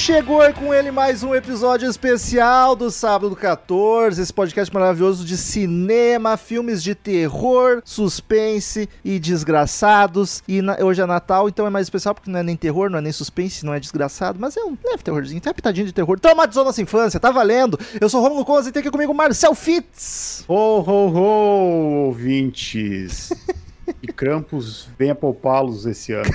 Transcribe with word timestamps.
Chegou 0.00 0.42
e 0.42 0.50
com 0.54 0.72
ele 0.72 0.90
mais 0.90 1.22
um 1.22 1.34
episódio 1.34 1.86
especial 1.88 2.74
do 2.74 2.90
Sábado 2.90 3.36
14, 3.36 4.22
esse 4.22 4.32
podcast 4.32 4.72
maravilhoso 4.72 5.26
de 5.26 5.36
cinema, 5.36 6.38
filmes 6.38 6.82
de 6.82 6.94
terror, 6.94 7.82
suspense 7.84 8.88
e 9.04 9.18
desgraçados. 9.18 10.42
E 10.48 10.62
na- 10.62 10.78
hoje 10.80 11.02
é 11.02 11.06
Natal, 11.06 11.50
então 11.50 11.66
é 11.66 11.70
mais 11.70 11.84
especial 11.86 12.14
porque 12.14 12.30
não 12.30 12.38
é 12.40 12.42
nem 12.42 12.56
terror, 12.56 12.88
não 12.88 12.98
é 12.98 13.02
nem 13.02 13.12
suspense, 13.12 13.64
não 13.64 13.74
é 13.74 13.78
desgraçado, 13.78 14.38
mas 14.40 14.56
é 14.56 14.62
um 14.64 14.74
leve 14.82 15.02
terrorzinho, 15.04 15.38
tem 15.40 15.50
uma 15.50 15.54
pitadinha 15.54 15.86
de 15.86 15.92
terror. 15.92 16.18
Traumatizou 16.18 16.64
nossa 16.64 16.80
infância, 16.80 17.20
tá 17.20 17.30
valendo. 17.30 17.78
Eu 18.00 18.08
sou 18.08 18.22
Romulo 18.22 18.44
Conza 18.44 18.70
e 18.70 18.72
tem 18.72 18.80
aqui 18.80 18.90
comigo 18.90 19.12
Marcel 19.12 19.54
Fitz. 19.54 20.44
Ho, 20.48 20.80
ho, 20.80 21.08
ho, 21.10 22.06
ouvintes. 22.06 23.30
E 24.00 24.06
Krampus 24.06 24.86
venha 24.96 25.16
poupá-los 25.16 25.84
esse 25.84 26.12
ano. 26.12 26.30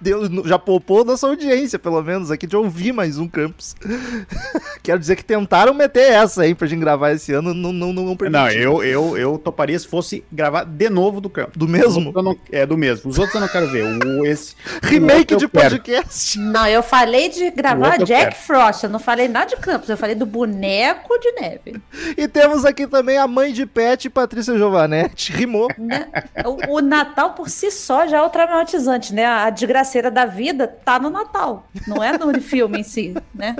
Deus 0.00 0.30
já 0.46 0.58
poupou 0.58 1.04
nossa 1.04 1.26
audiência, 1.26 1.78
pelo 1.78 2.02
menos, 2.02 2.30
aqui 2.30 2.46
de 2.46 2.56
ouvir 2.56 2.92
mais 2.92 3.18
um 3.18 3.28
Campus. 3.28 3.76
Quero 4.90 4.98
dizer 4.98 5.14
que 5.14 5.24
tentaram 5.24 5.72
meter 5.72 6.10
essa 6.10 6.42
aí 6.42 6.52
pra 6.52 6.66
gente 6.66 6.80
gravar 6.80 7.12
esse 7.12 7.32
ano, 7.32 7.54
não, 7.54 7.72
não, 7.72 7.92
não, 7.92 8.02
não 8.06 8.16
permitiu. 8.16 8.72
Não, 8.72 8.82
eu, 8.82 8.82
eu, 8.82 9.16
eu 9.16 9.38
toparia 9.38 9.78
se 9.78 9.86
fosse 9.86 10.24
gravar 10.32 10.64
de 10.64 10.90
novo 10.90 11.20
do 11.20 11.30
Krampus. 11.30 11.56
Do 11.56 11.68
mesmo? 11.68 12.10
não- 12.20 12.36
é, 12.50 12.66
do 12.66 12.76
mesmo. 12.76 13.08
Os 13.08 13.16
outros 13.16 13.36
eu 13.36 13.40
não 13.40 13.46
quero 13.46 13.68
ver. 13.68 13.84
O, 13.84 14.26
esse, 14.26 14.56
Remake 14.82 15.34
o 15.34 15.36
de 15.36 15.46
podcast. 15.46 16.36
Não, 16.40 16.66
eu 16.66 16.82
falei 16.82 17.28
de 17.28 17.52
gravar 17.52 17.98
Jack 17.98 18.08
quero. 18.08 18.34
Frost, 18.34 18.82
eu 18.82 18.90
não 18.90 18.98
falei 18.98 19.28
nada 19.28 19.46
de 19.46 19.56
Campos, 19.58 19.88
eu 19.88 19.96
falei 19.96 20.16
do 20.16 20.26
boneco 20.26 21.16
de 21.20 21.30
neve. 21.40 21.80
E 22.16 22.26
temos 22.26 22.64
aqui 22.64 22.88
também 22.88 23.16
a 23.16 23.28
mãe 23.28 23.52
de 23.52 23.66
Pet, 23.66 24.10
Patrícia 24.10 24.56
Giovanetti. 24.56 25.30
Rimou. 25.32 25.68
né? 25.78 26.08
O, 26.44 26.78
o 26.78 26.80
Natal 26.80 27.34
por 27.34 27.48
si 27.48 27.70
só 27.70 28.08
já 28.08 28.18
é 28.18 28.22
o 28.22 28.28
traumatizante, 28.28 29.14
né? 29.14 29.24
A 29.24 29.50
desgraceira 29.50 30.10
da 30.10 30.24
vida 30.26 30.66
tá 30.66 30.98
no 30.98 31.10
Natal, 31.10 31.68
não 31.86 32.02
é 32.02 32.18
no 32.18 32.40
filme 32.40 32.80
em 32.80 32.82
si, 32.82 33.14
né? 33.32 33.54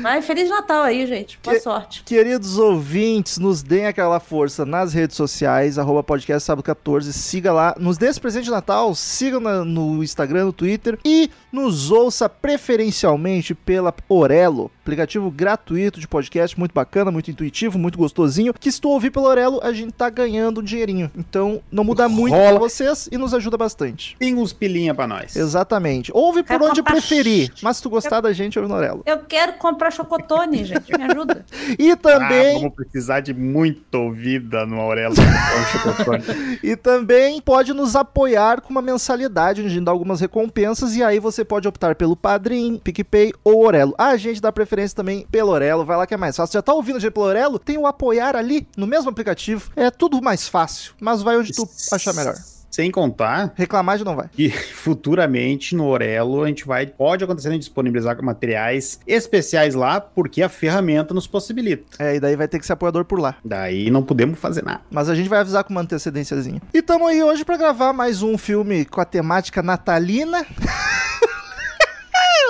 Mas 0.00 0.24
Feliz 0.24 0.48
Natal 0.48 0.69
aí, 0.72 1.06
gente. 1.06 1.38
Boa 1.42 1.54
Que- 1.56 1.62
sorte. 1.62 2.02
Queridos 2.04 2.58
ouvintes, 2.58 3.38
nos 3.38 3.62
deem 3.62 3.86
aquela 3.86 4.20
força 4.20 4.64
nas 4.64 4.92
redes 4.92 5.16
sociais, 5.16 5.78
arroba 5.78 6.02
podcast 6.02 6.44
sábado 6.46 6.64
14, 6.64 7.12
siga 7.12 7.52
lá, 7.52 7.74
nos 7.78 7.98
dê 7.98 8.06
esse 8.06 8.20
presente 8.20 8.44
de 8.44 8.50
Natal, 8.50 8.94
sigam 8.94 9.40
na- 9.40 9.64
no 9.64 10.02
Instagram, 10.02 10.46
no 10.46 10.52
Twitter 10.52 10.98
e 11.04 11.30
nos 11.52 11.90
ouça 11.90 12.28
preferencialmente 12.28 13.54
pela 13.54 13.94
Orelo, 14.08 14.70
aplicativo 14.90 15.30
gratuito 15.30 16.00
de 16.00 16.08
podcast, 16.08 16.58
muito 16.58 16.72
bacana, 16.72 17.12
muito 17.12 17.30
intuitivo, 17.30 17.78
muito 17.78 17.96
gostosinho, 17.96 18.52
que 18.52 18.72
se 18.72 18.80
tu 18.80 18.88
ouvir 18.88 19.10
pela 19.10 19.28
Orelo, 19.28 19.60
a 19.62 19.72
gente 19.72 19.92
tá 19.92 20.10
ganhando 20.10 20.60
um 20.60 20.64
dinheirinho. 20.64 21.08
Então, 21.16 21.60
não 21.70 21.84
muda 21.84 22.08
muito 22.08 22.34
pra 22.34 22.46
Rola. 22.48 22.58
vocês 22.58 23.08
e 23.12 23.16
nos 23.16 23.32
ajuda 23.32 23.56
bastante. 23.56 24.16
Tem 24.18 24.34
uns 24.34 24.52
pilinha 24.52 24.92
pra 24.92 25.06
nós. 25.06 25.36
Exatamente. 25.36 26.10
Ouve 26.12 26.42
por 26.42 26.48
Quero 26.48 26.64
onde 26.64 26.82
preferir, 26.82 27.52
mas 27.62 27.76
se 27.76 27.82
tu 27.84 27.88
gostar 27.90 28.20
da 28.20 28.32
gente, 28.32 28.58
ouve 28.58 28.68
no 28.68 28.76
Orelo. 28.76 29.02
Eu 29.06 29.18
quero 29.20 29.52
comprar 29.54 29.92
chocotone, 29.92 30.64
gente, 30.66 30.90
me 30.98 31.04
ajuda. 31.04 31.44
E 31.78 31.92
Ah, 31.92 31.96
também... 31.96 32.54
vamos 32.58 32.74
precisar 32.74 33.20
de 33.20 33.32
muita 33.32 33.96
ouvida 33.98 34.66
no 34.66 34.80
Aurelo. 34.80 35.14
com 35.14 35.78
chocotone. 35.78 36.24
E 36.62 36.74
também 36.76 37.40
pode 37.40 37.72
nos 37.72 37.94
apoiar 37.94 38.60
com 38.60 38.70
uma 38.70 38.82
mensalidade, 38.82 39.60
onde 39.60 39.70
a 39.70 39.72
gente 39.72 39.84
dá 39.84 39.90
algumas 39.92 40.20
recompensas, 40.20 40.94
e 40.96 41.02
aí 41.02 41.18
você 41.20 41.44
pode 41.44 41.66
optar 41.68 41.94
pelo 41.94 42.16
Padrim, 42.16 42.76
PicPay 42.82 43.32
ou 43.44 43.64
Orelo. 43.64 43.94
A 43.96 44.16
gente 44.16 44.40
dá 44.42 44.50
preferência 44.50 44.79
também 44.94 45.26
pelo 45.30 45.50
Orelo, 45.50 45.84
vai 45.84 45.96
lá 45.96 46.06
que 46.06 46.14
é 46.14 46.16
mais 46.16 46.36
fácil. 46.36 46.54
Já 46.54 46.62
tá 46.62 46.72
ouvindo 46.74 46.96
a 46.96 47.00
gente 47.00 47.12
pelo 47.12 47.26
Orelo? 47.26 47.58
Tem 47.58 47.76
o 47.78 47.86
apoiar 47.86 48.36
ali, 48.36 48.66
no 48.76 48.86
mesmo 48.86 49.10
aplicativo. 49.10 49.70
É 49.76 49.90
tudo 49.90 50.20
mais 50.22 50.48
fácil, 50.48 50.92
mas 51.00 51.22
vai 51.22 51.36
onde 51.36 51.52
tu 51.52 51.68
achar 51.92 52.12
melhor. 52.14 52.34
Sem 52.70 52.88
contar 52.88 53.52
Reclamar 53.56 53.98
já 53.98 54.04
não 54.04 54.14
vai. 54.14 54.28
que 54.28 54.48
futuramente 54.48 55.74
no 55.74 55.88
Orelo 55.88 56.44
a 56.44 56.46
gente 56.46 56.64
vai. 56.64 56.86
Pode 56.86 57.24
acontecer 57.24 57.50
de 57.50 57.58
disponibilizar 57.58 58.22
materiais 58.22 59.00
especiais 59.08 59.74
lá, 59.74 60.00
porque 60.00 60.40
a 60.40 60.48
ferramenta 60.48 61.12
nos 61.12 61.26
possibilita. 61.26 61.84
É, 61.98 62.14
e 62.14 62.20
daí 62.20 62.36
vai 62.36 62.46
ter 62.46 62.60
que 62.60 62.66
ser 62.66 62.74
apoiador 62.74 63.04
por 63.04 63.18
lá. 63.18 63.34
Daí 63.44 63.90
não 63.90 64.04
podemos 64.04 64.38
fazer 64.38 64.62
nada. 64.64 64.82
Mas 64.88 65.08
a 65.08 65.16
gente 65.16 65.28
vai 65.28 65.40
avisar 65.40 65.64
com 65.64 65.70
uma 65.70 65.80
antecedênciazinha. 65.80 66.62
E 66.72 66.80
tamo 66.80 67.08
aí 67.08 67.20
hoje 67.22 67.44
pra 67.44 67.56
gravar 67.56 67.92
mais 67.92 68.22
um 68.22 68.38
filme 68.38 68.84
com 68.84 69.00
a 69.00 69.04
temática 69.04 69.62
natalina. 69.62 70.46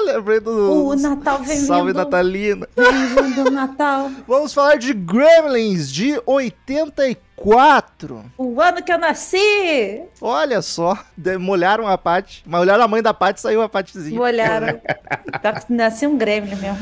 Eu 0.01 0.07
lembrei 0.17 0.41
do... 0.41 0.87
O 0.87 0.97
Natal 0.97 1.39
vem 1.45 1.59
Salve 1.59 1.93
Natalina. 1.93 2.67
vem 2.75 3.25
vindo 3.29 3.49
o 3.49 3.51
Natal. 3.51 4.11
Vamos 4.27 4.55
falar 4.55 4.77
de 4.77 4.95
Gremlins 4.95 5.93
de 5.93 6.21
84. 6.25 8.25
O 8.39 8.61
ano 8.61 8.83
que 8.83 8.93
eu 8.93 8.99
nasci! 8.99 10.03
Olha 10.21 10.63
só, 10.63 10.99
molharam 11.39 11.87
a 11.87 11.97
Paty. 11.99 12.43
Mas 12.47 12.61
olharam 12.63 12.85
a 12.85 12.89
mãe 12.89 13.03
da 13.03 13.13
Paty 13.15 13.39
e 13.39 13.43
saiu 13.43 13.63
a 13.63 13.69
Patyzinha. 13.69 14.21
Olharam. 14.21 14.81
Tá- 15.43 15.63
Nasci 15.69 16.07
um 16.07 16.17
gremlin 16.19 16.57
mesmo. 16.57 16.79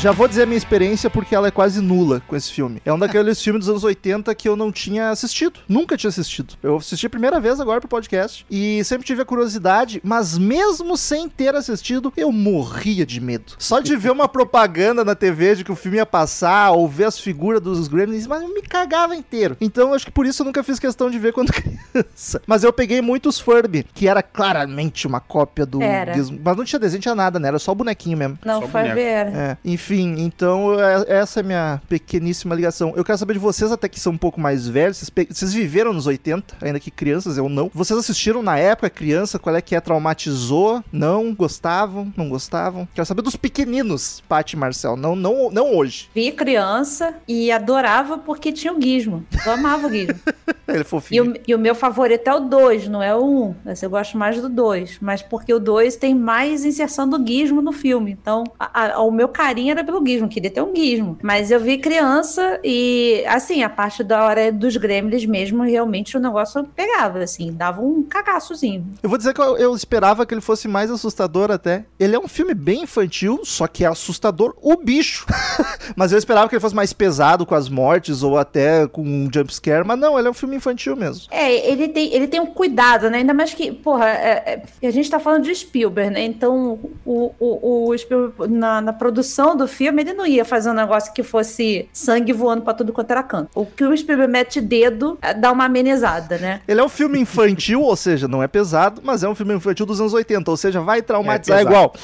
Já 0.00 0.12
vou 0.12 0.26
dizer 0.26 0.44
a 0.44 0.46
minha 0.46 0.56
experiência 0.56 1.10
porque 1.10 1.34
ela 1.34 1.48
é 1.48 1.50
quase 1.50 1.78
nula 1.82 2.22
com 2.26 2.34
esse 2.34 2.50
filme. 2.50 2.80
É 2.86 2.90
um 2.92 2.98
daqueles 2.98 3.38
filmes 3.44 3.66
dos 3.66 3.68
anos 3.68 3.84
80 3.84 4.34
que 4.34 4.48
eu 4.48 4.56
não 4.56 4.72
tinha 4.72 5.10
assistido. 5.10 5.60
Nunca 5.68 5.94
tinha 5.94 6.08
assistido. 6.08 6.54
Eu 6.62 6.78
assisti 6.78 7.04
a 7.04 7.10
primeira 7.10 7.38
vez 7.38 7.60
agora 7.60 7.80
pro 7.80 7.88
podcast 7.88 8.46
e 8.50 8.82
sempre 8.82 9.06
tive 9.06 9.20
a 9.20 9.26
curiosidade, 9.26 10.00
mas 10.02 10.38
mesmo 10.38 10.96
sem 10.96 11.28
ter 11.28 11.54
assistido, 11.54 12.10
eu 12.16 12.32
morria 12.32 13.04
de 13.04 13.20
medo. 13.20 13.52
Só 13.58 13.78
de 13.78 13.94
ver 13.94 14.10
uma 14.10 14.26
propaganda 14.26 15.04
na 15.04 15.14
TV 15.14 15.56
de 15.56 15.64
que 15.64 15.72
o 15.72 15.76
filme 15.76 15.98
ia 15.98 16.06
passar 16.06 16.70
ou 16.70 16.88
ver 16.88 17.04
as 17.04 17.18
figuras 17.18 17.60
dos 17.60 17.86
Gremlins, 17.86 18.26
mas 18.26 18.40
eu 18.40 18.54
me 18.54 18.62
cagava 18.62 19.14
inteiro. 19.14 19.54
Então 19.60 19.92
acho 19.92 20.06
que 20.06 20.12
por 20.12 20.24
isso 20.24 20.40
eu 20.40 20.46
nunca 20.46 20.62
fiz 20.62 20.78
questão 20.78 21.10
de 21.10 21.18
ver 21.18 21.34
quando 21.34 21.52
criança. 21.52 22.40
Mas 22.46 22.64
eu 22.64 22.72
peguei 22.72 23.02
muitos 23.02 23.38
Furby, 23.38 23.84
que 23.92 24.08
era 24.08 24.22
claramente 24.22 25.06
uma 25.06 25.20
cópia 25.20 25.66
do 25.66 25.82
Era. 25.82 26.14
Mas 26.42 26.56
não 26.56 26.64
tinha 26.64 26.80
desenho, 26.80 27.02
tinha 27.02 27.14
nada, 27.14 27.38
né? 27.38 27.48
Era 27.48 27.58
só 27.58 27.72
o 27.72 27.74
bonequinho 27.74 28.16
mesmo. 28.16 28.38
Não 28.42 28.62
Só 28.62 28.68
foi 28.68 28.80
boneco. 28.80 28.96
ver. 28.96 29.26
É, 29.36 29.56
enfim, 29.62 29.89
então 29.98 30.78
é- 30.78 31.04
essa 31.08 31.40
é 31.40 31.42
a 31.42 31.44
minha 31.46 31.82
pequeníssima 31.88 32.54
ligação. 32.54 32.92
Eu 32.96 33.04
quero 33.04 33.18
saber 33.18 33.34
de 33.34 33.38
vocês, 33.38 33.72
até 33.72 33.88
que 33.88 33.98
são 33.98 34.12
um 34.12 34.18
pouco 34.18 34.40
mais 34.40 34.68
velhos, 34.68 34.98
vocês, 34.98 35.10
vocês 35.28 35.52
viveram 35.52 35.92
nos 35.92 36.06
80, 36.06 36.56
ainda 36.60 36.78
que 36.80 36.90
crianças, 36.90 37.36
eu 37.36 37.48
não. 37.48 37.70
Vocês 37.74 37.98
assistiram 37.98 38.42
na 38.42 38.56
época, 38.58 38.90
criança, 38.90 39.38
qual 39.38 39.54
é 39.56 39.60
que 39.60 39.74
é? 39.74 39.80
Traumatizou? 39.80 40.82
Não? 40.92 41.34
Gostavam? 41.34 42.12
Não 42.16 42.28
gostavam? 42.28 42.86
Quero 42.94 43.06
saber 43.06 43.22
dos 43.22 43.36
pequeninos, 43.36 44.22
Paty 44.28 44.54
e 44.56 44.58
Marcel, 44.58 44.96
não, 44.96 45.14
não, 45.16 45.50
não 45.50 45.74
hoje. 45.74 46.08
Vi 46.14 46.30
criança 46.32 47.14
e 47.26 47.50
adorava 47.50 48.18
porque 48.18 48.52
tinha 48.52 48.72
o 48.72 48.80
Gizmo. 48.80 49.24
Eu 49.46 49.52
amava 49.52 49.86
o 49.86 49.90
Gizmo. 49.90 50.18
Ele 50.68 50.78
é 50.78 50.80
E 50.82 50.84
fofinho. 50.84 51.32
o, 51.32 51.34
e 51.48 51.54
o 51.54 51.58
meu 51.58 51.74
favorito 51.74 52.28
é 52.28 52.34
o 52.34 52.40
2, 52.40 52.86
não 52.88 53.02
é 53.02 53.14
o 53.14 53.24
1. 53.24 53.42
Um. 53.48 53.54
Eu 53.82 53.90
gosto 53.90 54.16
mais 54.16 54.40
do 54.40 54.48
2. 54.48 54.98
Mas 55.00 55.20
porque 55.22 55.52
o 55.52 55.58
2 55.58 55.96
tem 55.96 56.14
mais 56.14 56.64
inserção 56.64 57.08
do 57.08 57.24
Gizmo 57.26 57.60
no 57.60 57.72
filme. 57.72 58.12
Então, 58.12 58.44
a- 58.58 58.92
a- 58.94 59.00
o 59.00 59.10
meu 59.10 59.28
carinho 59.28 59.72
era 59.72 59.79
pelo 59.84 60.04
Gizmo, 60.04 60.28
queria 60.28 60.50
ter 60.50 60.62
um 60.62 60.74
Gizmo. 60.74 61.18
Mas 61.22 61.50
eu 61.50 61.60
vi 61.60 61.78
criança 61.78 62.60
e, 62.64 63.24
assim, 63.26 63.62
a 63.62 63.68
parte 63.68 64.02
da 64.02 64.24
hora 64.24 64.52
dos 64.52 64.76
gremlins 64.76 65.24
mesmo, 65.24 65.62
realmente 65.62 66.16
o 66.16 66.20
negócio 66.20 66.64
pegava, 66.74 67.18
assim, 67.20 67.52
dava 67.52 67.80
um 67.80 68.02
cagaçozinho. 68.02 68.86
Eu 69.02 69.08
vou 69.08 69.18
dizer 69.18 69.34
que 69.34 69.40
eu, 69.40 69.56
eu 69.56 69.74
esperava 69.74 70.24
que 70.24 70.34
ele 70.34 70.40
fosse 70.40 70.68
mais 70.68 70.90
assustador 70.90 71.50
até. 71.50 71.84
Ele 71.98 72.16
é 72.16 72.18
um 72.18 72.28
filme 72.28 72.54
bem 72.54 72.82
infantil, 72.82 73.40
só 73.44 73.66
que 73.66 73.84
é 73.84 73.88
assustador 73.88 74.54
o 74.60 74.76
bicho. 74.76 75.26
mas 75.96 76.12
eu 76.12 76.18
esperava 76.18 76.48
que 76.48 76.54
ele 76.54 76.60
fosse 76.60 76.74
mais 76.74 76.92
pesado 76.92 77.44
com 77.44 77.54
as 77.54 77.68
mortes 77.68 78.22
ou 78.22 78.38
até 78.38 78.86
com 78.86 79.02
um 79.02 79.28
jumpscare. 79.32 79.86
Mas 79.86 79.98
não, 79.98 80.18
ele 80.18 80.28
é 80.28 80.30
um 80.30 80.34
filme 80.34 80.56
infantil 80.56 80.96
mesmo. 80.96 81.26
É, 81.30 81.70
ele 81.70 81.88
tem, 81.88 82.12
ele 82.14 82.26
tem 82.26 82.40
um 82.40 82.46
cuidado, 82.46 83.10
né? 83.10 83.18
Ainda 83.18 83.34
mais 83.34 83.54
que, 83.54 83.72
porra, 83.72 84.08
é, 84.08 84.62
é, 84.82 84.86
a 84.86 84.90
gente 84.90 85.10
tá 85.10 85.18
falando 85.18 85.44
de 85.44 85.54
Spielberg, 85.54 86.10
né? 86.12 86.22
Então, 86.22 86.78
o, 87.04 87.34
o, 87.38 87.88
o 87.90 87.98
Spielberg, 87.98 88.52
na, 88.52 88.80
na 88.80 88.92
produção 88.92 89.56
do 89.56 89.66
filme, 89.70 90.02
ele 90.02 90.12
não 90.12 90.26
ia 90.26 90.44
fazer 90.44 90.70
um 90.70 90.74
negócio 90.74 91.12
que 91.14 91.22
fosse 91.22 91.88
sangue 91.92 92.32
voando 92.32 92.62
pra 92.62 92.74
tudo 92.74 92.92
quanto 92.92 93.10
era 93.10 93.22
canto. 93.22 93.48
O 93.54 93.64
que 93.64 93.84
o 93.84 93.96
Spielberg 93.96 94.30
mete 94.30 94.60
dedo 94.60 95.18
é, 95.22 95.32
dá 95.32 95.50
uma 95.50 95.64
amenizada, 95.64 96.36
né? 96.36 96.60
Ele 96.68 96.80
é 96.80 96.84
um 96.84 96.88
filme 96.88 97.18
infantil, 97.18 97.80
ou 97.82 97.96
seja, 97.96 98.28
não 98.28 98.42
é 98.42 98.48
pesado, 98.48 99.00
mas 99.02 99.22
é 99.22 99.28
um 99.28 99.34
filme 99.34 99.54
infantil 99.54 99.86
dos 99.86 100.00
anos 100.00 100.12
80, 100.12 100.50
ou 100.50 100.56
seja, 100.56 100.80
vai 100.80 101.00
traumatizar 101.00 101.58
É 101.58 101.62
igual. 101.62 101.94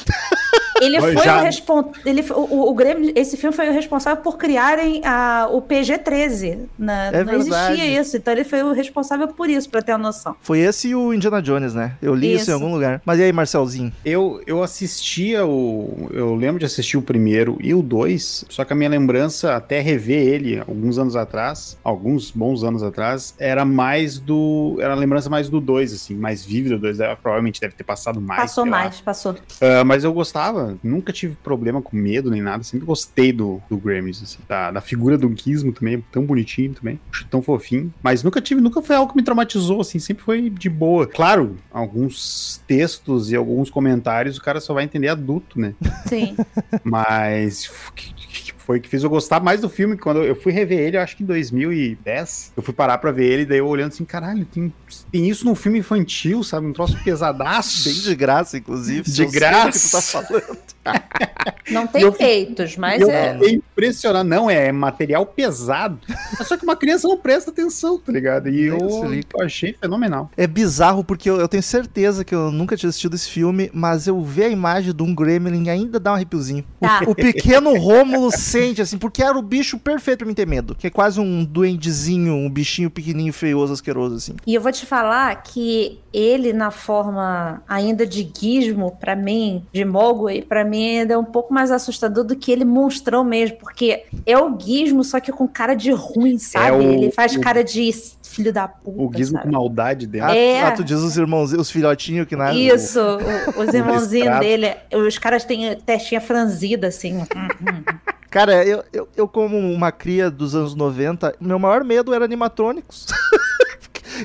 Ele 0.78 1.00
Mas 1.00 1.14
foi 1.14 1.24
já- 1.24 1.38
o 1.38 1.42
responsável. 1.42 2.36
O, 2.36 2.70
o, 2.70 2.74
Grêmio, 2.74 3.10
esse 3.16 3.34
filme 3.38 3.56
foi 3.56 3.66
o 3.70 3.72
responsável 3.72 4.22
por 4.22 4.36
criarem 4.36 5.00
a, 5.06 5.48
o 5.50 5.62
PG-13. 5.62 6.66
Na, 6.78 7.06
É 7.06 7.24
não 7.24 7.38
verdade. 7.40 7.72
existia 7.80 8.00
isso. 8.00 8.16
Então 8.18 8.34
ele 8.34 8.44
foi 8.44 8.62
o 8.62 8.72
responsável 8.72 9.26
por 9.28 9.48
isso, 9.48 9.70
pra 9.70 9.80
ter 9.80 9.92
uma 9.92 9.98
noção. 9.98 10.36
Foi 10.42 10.58
esse 10.60 10.88
e 10.88 10.94
o 10.94 11.14
Indiana 11.14 11.40
Jones, 11.40 11.72
né? 11.74 11.92
Eu 12.02 12.14
li 12.14 12.34
isso, 12.34 12.42
Isso. 12.42 12.50
em 12.50 12.54
algum 12.54 12.70
lugar. 12.72 13.00
Mas 13.06 13.18
e 13.18 13.22
aí, 13.22 13.32
Marcelzinho? 13.32 13.90
Eu, 14.04 14.42
eu 14.46 14.62
assistia 14.62 15.46
o. 15.46 16.10
Eu 16.12 16.34
lembro 16.34 16.58
de 16.58 16.66
assistir 16.66 16.98
o 16.98 17.02
primeiro 17.02 17.56
e 17.62 17.72
o 17.72 17.80
dois, 17.80 18.44
só 18.50 18.62
que 18.62 18.74
a 18.74 18.76
minha 18.76 18.90
lembrança, 18.90 19.56
até 19.56 19.80
rever 19.80 20.26
ele 20.28 20.58
alguns 20.60 20.98
anos 20.98 21.16
atrás, 21.16 21.78
alguns 21.82 22.30
bons 22.30 22.62
anos 22.62 22.82
atrás, 22.82 23.34
era 23.38 23.64
mais 23.64 24.18
do. 24.18 24.76
Era 24.78 24.92
a 24.92 24.96
lembrança 24.96 25.30
mais 25.30 25.48
do 25.48 25.58
dois, 25.58 25.94
assim, 25.94 26.14
mais 26.14 26.44
vívida 26.44 26.76
do 26.76 26.82
dois. 26.82 26.98
Provavelmente 27.22 27.62
deve 27.62 27.74
ter 27.74 27.84
passado 27.84 28.20
mais. 28.20 28.42
passou 28.42 28.64
sei 28.64 28.70
lá. 28.70 28.78
mais, 28.78 29.00
passou. 29.00 29.34
Ah, 29.62 29.82
mas 29.82 30.04
eu 30.04 30.12
gostava, 30.12 30.45
nunca 30.82 31.12
tive 31.12 31.36
problema 31.36 31.80
com 31.82 31.96
medo 31.96 32.30
nem 32.30 32.42
nada, 32.42 32.62
sempre 32.62 32.86
gostei 32.86 33.32
do, 33.32 33.60
do 33.68 33.76
Grammys, 33.76 34.22
assim, 34.22 34.38
da, 34.48 34.70
da 34.70 34.80
figura 34.80 35.16
do 35.18 35.32
Gizmo 35.36 35.72
também, 35.72 36.02
tão 36.12 36.24
bonitinho 36.24 36.74
também, 36.74 36.98
tão 37.30 37.40
fofinho, 37.42 37.92
mas 38.02 38.22
nunca 38.22 38.40
tive, 38.40 38.60
nunca 38.60 38.80
foi 38.82 38.96
algo 38.96 39.10
que 39.12 39.16
me 39.16 39.22
traumatizou, 39.22 39.80
assim, 39.80 39.98
sempre 39.98 40.24
foi 40.24 40.50
de 40.50 40.68
boa. 40.68 41.06
Claro, 41.06 41.56
alguns 41.72 42.62
textos 42.66 43.30
e 43.30 43.36
alguns 43.36 43.70
comentários 43.70 44.36
o 44.36 44.42
cara 44.42 44.60
só 44.60 44.74
vai 44.74 44.84
entender 44.84 45.08
adulto, 45.08 45.58
né? 45.60 45.74
Sim. 46.06 46.36
Mas 46.84 47.70
que- 47.94 48.12
que 48.14 48.52
foi 48.66 48.78
o 48.78 48.80
que 48.80 48.88
fez 48.88 49.04
eu 49.04 49.08
gostar 49.08 49.38
mais 49.40 49.60
do 49.60 49.68
filme. 49.68 49.96
Quando 49.96 50.24
eu 50.24 50.34
fui 50.34 50.50
rever 50.52 50.80
ele, 50.80 50.96
eu 50.96 51.00
acho 51.00 51.16
que 51.16 51.22
em 51.22 51.26
2010, 51.26 52.52
eu 52.56 52.62
fui 52.62 52.74
parar 52.74 52.98
pra 52.98 53.12
ver 53.12 53.24
ele, 53.24 53.46
daí 53.46 53.58
eu 53.58 53.66
olhando 53.68 53.92
assim, 53.92 54.04
caralho, 54.04 54.44
tem, 54.44 54.72
tem 55.12 55.28
isso 55.28 55.44
num 55.44 55.54
filme 55.54 55.78
infantil, 55.78 56.42
sabe? 56.42 56.66
Um 56.66 56.72
troço 56.72 56.98
pesadaço. 57.04 57.84
Bem 57.84 57.94
de 57.94 58.14
graça, 58.16 58.58
inclusive. 58.58 59.08
De 59.08 59.24
graça. 59.26 59.68
o 59.68 59.72
que 59.72 59.78
tu 59.78 59.90
tá 59.92 60.02
falando. 60.02 60.58
Não 61.70 61.86
tem 61.86 62.02
eu 62.02 62.12
peitos, 62.12 62.76
mas 62.76 63.00
eu 63.02 63.10
é. 63.10 63.34
fiquei 63.34 63.54
impressionado. 63.54 64.28
Não, 64.28 64.48
é 64.48 64.70
material 64.70 65.26
pesado. 65.26 65.98
Só 66.44 66.56
que 66.56 66.62
uma 66.62 66.76
criança 66.76 67.08
não 67.08 67.18
presta 67.18 67.50
atenção, 67.50 67.98
tá 67.98 68.12
ligado? 68.12 68.48
E 68.48 68.66
eu, 68.66 68.78
eu 68.78 69.44
achei 69.44 69.72
fenomenal. 69.72 70.30
É 70.36 70.46
bizarro 70.46 71.02
porque 71.02 71.28
eu, 71.28 71.40
eu 71.40 71.48
tenho 71.48 71.62
certeza 71.64 72.24
que 72.24 72.32
eu 72.34 72.52
nunca 72.52 72.76
tinha 72.76 72.88
assistido 72.88 73.14
esse 73.14 73.28
filme, 73.28 73.68
mas 73.74 74.06
eu 74.06 74.22
ver 74.22 74.44
a 74.44 74.48
imagem 74.48 74.94
de 74.94 75.02
um 75.02 75.12
Gremlin 75.12 75.68
ainda 75.68 75.98
dá 75.98 76.12
um 76.12 76.14
arrepiozinho. 76.14 76.64
O- 76.80 76.86
Tá. 76.86 77.00
O, 77.04 77.14
pequeno 77.16 77.76
Rômulo 77.76 78.30
assim, 78.82 78.98
porque 78.98 79.22
era 79.22 79.38
o 79.38 79.42
bicho 79.42 79.78
perfeito 79.78 80.18
pra 80.18 80.26
mim 80.26 80.34
ter 80.34 80.46
medo. 80.46 80.74
Que 80.74 80.86
é 80.86 80.90
quase 80.90 81.20
um 81.20 81.44
duendezinho, 81.44 82.34
um 82.34 82.50
bichinho 82.50 82.90
pequenininho, 82.90 83.32
feioso, 83.32 83.72
asqueroso, 83.72 84.16
assim. 84.16 84.34
E 84.46 84.54
eu 84.54 84.60
vou 84.60 84.72
te 84.72 84.84
falar 84.86 85.34
que 85.42 85.98
ele, 86.12 86.52
na 86.52 86.70
forma 86.70 87.62
ainda 87.68 88.06
de 88.06 88.28
gizmo, 88.38 88.96
pra 88.98 89.14
mim, 89.14 89.62
de 89.72 89.84
Mogwai, 89.84 90.42
pra 90.42 90.64
mim 90.64 90.98
ainda 91.00 91.14
é 91.14 91.18
um 91.18 91.24
pouco 91.24 91.52
mais 91.52 91.70
assustador 91.70 92.24
do 92.24 92.34
que 92.36 92.50
ele 92.50 92.64
monstrão 92.64 93.22
mesmo, 93.24 93.56
porque 93.58 94.04
é 94.24 94.38
o 94.38 94.58
gizmo, 94.58 95.04
só 95.04 95.20
que 95.20 95.30
com 95.32 95.46
cara 95.46 95.74
de 95.74 95.90
ruim, 95.92 96.38
sabe? 96.38 96.76
o- 96.76 96.82
ele 96.82 97.10
faz 97.12 97.34
o- 97.36 97.40
cara 97.40 97.62
de 97.62 97.90
filho 98.22 98.52
da 98.52 98.68
puta. 98.68 99.00
O 99.02 99.10
Gizmo 99.16 99.38
sabe? 99.38 99.48
com 99.50 99.52
maldade 99.56 100.06
dentro. 100.06 100.28
Ah, 100.28 100.36
É. 100.36 100.62
ah, 100.62 100.72
tu 100.72 100.84
diz 100.84 100.98
os 100.98 101.16
irmãos, 101.16 101.52
os 101.52 101.70
filhotinhos 101.70 102.26
que 102.26 102.36
nascem. 102.36 102.66
Isso, 102.68 103.00
o- 103.00 103.62
os 103.62 103.72
irmãozinhos 103.72 104.38
dele, 104.40 104.74
os 104.94 105.16
caras 105.16 105.44
têm 105.44 105.74
testinha 105.76 106.20
franzida, 106.20 106.88
assim. 106.88 107.22
Cara, 108.36 108.66
eu, 108.66 108.84
eu, 108.92 109.08
eu 109.16 109.26
como 109.26 109.56
uma 109.58 109.90
cria 109.90 110.30
dos 110.30 110.54
anos 110.54 110.74
90, 110.74 111.36
meu 111.40 111.58
maior 111.58 111.82
medo 111.82 112.12
era 112.12 112.22
animatrônicos. 112.22 113.06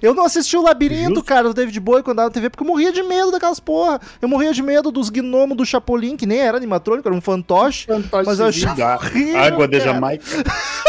Eu 0.01 0.13
não 0.13 0.25
assisti 0.25 0.55
o 0.55 0.61
Labirinto, 0.61 1.15
Justo. 1.15 1.23
cara, 1.23 1.49
do 1.49 1.53
David 1.53 1.77
Bowie 1.79 2.03
quando 2.03 2.17
dava 2.17 2.29
na 2.29 2.33
TV, 2.33 2.49
porque 2.49 2.63
eu 2.63 2.67
morria 2.67 2.93
de 2.93 3.03
medo 3.03 3.31
daquelas 3.31 3.59
porra. 3.59 3.99
Eu 4.21 4.29
morria 4.29 4.53
de 4.53 4.61
medo 4.61 4.91
dos 4.91 5.09
gnomos 5.09 5.57
do 5.57 5.65
Chapolin, 5.65 6.15
que 6.15 6.25
nem 6.25 6.39
era 6.39 6.55
animatrônico, 6.55 7.07
era 7.07 7.15
um 7.15 7.19
fantoche. 7.19 7.87
Mas 8.25 8.39
eu 8.39 8.45
achava 8.45 8.95
horrível, 8.95 9.39
Água 9.41 9.67
de. 9.67 9.79
Jamaica. 9.79 10.23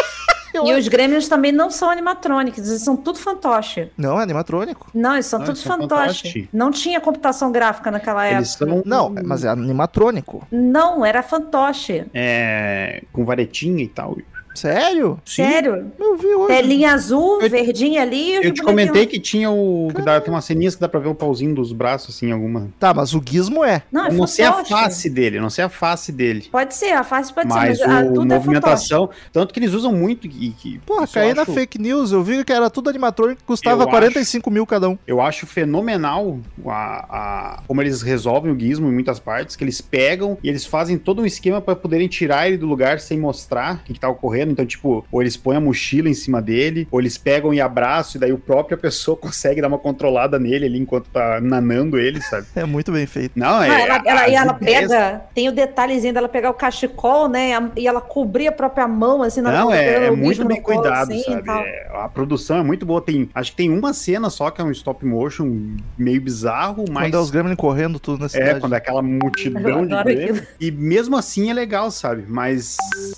Eu- 0.54 0.66
E 0.66 0.74
os 0.78 0.88
grêmios 0.88 1.28
também 1.28 1.50
não 1.52 1.70
são 1.70 1.88
animatrônicos, 1.90 2.68
eles 2.68 2.82
são 2.82 2.96
tudo 2.96 3.18
fantoche. 3.18 3.90
Não, 3.96 4.18
é 4.18 4.22
animatrônico. 4.22 4.90
Não, 4.94 5.14
eles 5.14 5.26
são 5.26 5.38
Não, 5.38 5.46
tudo 5.46 5.56
eles 5.56 5.62
são 5.64 5.78
fantoche. 5.78 6.22
fantoche. 6.28 6.48
Não 6.52 6.70
tinha 6.70 7.00
computação 7.00 7.50
gráfica 7.50 7.90
naquela 7.90 8.28
Eles 8.30 8.54
época. 8.54 8.70
são 8.72 8.82
Não, 8.84 9.12
mas 9.24 9.44
é 9.44 9.48
animatrônico. 9.48 10.46
Não, 10.50 11.04
era 11.04 11.22
fantoche. 11.22 12.04
é, 12.14 13.02
com 13.12 13.24
varetinha 13.24 13.82
e 13.82 13.88
tal. 13.88 14.16
Sério? 14.54 15.18
Sim. 15.24 15.42
Sério. 15.44 15.90
Eu 15.98 16.16
vi 16.16 16.26
hoje. 16.34 16.48
Telinha 16.54 16.92
azul, 16.92 17.40
Eu- 17.40 17.50
verdinha 17.50 18.02
ali. 18.02 18.34
Eu 18.34 18.52
te 18.52 18.62
comentei 18.62 19.06
que 19.06 19.18
tinha 19.20 19.50
o. 19.50 19.88
Que 19.94 20.02
dá, 20.02 20.20
tem 20.20 20.32
umas 20.32 20.44
ceninhas 20.44 20.74
que 20.74 20.80
dá 20.80 20.88
pra 20.88 21.00
ver 21.00 21.08
o 21.08 21.14
pauzinho 21.14 21.54
dos 21.54 21.72
braços, 21.72 22.14
assim, 22.16 22.30
alguma. 22.32 22.68
Tá, 22.78 22.92
mas 22.94 23.14
o 23.14 23.22
gizmo 23.24 23.64
é. 23.64 23.82
Não, 23.90 24.06
é 24.06 24.12
não 24.12 24.26
sei 24.26 24.44
a 24.44 24.64
face 24.64 25.08
dele, 25.10 25.40
não 25.40 25.50
sei 25.50 25.64
a 25.64 25.68
face 25.68 26.12
dele. 26.12 26.48
Pode 26.50 26.74
ser, 26.74 26.92
a 26.92 27.04
face 27.04 27.32
pode 27.32 27.48
Mas 27.48 27.78
ser, 27.78 27.86
mas 27.86 27.96
a, 27.96 28.10
o 28.10 28.14
tudo 28.14 28.32
é 28.32 28.36
movimentação, 28.36 29.10
tanto 29.32 29.52
que 29.54 29.60
eles 29.60 29.72
usam 29.72 29.92
muito 29.92 30.26
e 30.26 30.50
que 30.50 30.78
Porra, 30.80 31.06
caí 31.06 31.32
na 31.34 31.42
acho- 31.42 31.52
fake 31.52 31.78
news. 31.78 32.12
Eu 32.12 32.22
vi 32.22 32.44
que 32.44 32.52
era 32.52 32.68
tudo 32.70 32.90
animatrônico, 32.90 33.42
custava 33.46 33.84
Eu 33.84 33.88
45 33.88 34.50
mil 34.50 34.66
cada 34.66 34.88
um. 34.88 34.98
Eu 35.06 35.20
acho 35.20 35.46
fenomenal 35.46 36.38
a, 36.66 36.72
a- 37.58 37.62
como 37.66 37.80
eles 37.80 38.02
resolvem 38.02 38.52
o 38.52 38.58
gizmo 38.58 38.88
em 38.88 38.92
muitas 38.92 39.18
partes, 39.18 39.56
que 39.56 39.64
eles 39.64 39.80
pegam 39.80 40.36
e 40.42 40.48
eles 40.48 40.64
fazem 40.66 40.98
todo 40.98 41.22
um 41.22 41.26
esquema 41.26 41.60
pra 41.60 41.74
poderem 41.76 42.08
tirar 42.08 42.46
ele 42.48 42.56
do 42.58 42.66
lugar 42.66 43.00
sem 43.00 43.18
mostrar 43.18 43.76
o 43.76 43.78
que, 43.84 43.92
que 43.94 44.00
tá 44.00 44.08
ocorrendo. 44.08 44.41
Então, 44.50 44.66
tipo, 44.66 45.04
ou 45.12 45.20
eles 45.22 45.36
põem 45.36 45.56
a 45.56 45.60
mochila 45.60 46.08
em 46.08 46.14
cima 46.14 46.42
dele, 46.42 46.88
ou 46.90 46.98
eles 47.00 47.16
pegam 47.16 47.54
e 47.54 47.60
abraçam, 47.60 48.18
e 48.18 48.20
daí 48.20 48.32
o 48.32 48.38
própria 48.38 48.76
pessoa 48.76 49.16
consegue 49.16 49.60
dar 49.60 49.68
uma 49.68 49.78
controlada 49.78 50.38
nele 50.38 50.66
ali 50.66 50.78
enquanto 50.78 51.08
tá 51.10 51.40
nanando 51.40 51.98
ele, 51.98 52.20
sabe? 52.22 52.46
É 52.56 52.64
muito 52.64 52.90
bem 52.90 53.06
feito. 53.06 53.32
Não, 53.38 53.62
é. 53.62 53.68
Ah, 53.70 53.80
ela, 53.80 54.02
ela- 54.04 54.28
e 54.28 54.34
ela 54.34 54.56
ideias- 54.60 54.90
pega, 54.90 55.22
tem 55.34 55.48
o 55.48 55.52
detalhezinho 55.52 56.12
dela 56.14 56.28
pegar 56.28 56.50
o 56.50 56.54
cachecol, 56.54 57.28
né? 57.28 57.52
e 57.76 57.86
ela 57.86 58.00
cobrir 58.00 58.48
a 58.48 58.52
própria 58.52 58.88
mão, 58.88 59.22
assim, 59.22 59.40
na 59.40 59.52
Não, 59.52 59.72
é, 59.72 60.06
é 60.06 60.10
muito 60.10 60.44
bem 60.44 60.60
colo, 60.60 60.80
cuidado, 60.80 61.12
assim, 61.12 61.22
sabe? 61.22 61.48
É, 61.50 61.88
a 61.94 62.08
produção 62.08 62.58
é 62.58 62.62
muito 62.62 62.84
boa. 62.86 63.00
Tem, 63.00 63.28
acho 63.34 63.50
que 63.52 63.56
tem 63.56 63.70
uma 63.70 63.92
cena 63.92 64.30
só 64.30 64.50
que 64.50 64.60
é 64.60 64.64
um 64.64 64.70
stop 64.70 65.04
motion 65.04 65.68
meio 65.98 66.20
bizarro, 66.20 66.84
mas. 66.90 67.04
Quando 67.08 67.14
é 67.14 67.20
os 67.20 67.30
Gremlin 67.30 67.56
correndo 67.56 67.98
tudo 68.00 68.20
na 68.20 68.26
É, 68.26 68.28
cidade. 68.28 68.60
quando 68.60 68.72
é 68.74 68.76
aquela 68.76 69.02
multidão 69.02 69.86
de 69.86 69.94
aquilo. 69.94 70.40
E 70.60 70.70
mesmo 70.70 71.16
assim 71.16 71.50
é 71.50 71.54
legal, 71.54 71.90
sabe? 71.90 72.24
Mas 72.28 72.76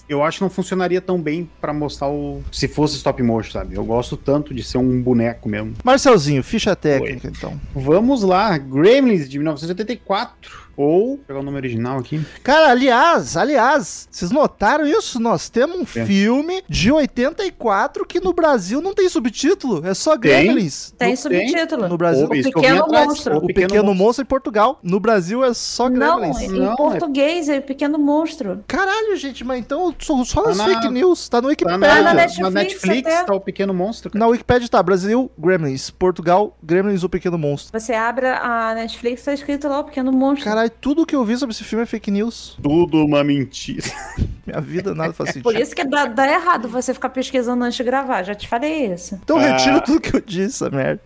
eu 0.08 0.22
acho 0.22 0.38
que 0.38 0.44
não 0.44 0.50
funcionaria 0.50 1.00
tão 1.00 1.13
bem 1.20 1.48
pra 1.60 1.72
mostrar 1.72 2.08
o. 2.08 2.42
Se 2.50 2.68
fosse 2.68 2.96
stop 2.96 3.22
motion, 3.22 3.52
sabe? 3.52 3.74
Eu 3.74 3.84
gosto 3.84 4.16
tanto 4.16 4.54
de 4.54 4.62
ser 4.62 4.78
um 4.78 5.00
boneco 5.02 5.48
mesmo. 5.48 5.74
Marcelzinho, 5.84 6.42
ficha 6.42 6.74
técnica, 6.74 7.28
então. 7.28 7.60
Vamos 7.74 8.22
lá, 8.22 8.56
Gremlins 8.58 9.28
de 9.28 9.38
1984. 9.38 10.63
Ou. 10.76 11.16
Vou 11.16 11.18
pegar 11.18 11.40
o 11.40 11.42
nome 11.42 11.56
original 11.56 11.98
aqui. 11.98 12.20
Cara, 12.42 12.70
aliás, 12.70 13.36
aliás, 13.36 14.08
vocês 14.10 14.30
notaram 14.30 14.86
isso? 14.86 15.18
Nós 15.20 15.48
temos 15.48 15.76
um 15.76 15.82
É. 15.82 16.04
filme 16.06 16.62
de 16.68 16.90
84 16.90 18.04
que 18.06 18.20
no 18.20 18.32
Brasil 18.32 18.80
não 18.80 18.94
tem 18.94 19.08
subtítulo, 19.08 19.86
é 19.86 19.94
só 19.94 20.12
Tem. 20.16 20.30
Gremlins. 20.44 20.92
Tem 20.98 21.10
Não 21.10 21.16
subtítulo. 21.16 21.88
No 21.88 21.96
Brasil, 21.96 22.26
O 22.26 22.28
vim 22.30 22.42
Pequeno 22.42 22.86
Monstro. 22.88 23.36
o 23.38 23.46
Pequeno, 23.46 23.94
Monstro 23.94 24.22
em 24.22 24.26
Portugal. 24.26 24.78
No 24.82 24.98
Brasil 25.00 25.44
é 25.44 25.52
só 25.54 25.88
Não, 25.88 26.18
Gremlins. 26.20 26.40
em 26.42 26.48
Não, 26.48 26.72
é- 26.72 26.76
português 26.76 27.48
é 27.48 27.60
Pequeno 27.60 27.98
Monstro. 27.98 28.64
Caralho, 28.66 29.16
gente, 29.16 29.44
mas 29.44 29.58
então 29.60 29.94
só, 29.98 30.24
só 30.24 30.42
nas 30.46 30.56
Tá 30.56 30.66
na- 30.66 30.74
fake 30.80 30.92
news, 30.92 31.28
tá 31.28 31.38
no 31.38 31.42
Tá 31.44 31.48
Wikipedia. 31.48 31.78
na, 31.78 31.94
na 31.94 32.02
na 32.02 32.14
Netflix 32.14 32.52
Netflix, 32.54 33.12
até. 33.14 33.24
tá 33.24 33.34
o 33.34 33.40
Pequeno 33.40 33.74
Monstro. 33.74 34.10
cara. 34.10 34.24
Na 34.24 34.26
Wikipedia 34.30 34.68
tá 34.68 34.82
Brasil, 34.82 35.30
Gremlins. 35.38 35.90
Portugal, 35.90 36.56
Gremlins, 36.62 37.02
o 37.02 37.08
Pequeno 37.08 37.38
Monstro. 37.38 37.78
Você 37.78 37.92
abre 37.92 38.26
a 38.26 38.72
Netflix, 38.74 39.22
tá 39.24 39.32
escrito 39.32 39.68
lá 39.68 39.80
o 39.80 39.84
Pequeno 39.84 40.12
Monstro. 40.12 40.44
Caralho, 40.44 40.63
tudo 40.68 41.06
que 41.06 41.14
eu 41.14 41.24
vi 41.24 41.36
sobre 41.36 41.54
esse 41.54 41.64
filme 41.64 41.82
é 41.82 41.86
fake 41.86 42.10
news. 42.10 42.56
Tudo 42.62 43.04
uma 43.04 43.22
mentira. 43.24 43.86
Minha 44.46 44.60
vida 44.60 44.94
nada 44.94 45.12
faz 45.12 45.32
Por 45.42 45.52
sentido. 45.52 45.62
isso 45.62 45.74
que 45.74 45.84
dá, 45.84 46.06
dá 46.06 46.26
errado 46.30 46.68
você 46.68 46.92
ficar 46.94 47.08
pesquisando 47.10 47.64
antes 47.64 47.76
de 47.76 47.84
gravar. 47.84 48.22
Já 48.22 48.34
te 48.34 48.46
falei 48.48 48.92
isso. 48.92 49.18
Então 49.22 49.38
Ah. 49.38 49.52
retira 49.52 49.80
tudo 49.80 50.00
que 50.00 50.14
eu 50.14 50.20
disse, 50.20 50.64
essa 50.64 50.70
merda. 50.70 51.00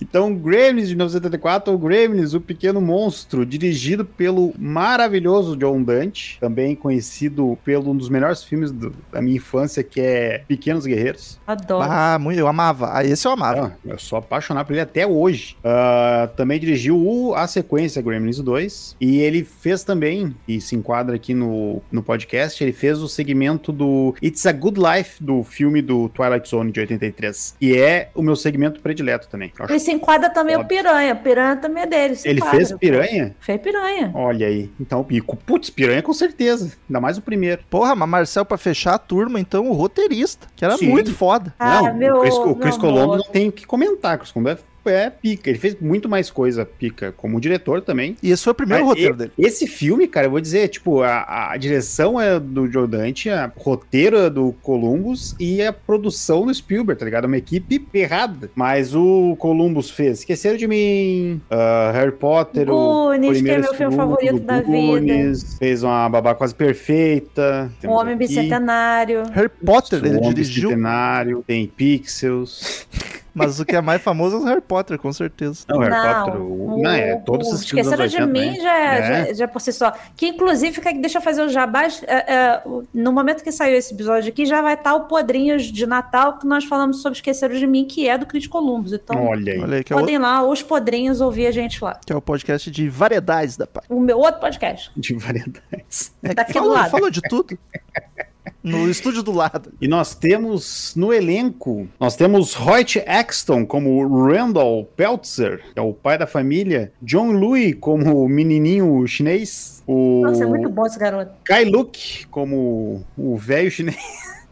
Então, 0.00 0.34
Gremlins 0.34 0.88
de 0.88 0.94
1974, 0.94 1.72
ou 1.72 1.78
Gremlins, 1.78 2.34
o 2.34 2.40
Pequeno 2.40 2.80
Monstro, 2.80 3.44
dirigido 3.46 4.04
pelo 4.04 4.52
maravilhoso 4.58 5.56
John 5.56 5.82
Dante, 5.82 6.38
também 6.40 6.74
conhecido 6.74 7.58
pelo 7.64 7.90
um 7.90 7.96
dos 7.96 8.08
melhores 8.08 8.44
filmes 8.44 8.70
do- 8.70 8.94
da 9.12 9.20
minha 9.22 9.36
infância, 9.36 9.82
que 9.82 10.00
é 10.00 10.44
Pequenos 10.46 10.84
Guerreiros. 10.86 11.40
Adoro. 11.46 11.86
Ah, 11.90 12.18
muito, 12.20 12.38
eu 12.38 12.46
amava. 12.46 12.90
Ah, 12.96 13.04
esse 13.04 13.26
eu 13.26 13.32
amava. 13.32 13.72
Ah, 13.74 13.88
eu 13.88 13.98
sou 13.98 14.18
apaixonado 14.18 14.66
por 14.66 14.72
ele 14.72 14.80
até 14.82 15.06
hoje. 15.06 15.56
Ah, 15.64 16.28
também 16.36 16.60
dirigiu 16.60 16.96
o- 16.98 17.34
a 17.34 17.46
sequência 17.46 18.02
Gremlins 18.02 18.38
2, 18.40 18.96
e 19.00 19.18
ele 19.20 19.42
fez 19.44 19.82
também, 19.84 20.34
e 20.46 20.60
se 20.60 20.76
enquadra 20.76 21.16
aqui 21.16 21.32
no, 21.34 21.80
no 21.90 22.02
podcast, 22.02 22.62
ele 22.62 22.72
fez 22.74 23.00
o 23.00 23.08
segmento 23.08 23.72
do 23.72 24.14
It's 24.22 24.44
a 24.44 24.52
Good 24.52 24.78
Life 24.78 25.22
do 25.22 25.42
filme 25.42 25.80
do 25.80 26.08
Twilight 26.10 26.46
Zone 26.48 26.70
de 26.70 26.80
83. 26.80 27.56
E 27.60 27.74
é 27.76 28.10
o 28.14 28.20
meu 28.22 28.36
segmento 28.36 28.80
predileto 28.80 29.28
também. 29.28 29.50
Ele 29.68 29.78
se 29.78 29.90
enquadra 29.92 30.28
também 30.28 30.56
o. 30.56 30.64
Piranha. 30.64 31.14
Piranha 31.14 31.56
também 31.56 31.84
é 31.84 31.86
dele. 31.86 32.18
Ele 32.24 32.40
enquadra. 32.40 32.56
fez 32.58 32.72
piranha? 32.78 33.36
Fez 33.40 33.60
Piranha. 33.60 34.10
Olha 34.14 34.46
aí. 34.46 34.70
Então, 34.80 35.00
o 35.00 35.04
Pico. 35.04 35.36
Putz, 35.36 35.70
piranha 35.70 36.02
com 36.02 36.12
certeza. 36.12 36.72
Ainda 36.88 37.00
mais 37.00 37.16
o 37.16 37.22
primeiro. 37.22 37.62
Porra, 37.70 37.94
mas 37.94 38.08
Marcel, 38.08 38.44
pra 38.44 38.58
fechar 38.58 38.94
a 38.94 38.98
turma, 38.98 39.38
então, 39.40 39.68
o 39.68 39.72
roteirista, 39.72 40.46
que 40.56 40.64
era 40.64 40.76
Sim. 40.76 40.88
muito 40.88 41.14
foda. 41.14 41.54
Ah, 41.58 41.82
não, 41.82 41.94
meu- 41.94 42.16
o 42.16 42.20
Chris, 42.20 42.34
o 42.34 42.46
meu 42.46 42.56
Chris 42.56 42.74
amor. 42.76 42.80
Colombo 42.92 43.16
não 43.18 43.24
tem 43.24 43.48
o 43.48 43.52
que 43.52 43.66
comentar. 43.66 44.16
O 44.16 44.18
Chris 44.18 44.32
Colombo 44.32 44.50
é, 44.50 44.58
é 44.88 45.10
pica. 45.10 45.50
Ele 45.50 45.58
fez 45.58 45.76
muito 45.80 46.08
mais 46.08 46.30
coisa 46.30 46.64
pica 46.64 47.12
como 47.16 47.40
diretor 47.40 47.80
também. 47.80 48.16
E 48.22 48.30
esse 48.30 48.42
foi 48.44 48.52
o 48.52 48.56
primeiro 48.56 48.82
Mas 48.84 48.90
roteiro 48.90 49.14
e- 49.14 49.16
dele. 49.18 49.32
Esse 49.38 49.66
filme, 49.66 50.06
cara, 50.06 50.26
eu 50.26 50.30
vou 50.30 50.40
dizer, 50.40 50.68
tipo, 50.68 51.02
a, 51.02 51.50
a 51.52 51.56
direção 51.56 52.20
é 52.20 52.38
do 52.38 52.70
Joe 52.70 52.86
Dante, 52.86 53.28
a 53.30 53.50
roteiro 53.56 54.16
é 54.18 54.30
do 54.30 54.52
Columbus 54.62 55.34
e 55.38 55.62
a 55.62 55.72
produção 55.72 56.46
do 56.46 56.54
Spielberg, 56.54 56.98
tá 56.98 57.04
ligado? 57.04 57.24
É 57.24 57.26
Uma 57.26 57.36
equipe 57.38 57.84
errada. 57.94 58.50
Mas 58.54 58.94
o 58.94 59.36
Columbus 59.38 59.90
fez 59.90 60.20
Esqueceram 60.20 60.56
de 60.56 60.66
Mim, 60.66 61.40
ah, 61.50 61.90
Harry 61.94 62.12
Potter, 62.12 62.70
o 62.70 62.74
Goonies, 63.08 63.30
que 63.32 63.36
é 63.36 63.40
primeiro 63.42 63.62
meu 63.62 63.74
filme 63.74 63.96
favorito 63.96 64.40
da 64.40 64.56
vida. 64.60 64.66
Goonies, 64.66 65.58
Fez 65.58 65.82
uma 65.82 66.08
babá 66.08 66.34
quase 66.34 66.54
perfeita. 66.54 67.70
O 67.84 67.88
Homem 67.90 68.14
aqui. 68.14 68.26
Bicentenário. 68.26 69.22
Harry 69.32 69.48
Potter, 69.64 70.02
O 70.02 70.06
ele 70.06 70.16
Homem 70.18 70.28
dirigiu, 70.30 70.68
Bicentenário, 70.70 71.44
tem 71.46 71.66
Pixels. 71.66 72.86
Mas 73.34 73.58
o 73.60 73.64
que 73.64 73.74
é 73.76 73.80
mais 73.80 74.00
famoso 74.00 74.36
é 74.36 74.38
o 74.38 74.44
Harry 74.44 74.60
Potter, 74.60 74.98
com 74.98 75.12
certeza. 75.12 75.64
Não, 75.68 75.78
Harry 75.80 75.90
Não, 75.90 76.24
Potter, 76.24 76.40
o, 76.40 76.82
não, 76.82 76.90
é, 76.90 77.16
todos 77.16 77.48
o 77.48 77.54
esses 77.54 77.68
filmes 77.68 77.86
dos 77.86 77.92
Esqueceram 78.00 78.26
de 78.28 78.32
80, 78.32 78.46
mim 78.50 78.56
né? 78.58 78.62
já, 78.62 78.78
é, 78.78 78.98
É. 78.98 79.26
já, 79.26 79.32
já 79.34 79.48
por 79.48 79.60
si 79.60 79.72
só. 79.72 79.92
Que 80.16 80.28
inclusive, 80.28 80.72
fica, 80.74 80.92
deixa 80.92 81.18
eu 81.18 81.22
fazer 81.22 81.42
o 81.42 81.48
jabás. 81.48 82.02
é, 82.06 82.34
é, 82.34 82.62
no 82.94 83.12
momento 83.12 83.42
que 83.42 83.50
saiu 83.52 83.76
esse 83.76 83.92
episódio 83.92 84.28
aqui, 84.30 84.46
já 84.46 84.62
vai 84.62 84.74
estar 84.74 84.94
o 84.94 85.02
Podrinhos 85.06 85.64
de 85.64 85.86
Natal 85.86 86.38
que 86.38 86.46
nós 86.46 86.64
falamos 86.64 87.02
sobre 87.02 87.16
Esqueceram 87.18 87.54
de 87.56 87.66
mim, 87.66 87.84
que 87.84 88.08
é 88.08 88.16
do 88.16 88.26
Crítico 88.26 88.58
Columbus. 88.58 88.92
Então, 88.92 89.26
Olha 89.26 89.52
aí. 89.52 89.58
Olha 89.60 89.76
aí, 89.78 89.84
que 89.84 89.92
é, 89.92 89.96
o, 89.96 89.98
podem 90.00 90.18
lá, 90.18 90.42
os 90.46 90.62
Podrinhos, 90.62 91.20
ouvir 91.20 91.46
a 91.46 91.50
gente 91.50 91.82
lá. 91.82 91.98
que 92.04 92.12
é 92.12 92.16
o 92.16 92.22
podcast 92.22 92.70
de 92.70 92.88
variedades 92.88 93.56
da 93.56 93.66
parte. 93.66 93.86
O 93.92 94.00
meu 94.00 94.18
outro 94.18 94.40
podcast. 94.40 94.90
De 94.96 95.14
variedades. 95.14 96.12
É 96.22 96.34
Daqui 96.34 96.52
do 96.52 96.58
falou, 96.60 96.74
lado. 96.74 96.90
falou 96.90 97.10
de 97.10 97.20
tudo. 97.22 97.58
No 98.62 98.88
estúdio 98.88 99.22
do 99.22 99.32
lado. 99.32 99.72
E 99.80 99.88
nós 99.88 100.14
temos 100.14 100.94
no 100.96 101.12
elenco, 101.12 101.86
nós 101.98 102.16
temos 102.16 102.58
Hoyt 102.58 103.02
Axton 103.06 103.66
como 103.66 104.26
Randall 104.26 104.84
Peltzer, 104.96 105.62
que 105.72 105.78
é 105.78 105.82
o 105.82 105.92
pai 105.92 106.18
da 106.18 106.26
família, 106.26 106.92
John 107.02 107.32
Louis 107.32 107.76
como 107.80 108.24
o 108.24 108.28
menininho 108.28 109.06
chinês, 109.06 109.82
o 109.86 110.22
Nossa, 110.22 110.44
é 110.44 110.46
muito 110.46 110.68
bom 110.68 110.86
esse 110.86 110.98
garoto. 110.98 111.32
Kai 111.44 111.64
Luk 111.64 112.26
como 112.30 113.04
o 113.16 113.36
velho 113.36 113.70
chinês, 113.70 113.96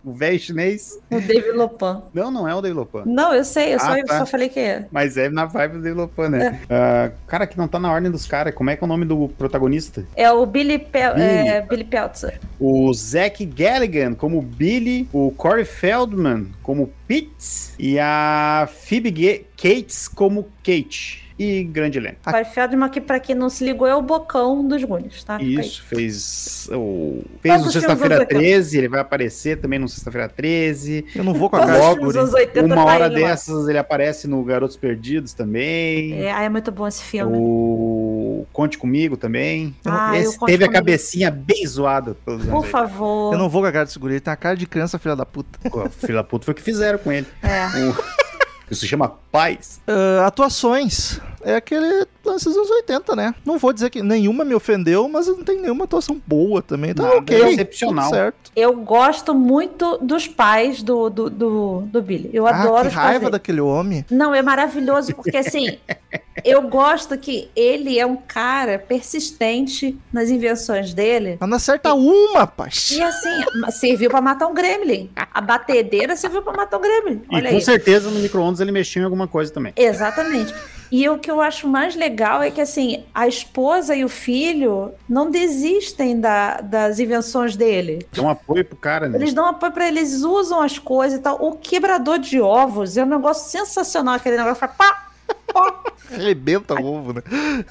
o 0.04 0.12
velho 0.12 0.38
chinês. 0.38 0.98
O 1.10 1.20
David 1.20 1.52
Lopan. 1.52 2.02
Não, 2.12 2.30
não 2.30 2.48
é 2.48 2.54
o 2.54 2.60
David 2.60 2.78
Lopan. 2.78 3.02
Não, 3.06 3.32
eu 3.34 3.44
sei, 3.44 3.74
eu 3.74 3.78
só, 3.80 3.92
Ah, 3.92 3.98
eu 3.98 4.04
tá. 4.06 4.18
só 4.18 4.26
falei 4.26 4.48
que 4.48 4.58
é. 4.60 4.86
Mas 4.90 5.16
é 5.16 5.28
na 5.28 5.44
vibe 5.44 5.74
do 5.74 5.82
David 5.82 5.98
Lopan, 6.00 6.28
né? 6.30 6.60
Ah, 6.68 7.10
cara, 7.26 7.46
que 7.46 7.56
não 7.56 7.68
tá 7.68 7.78
na 7.78 7.92
ordem 7.92 8.10
dos 8.10 8.26
caras. 8.26 8.54
Como 8.54 8.70
é 8.70 8.76
que 8.76 8.82
é 8.82 8.86
o 8.86 8.88
nome 8.88 9.04
do 9.04 9.28
protagonista? 9.28 10.04
É 10.16 10.30
o 10.30 10.44
Billy, 10.46 10.78
Pel 10.78 11.14
Billy. 11.14 11.26
é, 11.26 11.60
Billy 11.62 11.84
Peltzer. 11.84 12.40
O 12.58 12.92
Zack 12.94 13.44
Galligan 13.44 14.14
como 14.14 14.40
Billy, 14.42 15.08
o 15.12 15.30
Corey 15.32 15.64
Feldman 15.64 16.48
como 16.62 16.90
Pete 17.06 17.72
e 17.78 17.98
a 17.98 18.68
Phoebe 18.84 19.10
Ga- 19.10 19.44
Cates 19.56 20.08
como 20.08 20.44
Kate. 20.64 21.22
E 21.42 21.64
grande 21.64 21.98
elenco. 21.98 22.16
O 22.26 22.30
Corey 22.30 22.44
Feldman, 22.44 22.88
que 22.88 23.00
pra 23.00 23.18
quem 23.18 23.34
não 23.34 23.48
se 23.48 23.64
ligou, 23.64 23.86
é 23.86 23.94
o 23.94 24.02
bocão 24.02 24.66
dos 24.66 24.82
Goonies, 24.84 25.24
tá? 25.24 25.36
Aí. 25.36 25.54
Isso, 25.58 25.82
fez 25.82 26.68
o. 26.72 27.22
Fez 27.40 27.56
Todos 27.58 27.72
Sexta-feira 27.72 28.16
filmes 28.16 28.28
do 28.34 28.38
13, 28.40 28.78
ele 28.78 28.88
vai 28.88 29.00
aparecer 29.00 29.56
também 29.58 29.78
no 29.78 29.88
Sexta-feira 29.88 30.28
13. 30.28 31.04
Eu 31.16 31.24
não 31.24 31.34
vou 31.34 31.48
com 31.50 31.56
a 31.56 31.60
cara. 31.66 31.80
filmes 31.80 32.04
dos 32.04 32.16
anos 32.16 32.34
80 32.34 32.64
Uma 32.66 32.84
hora 32.84 33.06
ele 33.06 33.20
lá. 33.20 33.28
dessas 33.30 33.68
ele 33.68 33.78
aparece 33.78 34.28
no 34.28 34.42
Garotos 34.44 34.76
Perdidos 34.76 35.32
também. 35.32 36.12
É, 36.22 36.44
é 36.44 36.48
muito 36.48 36.70
bom 36.70 36.86
esse 36.86 37.02
filme. 37.02 37.36
O 37.38 38.46
Conte 38.52 38.78
Comigo 38.78 39.16
também. 39.16 39.74
Ah, 39.84 40.16
Esse 40.18 40.38
teve 40.40 40.64
a 40.64 40.66
Comigo. 40.68 40.72
cabecinha 40.72 41.30
bem 41.30 41.66
zoada. 41.66 42.14
pelos 42.24 42.44
Por 42.46 42.66
favor. 42.66 43.32
Eu 43.32 43.38
não 43.38 43.48
vou 43.48 43.62
com 43.62 43.68
a 43.68 43.72
cara 43.72 43.84
desse 43.84 43.98
guri. 43.98 44.14
Ele 44.14 44.20
tem 44.20 44.32
a 44.32 44.36
cara 44.36 44.56
de 44.56 44.66
criança, 44.66 44.98
filha 44.98 45.16
da 45.16 45.26
puta. 45.26 45.58
80. 45.64 45.70
Pô, 45.70 45.90
Filho 45.90 46.14
da 46.14 46.24
puta 46.24 46.44
foi 46.44 46.52
o 46.52 46.54
que 46.54 46.62
fizeram 46.62 46.98
com 46.98 47.10
ele. 47.10 47.26
É. 47.42 47.66
O- 47.88 48.22
Isso 48.70 48.80
se 48.82 48.88
chama 48.88 49.12
Paz. 49.30 49.80
Ah, 49.86 50.26
atuações. 50.26 51.20
É 51.44 51.56
aquele 51.56 52.06
lance 52.24 52.44
dos 52.44 52.56
anos 52.56 52.70
80, 52.70 53.16
né? 53.16 53.34
Não 53.44 53.58
vou 53.58 53.72
dizer 53.72 53.90
que 53.90 54.02
nenhuma 54.02 54.44
me 54.44 54.54
ofendeu, 54.54 55.08
mas 55.08 55.26
não 55.26 55.42
tem 55.42 55.60
nenhuma 55.60 55.84
atuação 55.84 56.20
boa 56.26 56.62
também. 56.62 56.94
Tá 56.94 57.02
Nada 57.02 57.16
ok. 57.16 57.48
excepcional. 57.48 58.04
tudo 58.06 58.16
certo. 58.16 58.52
Eu 58.54 58.76
gosto 58.76 59.34
muito 59.34 59.98
dos 59.98 60.28
pais 60.28 60.82
do, 60.82 61.10
do, 61.10 61.30
do, 61.30 61.80
do 61.86 62.02
Billy. 62.02 62.30
Eu 62.32 62.46
adoro 62.46 62.76
ah, 62.76 62.80
que 62.82 62.88
os 62.88 62.94
pais 62.94 63.06
raiva 63.06 63.30
daquele 63.30 63.60
homem. 63.60 64.04
Não, 64.10 64.34
é 64.34 64.42
maravilhoso, 64.42 65.14
porque 65.14 65.36
assim, 65.36 65.78
eu 66.44 66.62
gosto 66.62 67.16
que 67.18 67.50
ele 67.56 67.98
é 67.98 68.06
um 68.06 68.16
cara 68.16 68.78
persistente 68.78 69.98
nas 70.12 70.30
invenções 70.30 70.94
dele. 70.94 71.36
Mas 71.40 71.48
não 71.48 71.56
acerta 71.56 71.94
uma, 71.94 72.46
pai. 72.46 72.70
E 72.90 73.02
assim, 73.02 73.70
serviu 73.70 74.10
pra 74.10 74.20
matar 74.20 74.46
um 74.46 74.54
gremlin. 74.54 75.10
A 75.16 75.40
batedeira 75.40 76.16
serviu 76.16 76.42
pra 76.42 76.52
matar 76.52 76.78
um 76.78 76.80
gremlin. 76.80 77.22
E 77.30 77.36
Olha 77.36 77.50
com 77.50 77.56
aí. 77.56 77.62
certeza 77.62 78.10
no 78.10 78.20
micro-ondas 78.20 78.60
ele 78.60 78.72
mexeu 78.72 79.02
em 79.02 79.04
alguma 79.04 79.26
coisa 79.26 79.52
também. 79.52 79.72
Exatamente. 79.76 80.54
E 80.92 81.08
o 81.08 81.16
que 81.18 81.30
eu 81.30 81.40
acho 81.40 81.66
mais 81.66 81.96
legal 81.96 82.42
é 82.42 82.50
que, 82.50 82.60
assim, 82.60 83.02
a 83.14 83.26
esposa 83.26 83.96
e 83.96 84.04
o 84.04 84.10
filho 84.10 84.92
não 85.08 85.30
desistem 85.30 86.20
da- 86.20 86.60
das 86.60 86.98
invenções 86.98 87.56
dele. 87.56 88.06
Um 88.18 88.28
apoio 88.28 88.62
pro 88.62 88.76
cara, 88.76 89.08
né? 89.08 89.16
Eles 89.16 89.32
dão 89.32 89.46
apoio 89.46 89.72
pra 89.72 89.88
eles, 89.88 90.20
usam 90.22 90.60
as 90.60 90.78
coisas 90.78 91.18
e 91.18 91.22
tal. 91.22 91.42
O 91.42 91.52
quebrador 91.56 92.18
de 92.18 92.38
ovos 92.42 92.98
é 92.98 93.02
um 93.04 93.06
negócio 93.08 93.50
sensacional, 93.50 94.16
aquele 94.16 94.36
negócio 94.36 94.68
pá. 94.68 95.08
Arrebenta 96.12 96.74
o 96.74 96.84
ovo, 96.84 97.14
né? 97.14 97.22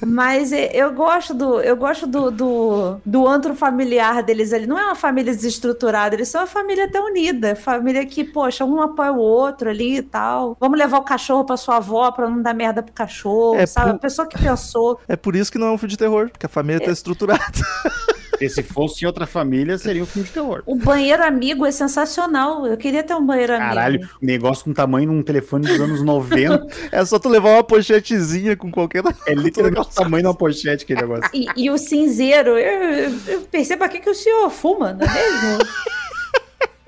Mas 0.04 0.52
é, 0.52 0.72
eu 0.76 0.92
gosto 0.94 1.32
do 1.34 1.60
eu 1.62 1.76
gosto 1.76 2.08
do, 2.08 2.32
do, 2.32 2.98
do 3.06 3.28
antro 3.28 3.54
familiar 3.54 4.24
deles 4.24 4.52
ali. 4.52 4.66
Não 4.66 4.80
é 4.80 4.86
uma 4.86 4.96
família 4.96 5.32
desestruturada, 5.34 6.16
eles 6.16 6.28
são 6.30 6.42
uma 6.42 6.48
família 6.48 6.86
até 6.86 7.00
unida. 7.00 7.56
Família 7.56 8.04
que, 8.06 8.24
poxa, 8.24 8.66
um 8.66 8.82
apoia 8.82 9.12
o 9.12 9.20
outro 9.20 9.70
ali 9.70 9.98
e 9.98 10.02
tal. 10.02 10.58
Vamos 10.60 10.78
levar 10.80 10.98
o 10.98 11.04
cachorro 11.04 11.46
pra 11.46 11.56
sua 11.58 11.78
avó 11.78 12.12
pra 12.12 12.28
não 12.30 12.42
dar 12.42 12.54
merda 12.56 12.82
pro 12.82 12.94
cachorro, 12.94 13.56
É, 13.56 13.66
sabe? 13.68 13.92
pu- 13.92 13.96
A 13.98 14.00
pessoa 14.00 14.28
que 14.28 14.38
pensou. 14.42 15.00
É 15.08 15.16
por 15.16 15.36
isso 15.36 15.52
que 15.52 15.60
não 15.60 15.68
é 15.68 15.72
um 15.72 15.78
filme 15.78 15.92
de 15.92 15.98
terror, 15.98 16.30
porque 16.32 16.46
a 16.48 16.50
família 16.50 16.82
É. 16.82 16.86
tá 16.86 16.92
estruturada. 16.92 17.44
Porque 18.42 18.50
se 18.50 18.64
fosse 18.64 19.04
em 19.04 19.08
outra 19.08 19.28
família, 19.28 19.78
seria 19.78 20.02
um 20.02 20.06
filme 20.08 20.28
de 20.28 20.34
terror. 20.34 20.64
O 20.66 20.76
banheiro 20.76 21.24
amigo 21.24 21.64
é 21.64 21.72
sensacional. 21.72 22.66
Eu 22.66 22.76
queria 22.76 23.04
ter 23.04 23.14
um 23.14 23.24
banheiro 23.24 23.56
Caralho, 23.56 23.98
amigo. 23.98 24.12
negócio 24.20 24.66
com 24.66 24.74
tamanho 24.74 25.12
de 25.12 25.16
um 25.16 25.22
telefone 25.22 25.68
dos 25.68 25.80
anos 25.80 26.02
90. 26.04 26.68
É 26.92 27.06
só 27.06 27.20
tu 27.20 27.30
levar 27.30 27.54
uma 27.54 27.64
pochetezinha 27.64 28.58
com 28.58 28.72
qualquer. 28.72 29.04
É 29.28 29.34
literalmente 29.36 29.82
o 29.82 29.94
tamanho 29.94 30.24
de 30.24 30.28
uma 30.30 30.34
pochete 30.34 30.84
aquele 30.86 31.02
negócio. 31.02 31.30
E, 31.34 31.46
e 31.56 31.70
o 31.70 31.78
cinzeiro, 31.78 32.58
eu, 32.58 32.82
eu, 32.82 33.20
eu 33.28 33.42
percebo 33.42 33.84
aqui 33.84 34.00
que 34.00 34.10
o 34.10 34.16
senhor 34.16 34.50
fuma, 34.50 34.94
não 34.94 35.06
é 35.06 35.14
mesmo? 35.14 35.60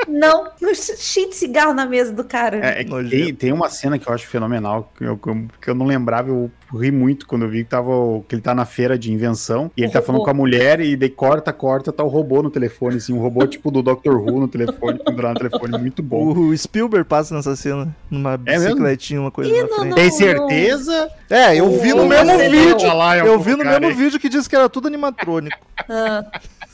Não, 0.06 0.52
cheio 0.76 1.30
de 1.30 1.36
cigarro 1.36 1.74
na 1.74 1.86
mesa 1.86 2.12
do 2.12 2.26
cara. 2.26 2.58
É, 2.58 2.82
é 2.82 3.10
tem, 3.10 3.34
tem 3.34 3.54
uma 3.54 3.70
cena 3.70 3.98
que 3.98 4.06
eu 4.08 4.14
acho 4.14 4.28
fenomenal, 4.28 4.92
que 4.98 5.06
eu, 5.06 5.18
que 5.18 5.30
eu- 5.30 5.48
que 5.62 5.70
eu 5.70 5.74
não 5.76 5.86
lembrava, 5.86 6.28
eu 6.30 6.52
ri 6.78 6.92
muito 6.92 7.28
quando 7.28 7.44
eu 7.44 7.50
vi 7.50 7.64
que, 7.64 7.70
tava, 7.70 7.92
o- 7.92 8.24
que 8.28 8.36
ele 8.36 8.42
tá 8.42 8.54
na 8.56 8.66
feira 8.66 8.98
de 8.98 9.12
invenção, 9.12 9.70
e 9.78 9.82
ele 9.82 9.90
O 9.90 9.92
tá 9.92 10.00
robô. 10.00 10.08
falando 10.08 10.24
com 10.24 10.30
a 10.30 10.34
mulher, 10.34 10.80
e 10.82 10.96
daí 10.96 11.10
corta, 11.10 11.52
corta, 11.54 11.92
tá 11.92 12.04
o 12.04 12.08
robô 12.08 12.42
no 12.42 12.50
telefone, 12.50 12.98
assim, 12.98 13.14
um 13.14 13.20
robô 13.20 13.46
tipo 13.48 13.70
do 13.72 13.82
Doctor 13.82 14.16
Who 14.16 14.40
no 14.40 14.48
telefone, 14.48 15.00
pendurado 15.04 15.36
no 15.42 15.50
telefone, 15.50 15.78
muito 15.78 16.02
bom. 16.04 16.34
O 16.34 16.58
Spielberg 16.58 17.08
passa 17.08 17.36
nessa 17.36 17.56
cena, 17.56 17.96
numa 18.10 18.34
É 18.34 18.38
bicicletinha, 18.58 19.22
uma 19.22 19.32
coisa 19.32 19.50
Ih, 19.52 19.62
na 19.62 19.68
frente. 19.68 19.90
não. 19.90 19.96
Tem 19.96 20.12
certeza? 20.12 21.10
É, 21.30 21.56
eu 21.60 21.70
vi 21.80 21.94
no 21.94 22.06
mesmo 22.06 22.38
vídeo. 22.38 22.88
Eu 23.26 23.40
vi 23.40 23.52
no 23.56 23.64
mesmo 23.66 23.86
aí? 23.88 23.94
vídeo 23.94 24.20
que 24.20 24.30
disse 24.30 24.50
que 24.50 24.56
era 24.56 24.70
tudo 24.70 24.88
animatrônico. 24.88 25.58
Ah, 25.90 26.24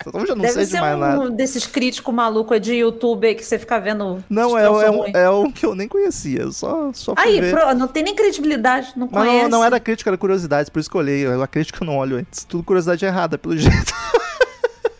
Então 0.01 0.21
eu 0.21 0.27
já 0.27 0.35
não 0.35 0.41
deve 0.41 0.53
sei 0.53 0.63
de 0.65 0.71
ser 0.71 0.79
mais 0.81 0.95
um 0.95 0.99
nada. 0.99 1.29
desses 1.31 1.65
críticos 1.67 2.13
malucos 2.13 2.59
de 2.61 2.73
YouTube 2.75 3.35
que 3.35 3.43
você 3.45 3.59
fica 3.59 3.79
vendo. 3.79 4.23
Não, 4.29 4.57
é, 4.57 4.63
é, 4.63 4.89
um, 4.91 5.05
é 5.07 5.29
um 5.29 5.51
que 5.51 5.65
eu 5.65 5.75
nem 5.75 5.87
conhecia. 5.87 6.49
Só, 6.51 6.91
só 6.93 7.13
fui 7.15 7.23
Aí, 7.23 7.41
ver. 7.41 7.53
pro- 7.53 7.73
não 7.75 7.87
tem 7.87 8.03
nem 8.03 8.15
credibilidade, 8.15 8.93
não 8.95 9.09
Mas 9.11 9.27
conhece. 9.27 9.49
não, 9.49 9.59
não 9.59 9.65
era 9.65 9.79
crítica, 9.89 10.09
era 10.09 10.17
curiosidade, 10.17 10.69
por 10.69 10.79
isso 10.79 10.89
que 10.89 10.95
eu 10.95 11.01
olhei. 11.01 11.25
A 11.25 11.47
crítica 11.47 11.83
eu 11.83 11.87
não 11.87 11.97
olho 11.97 12.17
antes. 12.17 12.43
Tudo 12.43 12.63
curiosidade 12.63 13.03
errada, 13.05 13.37
pelo 13.37 13.57
jeito. 13.57 13.93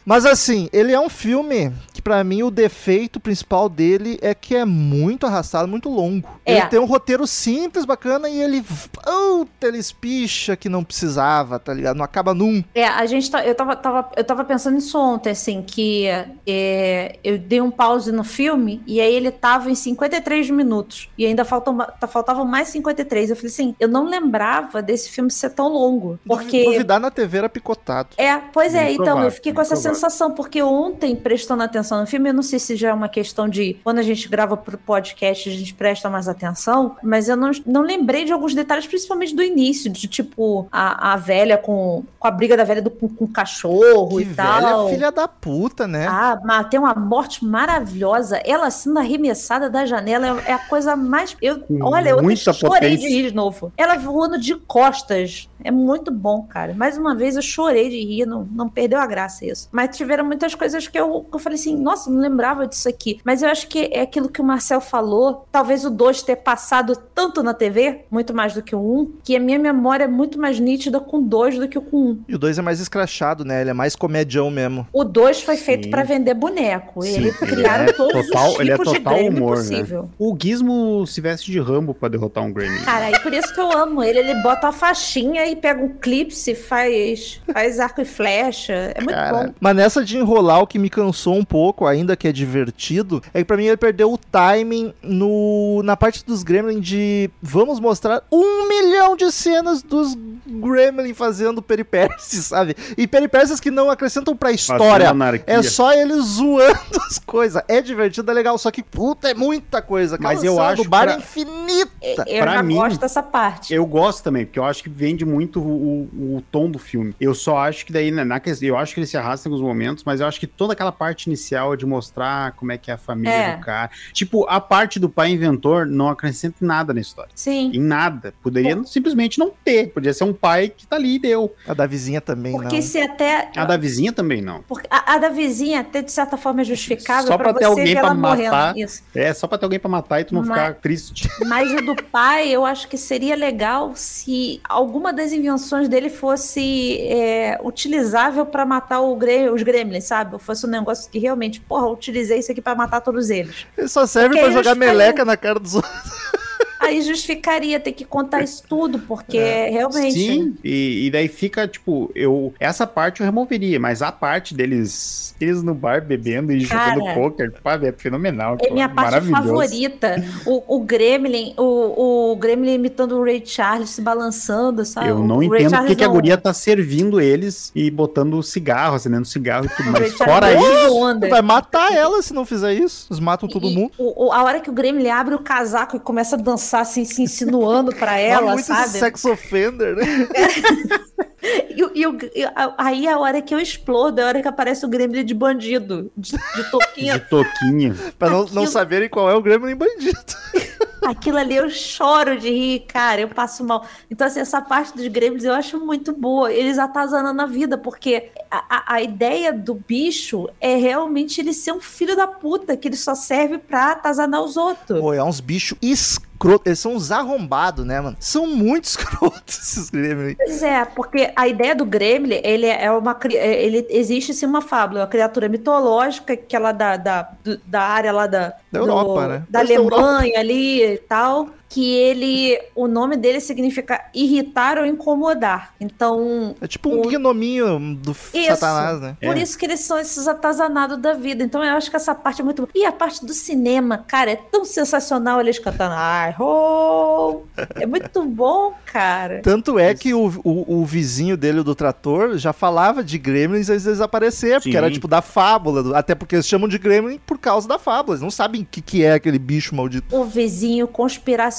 Mas 0.06 0.26
assim, 0.26 0.68
ele 0.74 0.92
é 0.92 1.00
um 1.00 1.10
filme 1.10 1.72
pra 2.10 2.24
mim 2.24 2.42
o 2.42 2.50
defeito 2.50 3.20
principal 3.20 3.70
dele 3.70 4.18
é 4.20 4.34
que 4.34 4.56
é 4.56 4.66
muito 4.66 5.28
arrastado, 5.28 5.68
muito 5.68 5.90
longo. 5.90 6.28
É. 6.44 6.54
Ele 6.54 6.66
tem 6.66 6.80
um 6.80 6.86
roteiro 6.86 7.28
simples, 7.28 7.86
bacana, 7.86 8.28
e 8.28 8.42
ele. 8.42 8.64
Puta, 8.64 9.68
ele 9.68 9.78
espicha 9.78 10.56
que 10.56 10.68
não 10.68 10.84
precisava, 10.84 11.60
tá 11.60 11.72
ligado? 11.72 11.98
Não 11.98 12.04
acaba 12.04 12.34
nunca. 12.34 12.68
É, 12.74 12.88
a 12.88 13.06
gente 13.06 13.30
tá, 13.30 13.46
eu, 13.46 13.54
tava, 13.54 13.76
tava, 13.76 14.10
eu 14.18 14.24
tava 14.24 14.44
pensando 14.44 14.74
nisso 14.74 14.98
ontem, 14.98 15.30
assim, 15.30 15.62
que 15.62 16.08
é, 16.48 17.20
eu 17.24 17.38
dei 17.38 17.62
um 17.62 17.70
pause 17.70 18.12
no 18.12 18.24
filme 18.24 18.82
e 18.88 19.00
aí 19.00 19.14
ele 19.14 19.30
tava 19.30 19.70
em 19.70 19.76
53 19.76 20.50
minutos 20.50 21.10
e 21.16 21.28
ainda 21.28 21.46
faltam, 21.46 21.78
tá- 21.78 22.08
faltavam 22.08 22.44
mais 22.44 22.70
53. 22.70 23.30
Eu 23.30 23.36
falei 23.36 23.52
assim, 23.52 23.76
eu 23.80 23.88
não 23.88 24.06
lembrava 24.10 24.82
desse 24.82 25.12
filme 25.12 25.30
ser 25.30 25.52
tão 25.52 25.68
longo, 25.68 26.18
porque... 26.26 26.64
Duvidar 26.66 27.00
na 27.00 27.12
TV 27.12 27.38
era 27.38 27.50
picotado. 27.50 28.10
É, 28.18 28.36
pois 28.52 28.74
é, 28.74 28.86
Bem 28.86 28.94
então, 28.94 29.06
provável, 29.06 29.28
eu 29.28 29.32
fiquei 29.32 29.54
com 29.54 29.62
essa 29.62 29.76
provável. 29.76 29.94
sensação, 29.96 30.32
porque 30.32 30.64
ontem, 30.64 31.16
prestando 31.16 31.62
atenção 31.62 31.99
no 32.00 32.08
filme, 32.08 32.30
eu 32.30 32.34
não 32.34 32.44
sei 32.44 32.60
se 32.60 32.76
já 32.76 32.90
é 32.90 32.94
uma 32.94 33.10
questão 33.10 33.48
de 33.48 33.78
quando 33.84 34.00
a 34.00 34.04
gente 34.04 34.28
grava 34.28 34.56
pro 34.58 34.78
podcast, 34.78 35.50
a 35.50 35.52
gente 35.52 35.74
presta 35.74 36.10
mais 36.10 36.28
atenção, 36.28 36.96
mas 37.04 37.30
eu 37.30 37.36
não, 37.36 37.52
não 37.66 37.82
lembrei 37.82 38.26
de 38.26 38.32
alguns 38.32 38.54
detalhes, 38.54 38.88
principalmente 38.88 39.36
do 39.36 39.44
início, 39.44 39.90
de 39.92 40.08
tipo, 40.08 40.68
a, 40.72 41.14
a 41.14 41.18
velha 41.18 41.58
com, 41.58 42.04
com 42.18 42.28
a 42.28 42.32
briga 42.32 42.56
da 42.56 42.64
velha 42.64 42.82
do, 42.82 42.90
com, 42.90 43.08
com 43.08 43.26
o 43.26 43.28
cachorro 43.28 44.18
Que 44.18 44.24
e 44.24 44.34
tal. 44.34 44.86
velha 44.86 44.96
filha 44.96 45.12
da 45.12 45.28
puta, 45.28 45.88
né? 45.88 46.08
Ah, 46.08 46.40
mas 46.44 46.68
tem 46.68 46.80
uma 46.80 46.94
morte 46.94 47.44
maravilhosa. 47.46 48.42
Ela 48.46 48.70
sendo 48.70 49.00
arremessada 49.00 49.70
da 49.70 49.86
janela 49.86 50.42
é, 50.46 50.52
é 50.52 50.54
a 50.54 50.60
coisa 50.60 50.96
mais. 50.96 51.36
Eu, 51.42 51.60
Com 51.62 51.86
olha, 51.86 52.10
eu 52.10 52.54
chorei 52.54 52.98
de 52.98 53.08
rir 53.08 53.30
de 53.30 53.36
novo. 53.36 53.72
Ela 53.78 53.96
voando 53.98 54.40
de 54.40 54.56
costas. 54.56 55.50
É 55.64 55.72
muito 55.72 56.12
bom, 56.12 56.44
cara. 56.44 56.74
Mais 56.74 56.98
uma 56.98 57.16
vez 57.16 57.36
eu 57.36 57.42
chorei 57.42 57.90
de 57.90 58.00
rir, 58.00 58.26
não, 58.26 58.48
não 58.52 58.70
perdeu 58.70 59.00
a 59.00 59.06
graça 59.06 59.46
isso. 59.46 59.68
Mas 59.72 59.96
tiveram 59.96 60.26
muitas 60.26 60.56
coisas 60.56 60.88
que 60.88 61.00
eu, 61.00 61.22
que 61.30 61.36
eu 61.36 61.40
falei 61.40 61.58
assim, 61.58 61.79
nossa, 61.80 62.10
não 62.10 62.20
lembrava 62.20 62.68
disso 62.68 62.88
aqui. 62.90 63.20
Mas 63.24 63.42
eu 63.42 63.50
acho 63.50 63.68
que 63.68 63.90
é 63.94 64.02
aquilo 64.02 64.30
que 64.30 64.42
o 64.42 64.44
Marcel 64.44 64.82
falou. 64.82 65.46
Talvez 65.52 65.86
o 65.86 65.90
2 65.90 66.22
ter 66.24 66.36
passado 66.38 66.96
tanto 67.16 67.42
na 67.44 67.54
TV, 67.54 68.02
muito 68.12 68.34
mais 68.34 68.54
do 68.54 68.62
que 68.62 68.76
o 68.76 68.80
1, 68.80 69.00
um, 69.00 69.12
que 69.24 69.36
a 69.36 69.40
minha 69.40 69.60
memória 69.60 70.04
é 70.06 70.08
muito 70.08 70.40
mais 70.40 70.60
nítida 70.60 71.00
com 71.00 71.18
o 71.18 71.22
2 71.22 71.58
do 71.60 71.68
que 71.68 71.80
com 71.80 71.98
o 71.98 72.00
1. 72.00 72.10
Um. 72.10 72.20
E 72.28 72.36
o 72.36 72.40
2 72.40 72.60
é 72.60 72.62
mais 72.62 72.80
escrachado, 72.80 73.44
né? 73.46 73.62
Ele 73.62 73.70
é 73.70 73.74
mais 73.74 73.96
comedião 73.96 74.50
mesmo. 74.52 74.88
O 74.94 75.04
2 75.04 75.42
foi 75.42 75.58
Sim. 75.58 75.64
feito 75.64 75.90
pra 75.90 76.04
vender 76.04 76.34
boneco. 76.34 77.02
Sim, 77.02 77.16
Ele 77.16 77.28
ele 77.30 77.32
criaram 77.38 77.86
é 77.86 77.94
todos 77.94 78.26
total- 78.28 78.52
os 78.54 78.60
ele 78.60 78.72
é 78.72 78.78
tipos 78.78 78.92
de 78.94 79.00
total 79.00 79.14
Grêmio 79.16 79.38
humor, 79.44 79.58
né? 79.58 79.62
possível. 79.64 80.10
O 80.18 80.38
Gizmo 80.40 81.06
se 81.08 81.22
veste 81.22 81.52
de 81.52 81.60
Rambo 81.60 81.94
pra 81.94 82.10
derrotar 82.10 82.44
um 82.44 82.52
Gremlin. 82.52 82.84
Cara, 82.84 83.12
e 83.12 83.20
por 83.20 83.34
isso 83.34 83.54
que 83.54 83.60
eu 83.60 83.72
amo 83.72 84.04
ele. 84.04 84.20
Ele 84.20 84.36
bota 84.42 84.68
a 84.68 84.72
faixinha 84.72 85.46
e 85.48 85.56
pega 85.56 85.84
um 85.84 85.90
clipe, 85.90 86.34
faz, 86.56 87.42
faz 87.52 87.80
arco 87.80 88.02
e 88.02 88.06
flecha. 88.06 88.74
É 88.74 89.00
muito 89.02 89.14
Cara, 89.14 89.48
bom. 89.48 89.54
Mas 89.60 89.76
nessa 89.76 90.04
de 90.04 90.18
enrolar, 90.18 90.62
o 90.62 90.68
que 90.68 90.78
me 90.80 90.90
cansou 90.90 91.36
um 91.36 91.44
pouco, 91.44 91.69
ainda 91.86 92.16
que 92.16 92.28
é 92.28 92.32
divertido, 92.32 93.22
é 93.34 93.40
que 93.40 93.46
pra 93.46 93.58
mim 93.58 93.66
ele 93.66 93.78
perdeu 93.78 94.12
o 94.12 94.18
timing 94.18 94.94
no, 95.02 95.82
na 95.84 95.96
parte 95.96 96.26
dos 96.26 96.44
Gremlin 96.44 96.80
de 96.80 97.30
vamos 97.42 97.80
mostrar 97.80 98.24
um 98.32 98.68
milhão 98.68 99.16
de 99.16 99.32
cenas 99.32 99.82
dos 99.82 100.16
Gremlin 100.46 101.14
fazendo 101.14 101.62
peripécias, 101.62 102.46
sabe? 102.48 102.76
E 102.98 103.08
peripécias 103.08 103.60
que 103.60 103.70
não 103.72 103.90
acrescentam 103.90 104.36
pra 104.36 104.52
história. 104.52 105.14
É 105.48 105.62
só 105.64 105.94
eles 105.94 106.24
zoando 106.26 106.80
as 107.08 107.20
coisas. 107.20 107.62
É 107.68 107.82
divertido, 107.82 108.30
é 108.30 108.34
legal, 108.34 108.58
só 108.58 108.72
que 108.72 108.82
puta, 108.84 109.30
é 109.30 109.34
muita 109.34 109.82
coisa. 109.82 110.18
Mas 110.20 110.44
eu 110.44 110.54
Aquela 110.54 110.72
acho 110.74 110.84
do 110.84 110.90
bar 110.90 111.04
pra- 111.04 111.14
é 111.14 111.18
infinita. 111.18 112.26
Eu 112.28 112.42
pra 112.44 112.54
já 112.56 112.64
mim, 112.64 112.76
gosto 112.76 113.00
dessa 113.00 113.22
parte. 113.24 113.74
Eu 113.74 113.86
gosto 113.86 114.24
também, 114.24 114.46
porque 114.46 114.60
eu 114.60 114.64
acho 114.66 114.84
que 114.84 114.90
vende 114.90 115.26
muito 115.26 115.60
o, 115.60 116.10
o- 116.14 116.36
o 116.38 116.44
tom 116.52 116.70
do 116.70 116.80
filme. 116.80 117.16
Eu 117.20 117.34
só 117.34 117.58
acho 117.58 117.86
que 117.86 117.94
daí, 117.94 118.12
né, 118.12 118.24
na 118.24 118.40
eu 118.62 118.78
acho 118.78 118.94
que 118.94 119.00
ele 119.00 119.08
se 119.08 119.18
arrasta 119.18 119.48
em 119.48 119.52
alguns 119.52 119.66
momentos, 119.66 120.04
mas 120.04 120.20
eu 120.22 120.26
acho 120.28 120.40
que 120.40 120.48
toda 120.48 120.74
aquela 120.74 120.92
parte 120.92 121.28
inicial 121.28 121.59
de 121.78 121.86
mostrar 121.86 122.52
como 122.54 122.72
é 122.72 122.78
que 122.78 122.90
é 122.92 122.94
a 122.94 122.98
família 122.98 123.32
É. 123.34 123.56
do 123.56 123.62
cara. 123.64 123.90
Tipo, 124.14 124.46
a 124.50 124.60
parte 124.60 125.00
do 125.00 125.10
pai 125.10 125.30
inventor 125.32 125.86
não 125.86 126.10
acrescenta 126.10 126.58
em 126.62 126.66
nada 126.68 126.94
na 126.94 127.02
história. 127.02 127.32
Sim. 127.36 127.72
Em 127.74 127.80
nada. 127.80 128.34
Poderia 128.42 128.82
simplesmente 128.86 129.38
não 129.40 129.52
ter. 129.64 129.90
Podia 129.90 130.14
ser 130.14 130.24
um 130.24 130.34
pai 130.34 130.70
que 130.70 130.86
tá 130.88 130.96
ali 130.96 131.16
e 131.16 131.20
deu. 131.20 131.54
A 131.68 131.74
da 131.74 131.86
vizinha 131.86 132.22
também, 132.22 132.54
Porque 132.54 132.76
não. 132.76 132.82
se 132.82 133.00
até. 133.00 133.50
A 133.56 133.66
da 133.66 133.78
vizinha 133.78 134.12
também 134.12 134.42
não. 134.42 134.62
porque 134.68 134.88
a, 134.90 135.16
a 135.16 135.18
da 135.18 135.30
vizinha, 135.30 135.82
até 135.82 136.02
de 136.02 136.12
certa 136.12 136.38
forma, 136.38 136.62
é 136.62 136.64
justificável 136.64 137.28
Só 137.28 137.38
pra 137.38 137.52
pra 137.54 137.60
ter 137.60 137.66
você 137.68 137.80
alguém 137.82 137.96
pra 137.96 138.14
matar. 138.14 138.78
Isso. 138.78 139.04
É 139.16 139.34
só 139.34 139.48
pra 139.48 139.58
ter 139.58 139.66
alguém 139.66 139.80
pra 139.80 139.90
matar 139.90 140.20
e 140.22 140.24
tu 140.26 140.34
não 140.34 140.44
Mas- 140.44 140.50
ficar 140.60 140.74
triste. 140.76 141.28
Mas 141.48 141.72
o 141.72 141.82
do 141.86 141.96
pai, 142.04 142.50
eu 142.50 142.66
acho 142.66 142.88
que 142.88 142.98
seria 142.98 143.36
legal 143.36 143.94
se 143.96 144.62
alguma 144.68 145.12
das 145.14 145.32
invenções 145.32 145.88
dele 145.88 146.10
fosse 146.10 146.98
é, 147.02 147.60
utilizável 147.64 148.46
pra 148.46 148.66
matar 148.66 149.02
os 149.02 149.64
gremlins, 149.64 150.04
sabe? 150.04 150.34
Ou 150.34 150.40
fosse 150.40 150.66
um 150.66 150.70
negócio 150.70 151.10
que 151.10 151.18
realmente, 151.20 151.49
porra, 151.58 151.88
eu 151.88 151.94
utilizei 151.94 152.40
isso 152.40 152.52
aqui 152.52 152.62
pra 152.62 152.76
matar 152.76 153.00
todos 153.00 153.30
eles. 153.30 153.66
Ele 153.78 153.88
só 153.88 154.06
serve 154.06 154.38
aí 154.38 154.52
jogar 154.52 154.76
meleca 154.76 155.24
na 155.24 155.38
cara 155.38 155.60
dos 155.60 155.76
outros. 155.76 155.94
Aí 156.80 157.02
justificaria 157.02 157.80
ter 157.80 157.92
que 157.92 158.06
contar 158.06 158.42
isso 158.42 158.64
tudo, 158.68 159.00
porque 159.00 159.38
realmente. 159.70 160.14
Sim, 160.14 160.56
e, 160.64 161.08
e 161.08 161.12
daí 161.12 161.28
fica, 161.28 161.68
tipo, 161.68 162.10
eu. 162.16 162.54
Essa 162.60 162.88
parte 162.88 163.20
eu 163.20 163.26
removeria, 163.26 163.80
mas 163.80 164.02
a 164.02 164.12
parte 164.12 164.54
deles. 164.56 165.36
Eles 165.40 165.64
no 165.64 165.74
bar 165.74 166.04
bebendo 166.06 166.52
e 166.52 166.66
Cara, 166.68 166.96
jogando 166.96 167.14
poker, 167.14 167.54
pá, 167.64 167.80
é 167.82 167.92
fenomenal. 167.94 168.58
É 168.62 168.68
pô, 168.68 168.74
minha 168.74 168.90
parte 168.90 169.12
maravilhoso. 169.12 169.44
favorita. 169.48 170.16
O, 170.46 170.76
o 170.76 170.80
Gremlin, 170.82 171.54
o, 171.58 172.32
o 172.32 172.36
Gremlin 172.36 172.74
imitando 172.74 173.18
o 173.18 173.24
Ray 173.24 173.42
Charles 173.46 173.90
se 173.90 174.02
balançando, 174.02 174.84
sabe? 174.84 175.08
Eu 175.10 175.20
não 175.20 175.42
entendo 175.42 175.78
porque 175.78 175.96
que 175.96 176.04
a 176.04 176.08
guria 176.10 176.38
tá 176.38 176.54
servindo 176.54 177.22
eles 177.22 177.72
e 177.74 177.90
botando 177.90 178.42
cigarro, 178.44 178.96
acendendo 178.96 179.26
cigarro 179.26 179.66
e 179.66 179.70
tudo 179.70 179.92
mais. 179.92 180.14
Fora 180.14 180.52
é 180.52 180.58
isso. 180.58 181.20
Vai 181.30 181.42
matar 181.42 181.94
ela 181.94 182.22
se 182.22 182.34
não 182.34 182.46
fizer 182.46 182.74
isso. 182.74 183.08
Eles 183.10 183.20
matam 183.22 183.48
todo 183.48 183.68
E 183.68 183.76
mundo. 183.76 183.92
o- 183.98 184.28
o- 184.28 184.34
a 184.34 184.44
hora 184.44 184.60
que 184.60 184.70
o 184.70 184.74
Gremlin 184.74 185.08
abre 185.10 185.36
o 185.36 185.40
casaco 185.40 185.96
e 185.96 186.00
começa 186.02 186.36
a 186.36 186.40
dançar 186.40 186.69
assim, 186.78 187.04
se 187.06 187.22
insinuando 187.22 187.94
pra 187.96 188.12
Há 188.14 188.20
ela, 188.20 188.54
muito 188.54 188.66
sabe? 188.66 188.90
sex 188.98 189.26
offender, 189.26 189.96
né? 189.96 190.04
E, 191.42 192.02
e 192.02 192.42
e 192.42 192.44
a- 192.44 192.74
aí 192.78 193.08
a 193.08 193.18
hora 193.18 193.42
que 193.42 193.56
eu 193.56 193.60
explodo 193.60 194.20
é 194.20 194.24
a 194.26 194.28
hora 194.28 194.42
que 194.42 194.48
aparece 194.48 194.86
o 194.86 194.90
Gremlin 194.90 195.24
de 195.24 195.34
bandido, 195.34 196.12
de, 196.16 196.32
de 196.32 196.64
touquinha. 196.70 197.14
de 197.18 197.30
toquinha. 197.30 197.96
Pra 198.20 198.30
não, 198.30 198.46
não 198.48 198.68
saberem 198.68 199.08
qual 199.08 199.30
é 199.30 199.34
o 199.36 199.42
Gremlin 199.42 199.74
bandido. 199.76 200.20
Aquilo 201.10 201.40
ali 201.40 201.56
eu 201.56 201.68
choro 201.72 202.38
de 202.38 202.52
rir, 202.52 202.82
cara, 202.82 203.22
eu 203.22 203.30
passo 203.30 203.64
mal. 203.64 203.84
Então, 204.12 204.28
assim, 204.28 204.40
essa 204.42 204.62
parte 204.62 204.96
dos 204.96 205.08
gremlins 205.08 205.44
eu 205.44 205.54
acho 205.54 205.80
muito 205.80 206.14
boa. 206.14 206.54
Eles 206.54 206.78
atazanando 206.78 207.42
a 207.42 207.48
vida, 207.48 207.80
porque 207.80 208.30
a, 208.52 208.96
a, 208.96 209.02
ideia 209.02 209.52
do 209.52 209.74
bicho 209.74 210.48
é 210.62 210.76
realmente 210.76 211.42
ele 211.42 211.52
ser 211.52 211.72
um 211.72 211.82
filho 211.82 212.16
da 212.16 212.28
puta, 212.28 212.78
que 212.78 212.88
ele 212.88 212.96
só 212.96 213.16
serve 213.16 213.58
pra 213.58 213.94
atazanar 213.94 214.42
os 214.44 214.56
outros. 214.56 215.00
Pô, 215.00 215.12
é 215.12 215.24
uns 215.24 215.40
bichos 215.40 215.78
escrotos. 215.82 216.30
Eles 216.68 216.80
são 216.80 216.94
uns 216.94 217.12
arrombados, 217.12 217.86
né, 217.86 218.00
mano? 218.00 218.16
São 218.20 218.48
muito 218.48 218.86
escrotos 218.90 219.58
esses 219.58 219.90
Gremlin. 219.90 220.36
Pois 220.36 220.64
é, 220.64 220.86
porque 220.86 221.32
a 221.36 221.48
ideia 221.48 221.76
do 221.76 221.86
Gremlin, 221.86 222.40
ele 222.44 222.66
é 222.66 222.90
uma 222.92 223.18
é, 223.34 223.64
ele 223.66 223.86
existe 223.90 224.34
sim 224.34 224.46
uma 224.46 224.62
fábula, 224.62 225.02
uma 225.02 225.08
criatura 225.08 225.50
mitológica 225.50 226.38
que 226.38 226.56
ela 226.56 226.72
da, 226.72 226.98
da, 226.98 227.30
do- 227.44 227.58
da 227.66 227.82
área 227.82 228.12
lá 228.12 228.26
da, 228.26 228.54
Da 228.72 228.80
Europa, 228.80 229.28
né? 229.28 229.44
da 229.50 229.60
Mas 229.60 229.70
da 229.70 229.76
Alemanha 229.76 230.40
ali 230.40 230.99
e 231.00 231.08
tal, 231.08 231.50
que 231.70 231.94
ele 231.96 232.60
o 232.76 232.88
nome 232.88 233.16
dele 233.16 233.40
significa 233.40 234.04
irritar 234.14 234.80
ou 234.80 234.86
incomodar. 234.88 235.74
Então, 235.80 236.56
É 236.60 236.66
tipo 236.68 236.90
um 236.90 237.02
O- 237.02 237.08
gnominho 237.10 237.80
do 237.96 238.12
Isso. 238.12 238.48
Satanás, 238.48 239.00
né? 239.00 239.16
por 239.22 239.38
É. 239.38 239.42
isso 239.42 239.56
que 239.58 239.66
eles 239.66 239.80
são 239.82 240.00
esses 240.00 240.28
atazanados 240.28 240.98
da 240.98 241.14
vida. 241.14 241.44
Então 241.44 241.64
eu 241.64 241.74
acho 241.76 241.90
que 241.92 241.96
essa 241.96 242.16
parte 242.16 242.42
é 242.42 242.44
muito. 242.44 242.68
E 242.74 242.84
a 242.86 242.92
parte 242.92 243.24
do 243.24 243.34
cinema, 243.34 244.00
cara, 244.08 244.32
é 244.32 244.36
tão 244.36 244.66
sensacional 244.66 245.40
eles 245.40 245.60
cantando 245.60 245.94
ai, 245.96 246.36
ho! 246.40 247.44
É 247.76 247.86
muito 247.86 248.26
bom, 248.26 248.74
cara. 248.92 249.42
Tanto 249.44 249.78
é 249.78 249.94
que 249.94 250.12
o, 250.12 250.28
o, 250.44 250.80
o 250.82 250.86
vizinho 250.86 251.38
dele, 251.38 251.62
do 251.62 251.76
trator, 251.76 252.36
já 252.40 252.52
falava 252.52 253.04
de 253.04 253.18
gremlins 253.20 253.70
antes 253.70 253.84
deles 253.86 254.02
aparecer, 254.02 254.56
porque 254.56 254.72
Sim. 254.72 254.78
era 254.78 254.90
tipo 254.90 255.08
da 255.08 255.22
fábula. 255.22 255.84
do- 255.84 255.96
Até 255.96 256.16
porque 256.16 256.36
eles 256.36 256.48
chamam 256.48 256.68
de 256.68 256.80
gremlin 256.80 257.20
por 257.28 257.38
causa 257.38 257.68
da 257.68 257.78
fábula. 257.78 258.16
Eles 258.16 258.24
não 258.24 258.32
sabem 258.32 258.62
o 258.64 258.66
que, 258.66 258.82
que 258.82 259.04
é 259.04 259.14
aquele 259.14 259.38
bicho 259.38 259.76
maldito. 259.76 260.16
O 260.16 260.24
vizinho 260.26 260.88
conspiracionista 260.88 261.59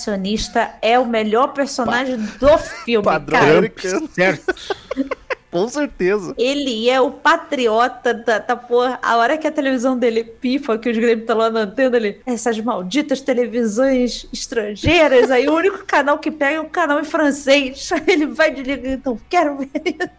é 0.80 0.98
o 0.98 1.06
melhor 1.06 1.48
personagem 1.48 2.16
do 2.16 2.58
filme, 2.58 3.04
Padrão 3.04 3.40
cara. 3.40 3.72
Certo. 4.12 4.54
com 5.50 5.68
certeza. 5.68 6.34
Ele 6.38 6.88
é 6.88 7.00
o 7.00 7.10
patriota 7.10 8.14
da, 8.14 8.38
da 8.38 8.56
porra. 8.56 8.98
A 9.02 9.16
hora 9.16 9.36
que 9.36 9.46
a 9.46 9.50
televisão 9.50 9.98
dele 9.98 10.22
pifa, 10.22 10.78
que 10.78 10.88
os 10.88 10.96
Grêmio 10.96 11.22
estão 11.22 11.36
lá 11.36 11.50
na 11.50 11.60
antena, 11.60 11.96
ele. 11.96 12.20
Essas 12.24 12.58
malditas 12.60 13.20
televisões 13.20 14.26
estrangeiras. 14.32 15.30
Aí 15.30 15.48
o 15.48 15.54
único 15.54 15.84
canal 15.84 16.18
que 16.18 16.30
pega 16.30 16.56
é 16.56 16.60
um 16.60 16.68
canal 16.68 17.00
em 17.00 17.04
francês. 17.04 17.90
Aí 17.92 18.02
ele 18.14 18.26
vai 18.26 18.52
desligar, 18.52 18.92
então 18.92 19.18
quero 19.28 19.58
ver. 19.58 20.10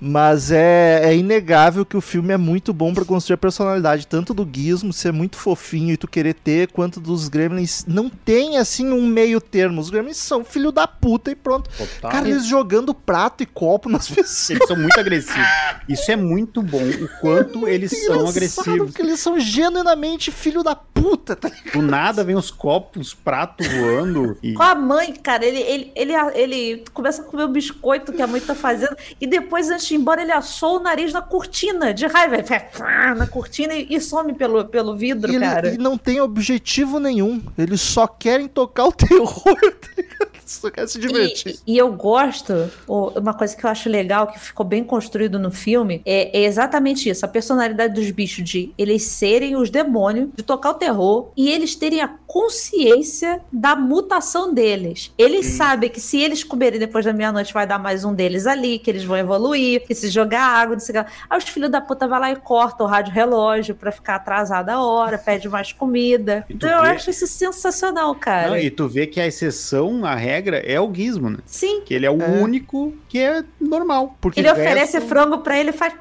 Mas 0.00 0.50
é, 0.50 1.00
é 1.04 1.16
inegável 1.16 1.84
que 1.84 1.96
o 1.96 2.00
filme 2.00 2.32
é 2.32 2.36
muito 2.36 2.72
bom 2.72 2.94
pra 2.94 3.04
construir 3.04 3.34
a 3.34 3.38
personalidade, 3.38 4.06
tanto 4.06 4.32
do 4.32 4.48
Gizmo 4.50 4.92
ser 4.92 5.12
muito 5.12 5.36
fofinho 5.36 5.92
e 5.92 5.96
tu 5.96 6.06
querer 6.06 6.34
ter, 6.34 6.68
quanto 6.68 7.00
dos 7.00 7.28
Gremlins. 7.28 7.84
Não 7.86 8.08
tem, 8.08 8.58
assim, 8.58 8.90
um 8.92 9.06
meio 9.06 9.40
termo. 9.40 9.80
Os 9.80 9.90
Gremlins 9.90 10.16
são 10.16 10.44
filho 10.44 10.70
da 10.70 10.86
puta 10.86 11.30
e 11.30 11.34
pronto. 11.34 11.68
Total. 11.76 12.10
Cara, 12.10 12.28
eles 12.28 12.46
jogando 12.46 12.94
prato 12.94 13.42
e 13.42 13.46
copo 13.46 13.88
nas 13.88 14.08
pessoas. 14.08 14.50
Eles 14.50 14.66
são 14.66 14.76
muito 14.76 14.98
agressivos. 14.98 15.46
Isso 15.88 16.10
é 16.10 16.16
muito 16.16 16.62
bom, 16.62 16.82
o 16.82 17.20
quanto 17.20 17.66
eles 17.68 18.06
são 18.06 18.26
agressivos. 18.26 18.88
Porque 18.88 19.02
eles 19.02 19.20
são 19.20 19.38
genuinamente 19.38 20.30
filho 20.30 20.62
da 20.62 20.76
puta, 20.76 21.34
tá 21.34 21.48
ligado? 21.48 21.72
Do 21.72 21.82
nada 21.82 22.24
vem 22.24 22.36
os 22.36 22.50
copos, 22.50 23.12
pratos 23.12 23.66
voando. 23.66 24.38
E... 24.42 24.54
Com 24.54 24.62
a 24.62 24.74
mãe, 24.74 25.12
cara, 25.12 25.44
ele, 25.44 25.58
ele, 25.58 25.92
ele, 25.94 26.12
ele 26.34 26.84
começa 26.94 27.22
a 27.22 27.24
comer 27.24 27.44
o 27.44 27.48
biscoito 27.48 28.12
que 28.12 28.22
a 28.22 28.26
mãe 28.26 28.40
tá 28.40 28.54
fazendo 28.54 28.77
e 29.20 29.26
depois, 29.26 29.70
antes 29.70 29.86
de 29.86 29.94
ir 29.94 29.98
embora, 29.98 30.22
ele 30.22 30.32
assou 30.32 30.76
o 30.76 30.80
nariz 30.80 31.12
na 31.12 31.22
cortina 31.22 31.92
de 31.94 32.06
raiva. 32.06 32.36
Ele 32.36 33.14
na 33.16 33.26
cortina 33.26 33.74
e, 33.74 33.86
e 33.90 34.00
some 34.00 34.32
pelo, 34.34 34.64
pelo 34.66 34.96
vidro, 34.96 35.30
E, 35.32 35.36
ele- 35.36 35.44
cara. 35.44 35.74
e 35.74 35.78
não 35.78 35.96
tem 35.98 36.20
objetivo 36.20 36.98
nenhum. 36.98 37.42
Eles 37.56 37.80
só 37.80 38.06
querem 38.06 38.48
tocar 38.48 38.86
o 38.86 38.92
terror, 38.92 39.56
tá 39.56 39.88
ligado? 39.96 40.28
Só 40.44 40.70
querem 40.70 40.88
se 40.88 40.98
divertir. 40.98 41.58
E, 41.66 41.74
e 41.74 41.78
eu 41.78 41.92
gosto, 41.92 42.54
uma 42.88 43.34
coisa 43.34 43.54
que 43.54 43.64
eu 43.66 43.68
acho 43.68 43.88
legal, 43.90 44.26
que 44.28 44.38
ficou 44.38 44.64
bem 44.64 44.82
construído 44.82 45.38
no 45.38 45.50
filme, 45.50 46.00
é, 46.06 46.38
é 46.40 46.44
exatamente 46.44 47.08
isso: 47.10 47.24
a 47.24 47.28
personalidade 47.28 47.92
dos 47.94 48.10
bichos, 48.10 48.48
de 48.48 48.72
eles 48.78 49.02
serem 49.02 49.56
os 49.56 49.68
demônios, 49.68 50.30
de 50.34 50.42
tocar 50.42 50.70
o 50.70 50.74
terror, 50.74 51.32
e 51.36 51.50
eles 51.50 51.74
terem 51.74 52.00
a 52.00 52.08
consciência 52.26 53.40
da 53.52 53.76
mutação 53.76 54.52
deles. 54.52 55.12
Eles 55.18 55.46
sabem 55.46 55.90
que 55.90 56.00
se 56.00 56.18
eles 56.18 56.42
comerem 56.42 56.78
depois 56.80 57.04
da 57.04 57.12
meia-noite, 57.12 57.52
vai 57.52 57.66
dar 57.66 57.78
mais 57.78 58.04
um 58.04 58.14
deles 58.14 58.46
ali, 58.46 58.67
que 58.76 58.90
eles 58.90 59.04
vão 59.04 59.16
evoluir, 59.16 59.86
que 59.86 59.94
se 59.94 60.08
jogar 60.08 60.42
água, 60.42 60.74
não 60.74 60.80
sei 60.80 60.98
o 60.98 61.04
que 61.04 61.08
lá. 61.10 61.16
Aí 61.30 61.38
os 61.38 61.44
filhos 61.44 61.70
da 61.70 61.80
puta 61.80 62.08
vai 62.08 62.18
lá 62.18 62.32
e 62.32 62.36
corta 62.36 62.82
o 62.82 62.86
rádio 62.88 63.12
relógio 63.12 63.76
pra 63.76 63.92
ficar 63.92 64.16
atrasada 64.16 64.72
a 64.72 64.82
hora, 64.82 65.16
pede 65.24 65.48
mais 65.48 65.72
comida. 65.72 66.44
Então 66.50 66.68
eu 66.68 66.82
vê- 66.82 66.88
acho 66.88 67.10
isso 67.10 67.28
sensacional, 67.28 68.12
cara. 68.16 68.48
Não, 68.48 68.58
e 68.58 68.68
tu 68.70 68.88
vê 68.88 69.06
que 69.06 69.20
a 69.20 69.26
exceção, 69.28 70.04
a 70.04 70.16
regra, 70.16 70.58
é 70.58 70.80
o 70.80 70.92
gizmo, 70.92 71.30
né? 71.30 71.38
Sim. 71.46 71.82
Que 71.82 71.94
ele 71.94 72.04
é 72.06 72.10
o 72.10 72.20
É. 72.20 72.26
único 72.42 72.92
que 73.08 73.18
é 73.20 73.44
normal. 73.60 74.16
Porque 74.20 74.40
Ele 74.40 74.50
oferece 74.50 74.94
resto, 74.94 75.08
frango 75.08 75.38
pra 75.38 75.56
ele 75.56 75.70
e 75.70 75.72
faz. 75.72 75.94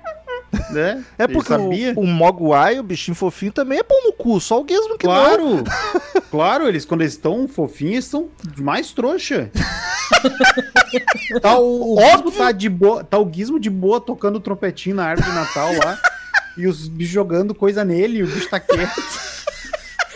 Né? 0.69 1.03
É 1.17 1.27
porque 1.27 1.53
o, 1.53 1.99
o 1.99 2.07
Mogwai, 2.07 2.79
o 2.79 2.83
bichinho 2.83 3.15
fofinho, 3.15 3.51
também 3.51 3.79
é 3.79 3.83
pão 3.83 4.01
no 4.03 4.13
cu. 4.13 4.39
Só 4.39 4.62
o 4.62 4.67
Gizmo 4.67 4.97
que 4.97 5.05
não. 5.05 5.13
Claro! 5.13 5.63
claro, 6.31 6.67
eles 6.67 6.86
quando 6.86 7.01
eles 7.01 7.13
estão 7.13 7.47
fofinhos, 7.47 8.05
estão 8.05 8.29
mais 8.57 8.91
trouxa. 8.91 9.51
tá 11.41 11.57
o, 11.57 11.95
o 11.95 12.01
Gizmo 12.01 12.31
tá 12.31 12.51
de 12.51 12.69
boa, 12.69 13.03
tá 13.03 13.17
o 13.19 13.31
Gizmo 13.31 13.60
de 13.60 13.69
boa 13.69 13.99
tocando 13.99 14.39
trompetinho 14.39 14.95
na 14.95 15.05
árvore 15.05 15.29
de 15.29 15.36
Natal 15.36 15.71
lá. 15.83 15.99
E 16.57 16.65
os 16.65 16.88
bichos 16.88 17.13
jogando 17.13 17.53
coisa 17.53 17.86
nele, 17.86 18.19
e 18.19 18.23
o 18.23 18.27
bicho 18.27 18.49
tá 18.49 18.60
quieto. 18.60 19.01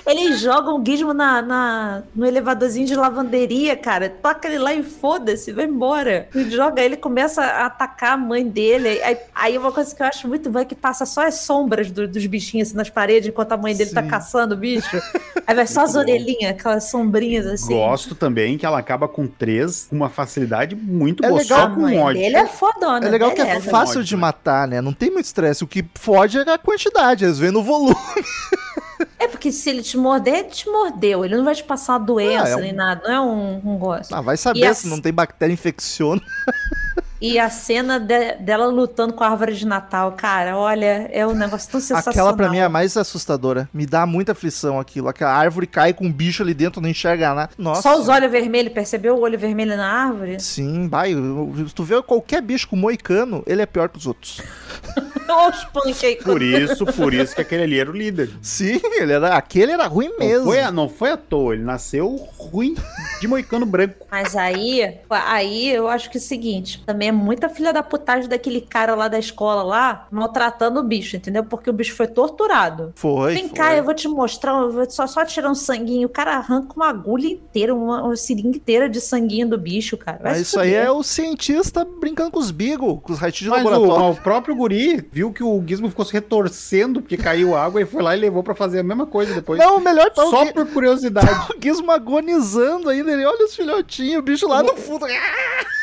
Eles 0.06 0.40
jogam 0.40 0.80
o 0.82 0.86
gizmo 0.86 1.14
na, 1.14 1.42
na- 1.42 2.04
no 2.16 2.26
elevadorzinho 2.26 2.88
de 2.88 2.96
lavanderia, 2.96 3.76
cara. 3.76 4.10
Toca 4.10 4.48
ele 4.48 4.58
lá 4.58 4.74
e 4.74 4.82
foda-se, 4.84 5.52
vai 5.52 5.66
embora. 5.66 6.28
E 6.34 6.50
joga 6.50 6.82
ele, 6.82 6.98
começa 6.98 7.42
a 7.44 7.66
atacar 7.68 8.14
a 8.14 8.18
mãe 8.18 8.48
dele. 8.48 9.02
Aí, 9.04 9.18
aí 9.34 9.58
uma 9.58 9.72
coisa 9.72 9.96
que 9.96 10.02
eu 10.02 10.08
acho 10.08 10.28
muito 10.28 10.50
boa 10.50 10.64
é 10.64 10.66
que 10.66 10.76
passa 10.76 11.06
só 11.06 11.26
as 11.28 11.36
sombras 11.42 11.92
do- 11.92 12.08
dos 12.08 12.26
bichinhos 12.26 12.70
assim, 12.70 12.78
nas 12.78 12.90
paredes, 12.90 13.30
enquanto 13.30 13.52
a 13.52 13.58
mãe 13.58 13.76
dele 13.76 13.92
tá 13.92 14.02
Sim. 14.02 14.10
caçando 14.10 14.56
o 14.56 14.58
bicho. 14.58 14.90
Aí 15.46 15.56
vai 15.56 15.68
só 15.68 15.82
as 15.84 15.96
orelhinhas, 15.96 16.52
aquelas 16.52 16.86
sombrinhas 16.90 17.46
assim. 17.46 17.74
Gosto 17.74 18.16
também 18.16 18.58
que 18.58 18.66
ela 18.66 18.80
acaba 18.80 19.08
com 19.08 19.28
três, 19.28 19.88
com 19.90 19.96
uma 19.96 20.10
facilidade 20.10 20.76
muito 20.76 21.24
É 21.24 21.30
boa, 21.30 21.42
legal. 21.42 21.60
só 21.60 21.70
com 21.76 21.82
mãe 21.82 22.00
ódio. 22.00 22.22
dele 22.22 22.38
é 22.38 22.48
fodona. 22.48 23.06
É 23.06 23.10
legal 23.10 23.32
que 23.32 23.42
é 23.42 23.46
beleza. 23.46 23.70
fácil 23.70 24.04
de 24.04 24.16
matar, 24.16 24.68
né? 24.68 24.82
Não 24.82 24.94
tem 24.94 25.12
muito 25.12 25.26
estresse. 25.26 25.64
O 25.64 25.68
que 25.68 25.86
fode 25.96 26.38
é 26.38 26.42
a 26.52 26.58
quantidade, 26.58 27.26
às 27.26 27.38
vezes 27.40 27.54
no 27.54 27.62
volume. 27.64 27.96
É 29.24 29.28
porque 29.28 29.52
se 29.52 29.70
ele 29.70 29.84
te 29.84 29.98
morder, 29.98 30.34
ele 30.40 30.50
te 30.50 30.68
mordeu. 30.68 31.24
Ele 31.24 31.36
não 31.38 31.46
vai 31.46 31.54
te 31.54 31.64
passar 31.64 31.94
uma 31.94 32.00
doença 32.00 32.46
Ah, 32.46 32.50
é 32.50 32.56
um- 32.56 32.60
nem 32.60 32.74
nada. 32.74 33.02
Não 33.08 33.14
é 33.14 33.22
um, 33.22 33.62
um 33.74 33.78
gosto. 33.78 34.12
Ah, 34.16 34.20
vai 34.22 34.34
E 34.34 34.38
saber 34.38 34.66
a- 34.66 34.74
se 34.74 34.88
não 34.88 35.00
tem 35.00 35.14
bactéria 35.14 35.54
infecciona. 35.54 36.20
E 37.22 37.38
a 37.38 37.50
cena 37.52 38.00
de- 38.00 38.34
dela 38.40 38.66
lutando 38.66 39.14
com 39.14 39.24
a 39.24 39.30
árvore 39.30 39.54
de 39.54 39.66
Natal, 39.66 40.12
cara, 40.14 40.58
olha, 40.58 41.08
é 41.14 41.26
um 41.28 41.36
negócio 41.36 41.70
tão 41.72 41.80
sensacional. 41.80 42.10
Aquela 42.30 42.34
pra 42.36 42.50
mim 42.50 42.58
é 42.58 42.64
a 42.64 42.70
mais 42.70 42.98
assustadora. 42.98 43.70
Me 43.72 43.86
dá 43.86 44.08
muita 44.08 44.32
aflição 44.32 44.80
aquilo. 44.80 45.08
Aquela 45.08 45.32
árvore 45.32 45.68
cai 45.68 45.94
com 45.94 46.06
um 46.06 46.12
bicho 46.12 46.42
ali 46.42 46.54
dentro, 46.56 46.82
não 46.82 46.90
enxerga 46.90 47.34
nada. 47.36 47.52
Nossa. 47.58 47.84
Só 47.84 48.00
os 48.00 48.08
olhos 48.10 48.32
vermelhos, 48.32 48.74
percebeu 48.74 49.16
o 49.16 49.22
olho 49.22 49.38
vermelho 49.38 49.78
na 49.78 49.88
árvore? 49.88 50.40
Sim, 50.40 50.88
vai. 50.90 51.14
eu- 51.14 51.54
Tu 51.76 51.84
vê 51.84 52.02
qualquer 52.02 52.42
bicho 52.42 52.68
com 52.68 52.76
moicano, 52.76 53.44
ele 53.46 53.62
é 53.62 53.66
pior 53.68 53.88
que 53.90 53.98
os 54.00 54.08
outros. 54.08 54.42
Olha 55.30 55.50
os 55.56 55.64
punk 55.66 56.06
aí. 56.06 56.16
Por 56.18 56.42
isso, 56.42 56.86
por 56.86 57.14
isso 57.14 57.34
que 57.36 57.42
aquele 57.42 57.64
ali 57.64 57.80
era 57.80 57.90
o 57.90 57.94
líder. 57.96 58.30
Sim, 58.42 58.82
ele 58.84 59.14
era, 59.14 59.36
aquele 59.38 59.72
era 59.72 59.88
ruim 59.88 60.10
Não 60.10 60.18
mesmo. 60.20 60.46
foi, 60.46 60.60
a- 60.60 60.72
não 60.72 60.90
foi 60.90 61.12
à 61.12 61.16
toa, 61.18 61.54
ele 61.54 61.64
nasceu 61.64 62.16
ruim 62.38 62.76
de 63.22 63.28
moicano 63.30 63.66
branco. 63.66 64.06
Mas 64.12 64.36
aí, 64.36 64.98
aí 65.10 65.70
eu 65.74 65.88
acho 65.88 66.10
que 66.10 66.18
é 66.18 66.20
o 66.20 66.24
seguinte, 66.24 66.84
também 66.86 67.11
é 67.12 67.14
muita 67.14 67.50
filha 67.50 67.72
da 67.74 67.84
putagem 67.84 68.28
daquele 68.30 68.62
cara 68.62 68.96
lá 68.96 69.08
da 69.08 69.20
escola 69.20 69.62
lá, 69.64 70.08
maltratando 70.10 70.80
o 70.80 70.84
bicho, 70.84 71.16
entendeu? 71.16 71.44
Porque 71.44 71.70
o 71.70 71.74
bicho 71.74 71.94
foi 71.96 72.08
torturado. 72.08 72.94
Foi. 72.96 73.34
Vem 73.34 73.48
foi. 73.50 73.58
cá, 73.58 73.76
eu 73.76 73.84
vou 73.84 73.94
te 73.94 74.08
mostrar, 74.08 74.54
eu 74.62 74.72
vou 74.72 74.90
só, 74.90 75.06
só 75.06 75.24
tirar 75.26 75.50
um 75.50 75.56
sanguinho. 75.56 76.08
O 76.08 76.12
cara 76.12 76.38
arranca 76.38 76.74
uma 76.76 76.90
agulha 76.90 77.28
inteira, 77.28 77.76
uma, 77.76 78.04
uma 78.04 78.16
seringa 78.16 78.58
inteira 78.58 78.90
de 78.90 79.02
sanguinho 79.02 79.48
do 79.50 79.58
bicho, 79.58 79.98
cara. 79.98 80.20
Vai 80.22 80.32
Mas 80.32 80.38
se 80.38 80.44
isso 80.44 80.60
aí 80.60 80.74
é 80.74 80.90
o 80.90 81.04
cientista 81.04 81.86
brincando 81.86 82.32
com 82.32 82.40
os 82.40 82.52
bigos, 82.52 83.00
com 83.04 83.14
os 83.14 83.20
raitinhos 83.20 83.54
de 83.54 83.64
Mas 83.64 83.66
o, 83.74 83.80
laboratório. 83.82 84.12
o 84.20 84.24
próprio 84.24 84.56
guri 84.56 85.08
viu 85.12 85.32
que 85.34 85.44
o 85.44 85.62
Gizmo 85.68 85.90
ficou 85.90 86.06
se 86.06 86.14
retorcendo 86.14 87.02
porque 87.02 87.18
caiu 87.18 87.56
água 87.56 87.82
e 87.82 87.86
foi 87.86 88.02
lá 88.02 88.16
e 88.16 88.20
levou 88.20 88.42
pra 88.44 88.56
fazer 88.56 88.80
a 88.80 88.84
mesma 88.84 89.06
coisa 89.06 89.34
depois. 89.34 89.60
Não, 89.60 89.78
o 89.78 89.82
melhor 89.82 90.10
tá 90.12 90.24
o, 90.24 90.30
Só 90.30 90.46
Gui- 90.46 90.54
por 90.54 90.66
curiosidade. 90.68 91.30
o 91.56 91.62
Gizmo 91.62 91.92
agonizando 91.92 92.90
ainda. 92.90 93.12
Ele 93.12 93.26
olha 93.26 93.46
os 93.46 93.56
filhotinhos, 93.56 94.20
o 94.20 94.22
bicho 94.22 94.48
lá 94.48 94.64
no 94.64 94.76
fundo. 94.78 95.06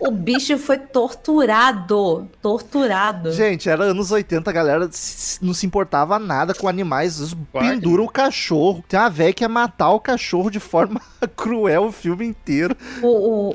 O 0.00 0.10
bicho 0.10 0.56
foi 0.58 0.78
torturado. 0.78 2.26
Torturado. 2.40 3.32
Gente, 3.32 3.68
era 3.68 3.84
anos 3.84 4.10
80, 4.10 4.48
a 4.48 4.52
galera 4.52 4.90
não 5.42 5.52
se 5.52 5.66
importava 5.66 6.18
nada 6.18 6.54
com 6.54 6.66
animais. 6.66 7.18
Eles 7.18 7.36
penduram 7.52 8.04
o 8.04 8.08
cachorro. 8.08 8.82
Tem 8.88 8.98
uma 8.98 9.10
velha 9.10 9.32
que 9.32 9.44
ia 9.44 9.48
matar 9.48 9.90
o 9.90 10.00
cachorro 10.00 10.50
de 10.50 10.58
forma 10.58 11.00
cruel 11.36 11.84
o 11.84 11.92
filme 11.92 12.24
inteiro. 12.26 12.74
O, 13.02 13.06
o, 13.06 13.54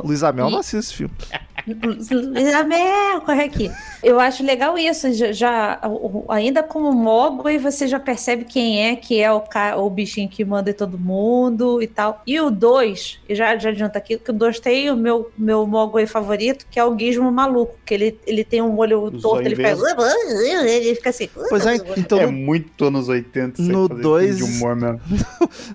o, 0.00 0.06
Luiz 0.06 0.22
Amel 0.22 0.48
E- 0.48 0.52
não 0.52 0.58
assiste 0.60 0.86
esse 0.86 0.94
filme. 0.94 1.14
Isabel, 1.66 3.20
corre 3.24 3.44
aqui. 3.44 3.70
Eu 4.02 4.20
acho 4.20 4.42
legal 4.44 4.76
isso. 4.78 5.12
Já, 5.12 5.32
já- 5.32 5.80
ainda 6.28 6.62
como 6.62 6.92
Mogwai, 6.92 7.58
você 7.58 7.86
já 7.88 7.98
percebe 7.98 8.44
quem 8.44 8.86
é 8.86 8.96
que 8.96 9.20
é 9.20 9.30
o, 9.32 9.40
ca- 9.40 9.76
o 9.76 9.88
bichinho 9.88 10.28
que 10.28 10.44
manda 10.44 10.70
em 10.70 10.74
todo 10.74 10.98
mundo 10.98 11.80
e 11.82 11.86
tal. 11.86 12.22
E 12.26 12.38
o 12.40 12.50
2, 12.50 13.20
já, 13.30 13.56
já 13.56 13.70
adianta 13.70 13.98
aqui, 13.98 14.18
que 14.18 14.30
o 14.30 14.34
2 14.34 14.60
tem 14.60 14.90
o 14.90 14.96
meu, 14.96 15.30
meu 15.38 15.66
Mogwai 15.66 16.06
favorito, 16.06 16.66
que 16.70 16.78
é 16.78 16.84
o 16.84 16.98
Gizmo 16.98 17.30
maluco, 17.32 17.76
que 17.84 17.94
ele, 17.94 18.18
ele 18.26 18.44
tem 18.44 18.60
um 18.60 18.76
olho 18.76 19.02
Os 19.04 19.22
torto, 19.22 19.46
ele 19.46 19.56
faz. 19.56 19.80
Ele 19.82 20.94
fica 20.94 21.10
assim. 21.10 21.28
Pois 21.48 21.64
é, 21.66 21.76
então 21.96 22.20
é 22.20 22.26
muito 22.26 22.84
anos 22.86 23.08
80 23.08 23.60
isso 23.60 23.70
aí, 23.70 23.76
no 23.76 23.88
fazer 23.88 24.02
dois- 24.02 24.36
de 24.36 24.42
humor 24.44 24.76
mesmo. 24.76 25.00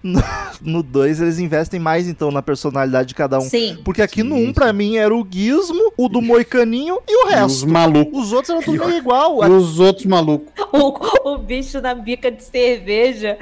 no 0.61 0.83
2 0.83 1.21
eles 1.21 1.39
investem 1.39 1.79
mais 1.79 2.07
então 2.07 2.31
na 2.31 2.41
personalidade 2.41 3.09
de 3.09 3.15
cada 3.15 3.37
um. 3.37 3.41
Sim. 3.41 3.77
Porque 3.83 4.01
aqui 4.01 4.23
no 4.23 4.35
1, 4.35 4.37
Sim, 4.39 4.47
um, 4.49 4.53
pra 4.53 4.71
mim, 4.73 4.97
era 4.97 5.13
o 5.15 5.25
Gizmo, 5.29 5.78
o 5.97 6.09
do 6.09 6.21
Moicaninho 6.21 6.99
e 7.07 7.15
o 7.15 7.21
E 7.21 7.25
os 7.25 7.33
resto. 7.33 7.67
malucos. 7.69 8.19
Os 8.27 8.33
outros 8.33 8.49
eram 8.49 8.61
tudo 8.61 8.85
meio 8.85 8.97
igual. 8.97 9.43
E 9.45 9.49
os 9.49 9.79
outros 9.79 10.05
malucos. 10.05 10.47
O, 10.71 11.33
o 11.33 11.37
bicho 11.39 11.81
na 11.81 11.95
bica 11.95 12.29
de 12.31 12.43
cerveja 12.43 13.37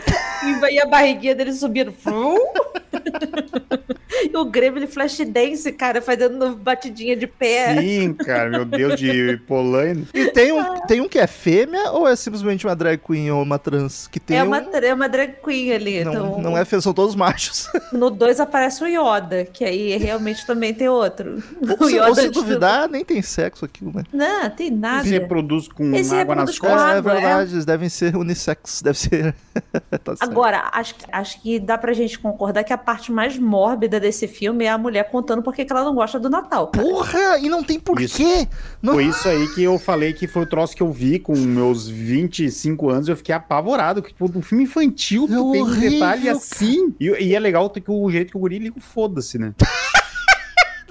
e 0.71 0.80
a 0.80 0.86
barriguinha 0.86 1.36
dele 1.36 1.52
subindo. 1.52 1.93
E 4.24 4.36
o 4.36 4.46
Gremlin 4.46 4.88
Flash 4.88 5.20
Dance, 5.28 5.72
cara, 5.74 6.02
fazendo 6.02 6.56
batidinha 6.56 7.15
de 7.15 7.28
pé. 7.28 7.80
Sim, 7.80 8.13
cara, 8.13 8.50
meu 8.50 8.65
Deus, 8.65 9.00
de 9.00 9.38
Polaino. 9.46 10.08
E 10.13 10.32
tem 10.32 10.52
um, 10.52 10.82
tem 10.88 11.02
um 11.02 11.08
que 11.08 11.20
é 11.20 11.28
fêmea 11.28 11.91
ou 11.91 12.08
é 12.08 12.15
simplesmente 12.15 12.65
uma 12.65 12.76
drag 12.76 12.98
queen 12.98 13.30
ou 13.30 13.43
uma 13.43 13.60
trans? 13.60 14.08
Que 14.08 14.20
tem 14.20 14.38
É 14.38 14.43
um... 14.43 14.48
uma, 14.48 14.58
é 14.58 14.93
uma 14.93 15.08
drag 15.08 15.36
queen 15.43 15.72
ali. 15.72 16.04
Não, 16.04 16.12
então, 16.12 16.41
não 16.41 16.58
é 16.58 16.65
fêmea, 16.65 16.82
são 16.82 16.93
todos 16.93 17.15
machos. 17.15 17.67
No 17.91 18.10
2 18.10 18.39
aparece 18.39 18.84
o 18.84 18.88
Yoda, 18.88 19.46
que 19.46 19.63
aí 19.63 19.96
realmente 19.98 20.46
também 20.46 20.74
tem 20.74 20.89
outro. 20.89 21.41
ou, 21.62 21.88
O 21.88 21.89
se, 21.89 22.00
ou 22.00 22.15
se 22.15 22.30
duvidar, 22.30 22.89
nem 22.89 23.04
tem 23.04 23.22
sexo 23.22 23.65
aquilo, 23.65 23.91
né? 23.93 24.04
Não, 24.12 24.50
tem 24.50 24.70
nada. 24.70 25.04
Se 25.04 25.10
reproduz 25.10 25.67
com 25.67 25.93
Esse 25.96 26.13
água 26.13 26.36
nas 26.36 26.58
costas. 26.60 26.82
É, 26.82 26.98
água, 26.98 27.13
verdade, 27.13 27.54
eles 27.54 27.65
devem 27.65 27.89
ser 27.89 28.15
unissex, 28.15 28.82
deve 28.84 28.98
ser. 28.98 29.36
Tá. 30.04 30.15
Agora, 30.20 30.70
acho, 30.74 30.96
acho 31.12 31.41
que 31.41 31.60
dá 31.60 31.78
pra 31.78 31.93
gente 31.93 32.20
concordar 32.20 32.63
que 32.63 32.74
a 32.74 32.78
parte 32.78 32.96
mais 33.10 33.38
mórbida 33.38 33.99
desse 33.99 34.27
filme 34.27 34.65
é 34.65 34.69
a 34.69 34.77
mulher 34.77 35.10
contando 35.10 35.41
porque 35.41 35.65
que 35.65 35.71
ela 35.71 35.83
não 35.83 35.95
gosta 35.95 36.19
do 36.19 36.29
Natal. 36.29 36.67
cara. 36.67 36.86
Porra, 36.86 37.39
e 37.39 37.49
não 37.49 37.63
tem 37.63 37.79
porquê. 37.79 38.47
Não... 38.81 38.93
Foi 38.93 39.05
isso 39.05 39.27
aí 39.27 39.47
que 39.53 39.63
eu 39.63 39.77
falei 39.77 40.13
que 40.13 40.27
foi 40.27 40.43
o 40.43 40.45
troço 40.45 40.75
que 40.75 40.81
eu 40.81 40.91
vi 40.91 41.19
com 41.19 41.36
meus 41.36 41.88
25 41.88 42.89
anos. 42.89 43.07
Eu 43.07 43.17
fiquei 43.17 43.33
apavorado. 43.33 44.01
Que, 44.01 44.10
tipo, 44.10 44.25
um 44.38 44.41
filme 44.41 44.63
infantil, 44.63 45.25
É 45.25 45.27
tu 45.27 45.51
tem 45.51 45.62
um 45.62 45.65
horrível, 45.65 45.89
detalhe 45.91 46.29
assim. 46.29 46.93
E, 46.99 47.05
e 47.05 47.36
é 47.36 47.39
legal 47.39 47.69
que 47.69 47.83
o 47.88 48.10
jeito 48.10 48.31
que 48.31 48.38
o 48.38 48.39
guri 48.39 48.60
liga 48.60 48.79
foda-se, 48.79 49.38
né? 49.38 49.53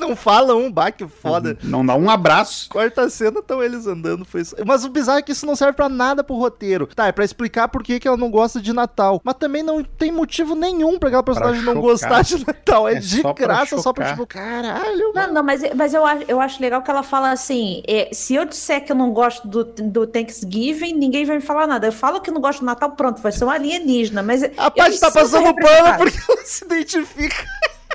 não 0.06 0.14
fala 0.16 0.54
um 0.54 0.70
baque 0.70 1.06
foda. 1.06 1.58
Não 1.62 1.84
dá 1.84 1.94
um 1.94 2.08
abraço. 2.10 2.68
Quarta 2.68 3.08
cena 3.10 3.40
estão 3.40 3.62
eles 3.62 3.86
andando, 3.86 4.24
foi 4.24 4.40
isso. 4.42 4.54
Mas 4.66 4.84
o 4.84 4.88
bizarro 4.88 5.18
é 5.18 5.22
que 5.22 5.32
isso 5.32 5.46
não 5.46 5.56
serve 5.56 5.72
pra 5.74 5.88
nada 5.88 6.22
pro 6.22 6.36
roteiro. 6.36 6.86
Tá, 6.94 7.06
é 7.06 7.12
pra 7.12 7.24
explicar 7.24 7.68
por 7.68 7.82
que, 7.82 7.98
que 7.98 8.06
ela 8.08 8.16
não 8.16 8.30
gosta 8.30 8.60
de 8.60 8.72
Natal. 8.72 9.20
Mas 9.24 9.34
também 9.36 9.62
não 9.62 9.82
tem 9.82 10.12
motivo 10.12 10.54
nenhum 10.54 10.98
pra 10.98 11.08
aquela 11.08 11.22
personagem 11.22 11.62
não 11.62 11.74
chocar. 11.74 11.82
gostar 11.90 12.22
de 12.22 12.46
Natal. 12.46 12.88
É, 12.88 12.94
É 12.94 12.98
de 13.00 13.20
só 13.22 13.32
pra 13.32 13.46
graça, 13.46 13.78
só 13.78 13.92
pra 13.92 14.10
tipo, 14.10 14.26
caralho, 14.26 15.12
Não, 15.14 15.32
não, 15.32 15.42
mas, 15.42 15.62
mas 15.74 15.92
eu, 15.94 16.04
acho- 16.04 16.24
eu 16.28 16.40
acho 16.40 16.60
legal 16.62 16.82
que 16.82 16.90
ela 16.90 17.02
fala 17.02 17.30
assim: 17.30 17.82
é, 17.86 18.10
se 18.12 18.34
eu 18.34 18.44
disser 18.44 18.84
que 18.84 18.92
eu 18.92 18.96
não 18.96 19.10
gosto 19.12 19.46
do, 19.48 19.64
do 19.64 20.06
Thanksgiving, 20.06 20.94
ninguém 20.94 21.24
vai 21.24 21.36
me 21.36 21.42
falar 21.42 21.66
nada. 21.66 21.86
Eu 21.86 21.92
falo 21.92 22.20
que 22.20 22.30
não 22.30 22.40
gosto 22.40 22.60
do 22.60 22.66
Natal, 22.66 22.90
pronto, 22.92 23.20
vai 23.20 23.32
ser 23.32 23.44
um 23.44 23.50
alienígena. 23.50 24.22
Mas 24.22 24.42
A 24.56 24.70
Paty 24.70 25.00
tá 25.00 25.10
passando 25.10 25.54
pano 25.54 25.98
porque 25.98 26.18
ela 26.28 26.42
se 26.44 26.64
identifica. 26.64 27.44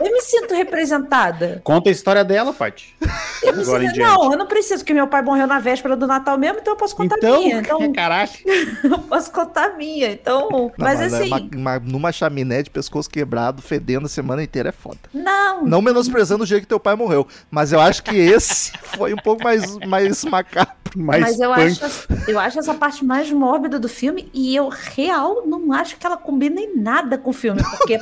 Eu 0.03 0.11
me 0.11 0.21
sinto 0.21 0.53
representada. 0.53 1.61
Conta 1.63 1.89
a 1.89 1.91
história 1.91 2.23
dela, 2.23 2.53
Paty. 2.53 2.95
Eu 3.43 3.55
me 3.55 3.61
Agora 3.63 3.83
em 3.83 3.87
sinto- 3.87 3.95
diante. 3.95 4.17
não, 4.17 4.31
eu 4.31 4.37
não 4.37 4.47
preciso, 4.47 4.79
porque 4.79 4.93
meu 4.93 5.07
pai 5.07 5.21
morreu 5.21 5.45
na 5.47 5.59
véspera 5.59 5.95
do 5.95 6.07
Natal 6.07 6.37
mesmo, 6.37 6.59
então 6.59 6.73
eu 6.73 6.77
posso 6.77 6.95
contar 6.95 7.15
a 7.15 7.17
Então, 7.17 7.39
minha. 7.39 7.59
Então, 7.59 7.91
caralho. 7.93 8.29
eu 8.83 8.99
posso 8.99 9.31
contar 9.31 9.65
a 9.65 9.73
minha. 9.77 10.11
Então, 10.11 10.49
Não, 10.49 10.71
mas 10.77 10.99
é 11.01 11.05
assim, 11.05 11.27
uma- 11.27 11.49
uma- 11.55 11.79
numa 11.79 12.11
chaminé 12.11 12.63
de 12.63 12.69
pescoço 12.69 13.09
quebrado, 13.09 13.61
fedendo 13.61 14.05
a 14.05 14.09
semana 14.09 14.43
inteira 14.43 14.69
é 14.69 14.71
foda. 14.71 14.97
não, 15.13 15.63
Não 15.65 15.81
menosprezando 15.81 16.43
o 16.43 16.47
jeito 16.47 16.61
que 16.63 16.67
teu 16.67 16.79
pai 16.79 16.95
morreu. 16.95 17.27
Mas 17.49 17.71
eu 17.71 17.79
acho 17.79 18.03
que 18.03 18.15
esse 18.15 18.71
foi 18.81 19.13
um 19.13 19.17
pouco 19.17 19.43
mais, 19.43 19.77
mais 19.87 20.23
macabro. 20.25 20.73
Mais 20.95 21.21
Mas 21.21 21.39
eu 21.39 21.53
punk. 21.53 21.61
acho, 21.83 22.07
eu 22.27 22.37
acho 22.39 22.59
essa 22.59 22.73
parte 22.73 23.05
mais 23.05 23.31
mórbida 23.31 23.79
do 23.79 23.87
filme 23.87 24.29
e 24.33 24.53
eu, 24.53 24.67
real, 24.67 25.47
não 25.47 25.71
acho 25.71 25.95
que 25.95 26.05
ela 26.05 26.17
combina 26.17 26.59
em 26.59 26.75
nada 26.75 27.17
com 27.17 27.29
o 27.29 27.33
filme. 27.33 27.61
Porque, 27.63 27.97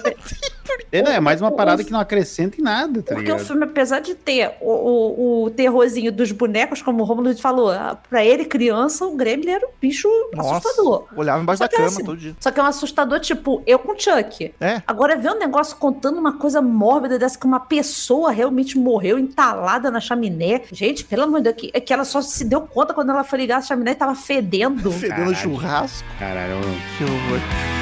É, 0.92 1.02
não, 1.02 1.12
é 1.12 1.20
mais 1.20 1.42
uma 1.42 1.52
parada 1.52 1.84
que 1.84 1.92
não 1.92 2.00
acrescenta 2.00 2.60
em 2.60 2.64
nada, 2.64 3.02
tá 3.02 3.16
porque 3.16 3.32
o 3.32 3.36
ligado? 3.36 3.46
filme, 3.48 3.64
apesar 3.64 4.00
de 4.00 4.16
ter 4.16 4.52
o, 4.62 4.72
o, 4.72 5.44
o 5.46 5.50
terrorzinho 5.50 6.12
dos 6.12 6.32
bonecos, 6.32 6.82
como 6.82 7.02
o 7.02 7.06
Romulo 7.06 7.36
falou, 7.38 7.72
pra 8.10 8.24
ele, 8.24 8.46
criança, 8.46 9.06
o 9.06 9.16
Gremlin 9.16 9.52
era 9.52 9.66
um 9.68 9.72
bicho 9.80 10.08
assustador. 10.38 11.06
olhava 11.16 11.42
embaixo 11.42 11.60
Só 11.60 11.66
da 11.66 11.70
cama 11.70 11.88
assim, 11.88 12.04
todo 12.04 12.18
dia. 12.18 12.36
Só 12.40 12.52
que 12.52 12.60
é 12.60 12.64
um 12.64 12.66
assustador, 12.66 13.20
tipo, 13.20 13.62
eu 13.68 13.78
com 13.80 13.98
Chuck. 13.98 14.54
É. 14.60 14.82
Agora, 14.88 15.16
ver 15.16 15.32
um 15.32 15.40
negócio 15.40 15.76
contando 15.78 16.18
uma 16.18 16.34
coisa 16.38 16.62
mórbida 16.62 17.18
dessa 17.20 17.38
que 17.38 17.46
uma 17.46 17.60
pessoa 17.60 18.32
realmente 18.32 18.78
morreu 18.78 19.20
entalada 19.20 19.92
na 19.92 20.00
chaminé. 20.00 20.62
Gente, 20.72 21.04
pelo 21.06 21.24
amor 21.24 21.38
de 21.42 21.44
Deus, 21.46 21.56
que, 21.56 21.72
é 21.74 21.80
que 21.80 21.94
ela 21.94 22.04
só 22.06 22.22
se 22.22 22.44
deu 22.46 22.62
conta 22.62 22.94
quando 22.94 23.10
ela 23.12 23.24
foi 23.24 23.40
ligar 23.40 23.58
a 23.58 23.62
chaminé 23.62 23.92
e 23.92 23.96
tava 23.96 24.16
fedendo. 24.16 24.90
Fedendo 25.00 25.16
Caralho. 25.18 25.36
churrasco. 25.36 26.08
Caralho, 26.18 26.54
eu- 26.54 26.60
Que 26.98 27.04
horror. 27.04 27.79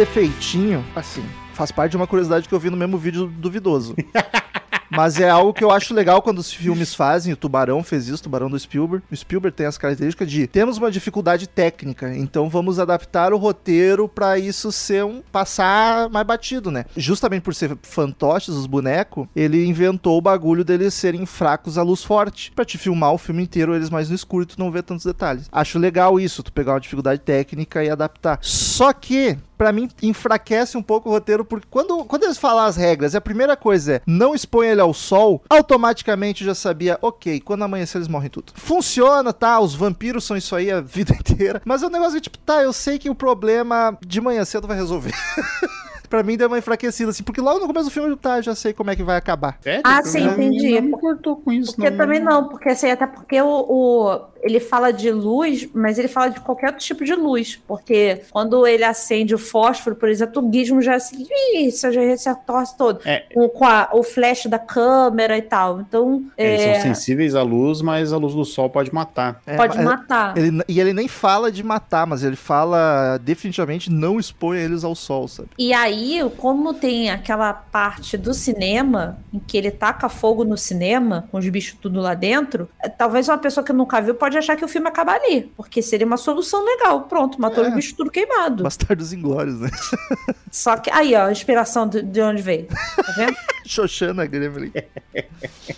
Defeitinho, 0.00 0.82
assim, 0.96 1.22
faz 1.52 1.70
parte 1.70 1.90
de 1.90 1.96
uma 1.98 2.06
curiosidade 2.06 2.48
que 2.48 2.54
eu 2.54 2.58
vi 2.58 2.70
no 2.70 2.76
mesmo 2.76 2.96
vídeo 2.96 3.26
duvidoso. 3.26 3.94
Mas 4.90 5.20
é 5.20 5.28
algo 5.28 5.52
que 5.52 5.62
eu 5.62 5.70
acho 5.70 5.94
legal 5.94 6.20
quando 6.20 6.38
os 6.38 6.52
filmes 6.52 6.94
fazem. 6.94 7.32
O 7.32 7.36
Tubarão 7.36 7.82
fez 7.84 8.08
isso, 8.08 8.16
o 8.16 8.22
Tubarão 8.24 8.50
do 8.50 8.58
Spielberg. 8.58 9.04
O 9.10 9.16
Spielberg 9.16 9.56
tem 9.56 9.66
as 9.66 9.78
características 9.78 10.28
de 10.28 10.46
temos 10.46 10.78
uma 10.78 10.90
dificuldade 10.90 11.46
técnica, 11.46 12.16
então 12.16 12.48
vamos 12.48 12.80
adaptar 12.80 13.32
o 13.32 13.36
roteiro 13.36 14.08
pra 14.08 14.38
isso 14.38 14.72
ser 14.72 15.04
um 15.04 15.22
passar 15.30 16.08
mais 16.08 16.26
batido, 16.26 16.70
né? 16.70 16.86
Justamente 16.96 17.42
por 17.42 17.54
ser 17.54 17.76
fantoches 17.82 18.54
os 18.54 18.66
bonecos, 18.66 19.28
ele 19.36 19.64
inventou 19.64 20.18
o 20.18 20.22
bagulho 20.22 20.64
deles 20.64 20.94
serem 20.94 21.24
fracos 21.24 21.78
à 21.78 21.82
luz 21.82 22.02
forte, 22.02 22.50
Pra 22.52 22.64
te 22.64 22.78
filmar 22.78 23.12
o 23.12 23.18
filme 23.18 23.42
inteiro 23.42 23.74
eles 23.74 23.90
mais 23.90 24.08
no 24.08 24.14
escuro 24.14 24.44
e 24.44 24.46
tu 24.46 24.58
não 24.58 24.72
vê 24.72 24.82
tantos 24.82 25.04
detalhes. 25.04 25.48
Acho 25.52 25.78
legal 25.78 26.18
isso, 26.18 26.42
tu 26.42 26.52
pegar 26.52 26.72
uma 26.72 26.80
dificuldade 26.80 27.20
técnica 27.20 27.84
e 27.84 27.90
adaptar. 27.90 28.38
Só 28.40 28.92
que 28.92 29.38
Pra 29.60 29.72
mim, 29.72 29.90
enfraquece 30.02 30.78
um 30.78 30.82
pouco 30.82 31.10
o 31.10 31.12
roteiro, 31.12 31.44
porque 31.44 31.66
quando, 31.70 32.02
quando 32.06 32.22
eles 32.24 32.38
falam 32.38 32.64
as 32.64 32.76
regras, 32.76 33.14
a 33.14 33.20
primeira 33.20 33.54
coisa 33.58 33.96
é 33.96 34.00
não 34.06 34.34
expõe 34.34 34.68
ele 34.68 34.80
ao 34.80 34.94
sol, 34.94 35.42
automaticamente 35.50 36.42
eu 36.42 36.46
já 36.46 36.54
sabia, 36.54 36.98
ok, 37.02 37.40
quando 37.40 37.62
amanhecer 37.62 37.98
eles 37.98 38.08
morrem 38.08 38.30
tudo. 38.30 38.54
Funciona, 38.54 39.34
tá? 39.34 39.60
Os 39.60 39.74
vampiros 39.74 40.24
são 40.24 40.34
isso 40.34 40.56
aí 40.56 40.70
a 40.70 40.80
vida 40.80 41.12
inteira. 41.20 41.60
Mas 41.62 41.82
é 41.82 41.86
um 41.86 41.90
negócio 41.90 42.14
que, 42.14 42.22
tipo, 42.22 42.38
tá, 42.38 42.62
eu 42.62 42.72
sei 42.72 42.98
que 42.98 43.10
o 43.10 43.14
problema 43.14 43.98
de 44.00 44.18
manhã 44.18 44.46
cedo 44.46 44.66
vai 44.66 44.78
resolver. 44.78 45.12
pra 46.08 46.22
mim 46.24 46.36
deu 46.36 46.48
uma 46.48 46.58
enfraquecida, 46.58 47.10
assim, 47.10 47.22
porque 47.22 47.40
logo 47.40 47.60
no 47.60 47.66
começo 47.66 47.84
do 47.84 47.90
filme, 47.92 48.16
tá, 48.16 48.40
já 48.40 48.54
sei 48.54 48.72
como 48.72 48.90
é 48.90 48.96
que 48.96 49.02
vai 49.02 49.16
acabar. 49.16 49.58
Sério? 49.60 49.82
Ah, 49.84 50.02
sim, 50.02 50.24
não- 50.24 50.32
entendi. 50.32 50.74
Não 50.74 50.82
me 50.82 50.88
importou 50.88 51.36
com 51.36 51.52
isso, 51.52 51.76
Porque 51.76 51.90
também 51.90 52.18
não, 52.18 52.48
porque 52.48 52.70
assim, 52.70 52.90
até 52.90 53.06
porque 53.06 53.40
o, 53.40 53.46
o- 53.46 54.20
ele 54.42 54.60
fala 54.60 54.92
de 54.92 55.10
luz, 55.10 55.68
mas 55.74 55.98
ele 55.98 56.08
fala 56.08 56.28
de 56.28 56.40
qualquer 56.40 56.66
outro 56.68 56.80
tipo 56.84 57.04
de 57.04 57.14
luz. 57.14 57.60
Porque 57.66 58.22
quando 58.30 58.66
ele 58.66 58.84
acende 58.84 59.34
o 59.34 59.38
fósforo, 59.38 59.96
por 59.96 60.08
exemplo, 60.08 60.46
o 60.46 60.52
gizmo 60.52 60.80
já 60.82 60.98
se. 60.98 61.16
Ih, 61.54 61.70
você 61.70 61.92
já 61.92 62.16
se 62.16 62.34
torce 62.46 62.76
todo. 62.76 63.00
É. 63.04 63.24
Com, 63.32 63.48
com 63.48 63.64
a- 63.64 63.88
o 63.92 64.02
flash 64.02 64.46
da 64.46 64.58
câmera 64.58 65.36
e 65.36 65.42
tal. 65.42 65.80
Então, 65.80 66.24
Eles 66.36 66.60
é, 66.62 66.74
são 66.74 66.82
sensíveis 66.94 67.34
à 67.34 67.42
luz, 67.42 67.80
mas 67.82 68.12
a 68.12 68.16
luz 68.16 68.34
do 68.34 68.44
sol 68.44 68.68
pode 68.70 68.92
matar. 68.94 69.40
É, 69.46 69.56
pode 69.56 69.78
matar. 69.82 70.36
Ele, 70.36 70.62
e 70.68 70.80
ele 70.80 70.92
nem 70.92 71.08
fala 71.08 71.50
de 71.50 71.62
matar, 71.62 72.06
mas 72.06 72.22
ele 72.24 72.36
fala 72.36 73.18
definitivamente 73.18 73.90
não 73.90 74.18
expõe 74.18 74.58
eles 74.58 74.84
ao 74.84 74.94
sol, 74.94 75.28
sabe? 75.28 75.48
E 75.58 75.72
aí, 75.72 76.20
como 76.36 76.74
tem 76.74 77.10
aquela 77.10 77.52
parte 77.52 78.16
do 78.16 78.32
cinema 78.34 79.18
em 79.32 79.38
que 79.38 79.56
ele 79.56 79.70
taca 79.70 80.08
fogo 80.08 80.44
no 80.44 80.56
cinema, 80.56 81.28
com 81.30 81.38
os 81.38 81.48
bichos 81.48 81.76
tudo 81.80 82.00
lá 82.00 82.14
dentro, 82.14 82.68
eh, 82.82 82.88
talvez 82.88 83.28
uma 83.28 83.38
pessoa 83.38 83.64
que 83.64 83.72
nunca 83.72 84.00
viu 84.00 84.14
pode 84.14 84.29
achar 84.38 84.56
que 84.56 84.64
o 84.64 84.68
filme 84.68 84.88
acaba 84.88 85.12
ali, 85.12 85.50
porque 85.56 85.82
seria 85.82 86.06
uma 86.06 86.16
solução 86.16 86.64
legal. 86.64 87.02
Pronto, 87.02 87.40
matou 87.40 87.64
É. 87.64 87.68
os 87.68 87.74
bichos 87.74 87.92
tudo 87.92 88.10
queimado. 88.10 88.62
Bastardos 88.62 89.12
Inglórios, 89.12 89.60
né? 89.60 89.70
Só 90.50 90.76
que 90.76 90.90
aí, 90.90 91.14
ó, 91.14 91.26
a 91.26 91.32
inspiração 91.32 91.86
de, 91.88 92.02
de 92.02 92.20
onde 92.20 92.42
veio. 92.42 92.66
Tá 92.66 93.12
vendo? 93.16 93.36
Xoxana 93.66 94.26
Gremlin. 94.26 94.72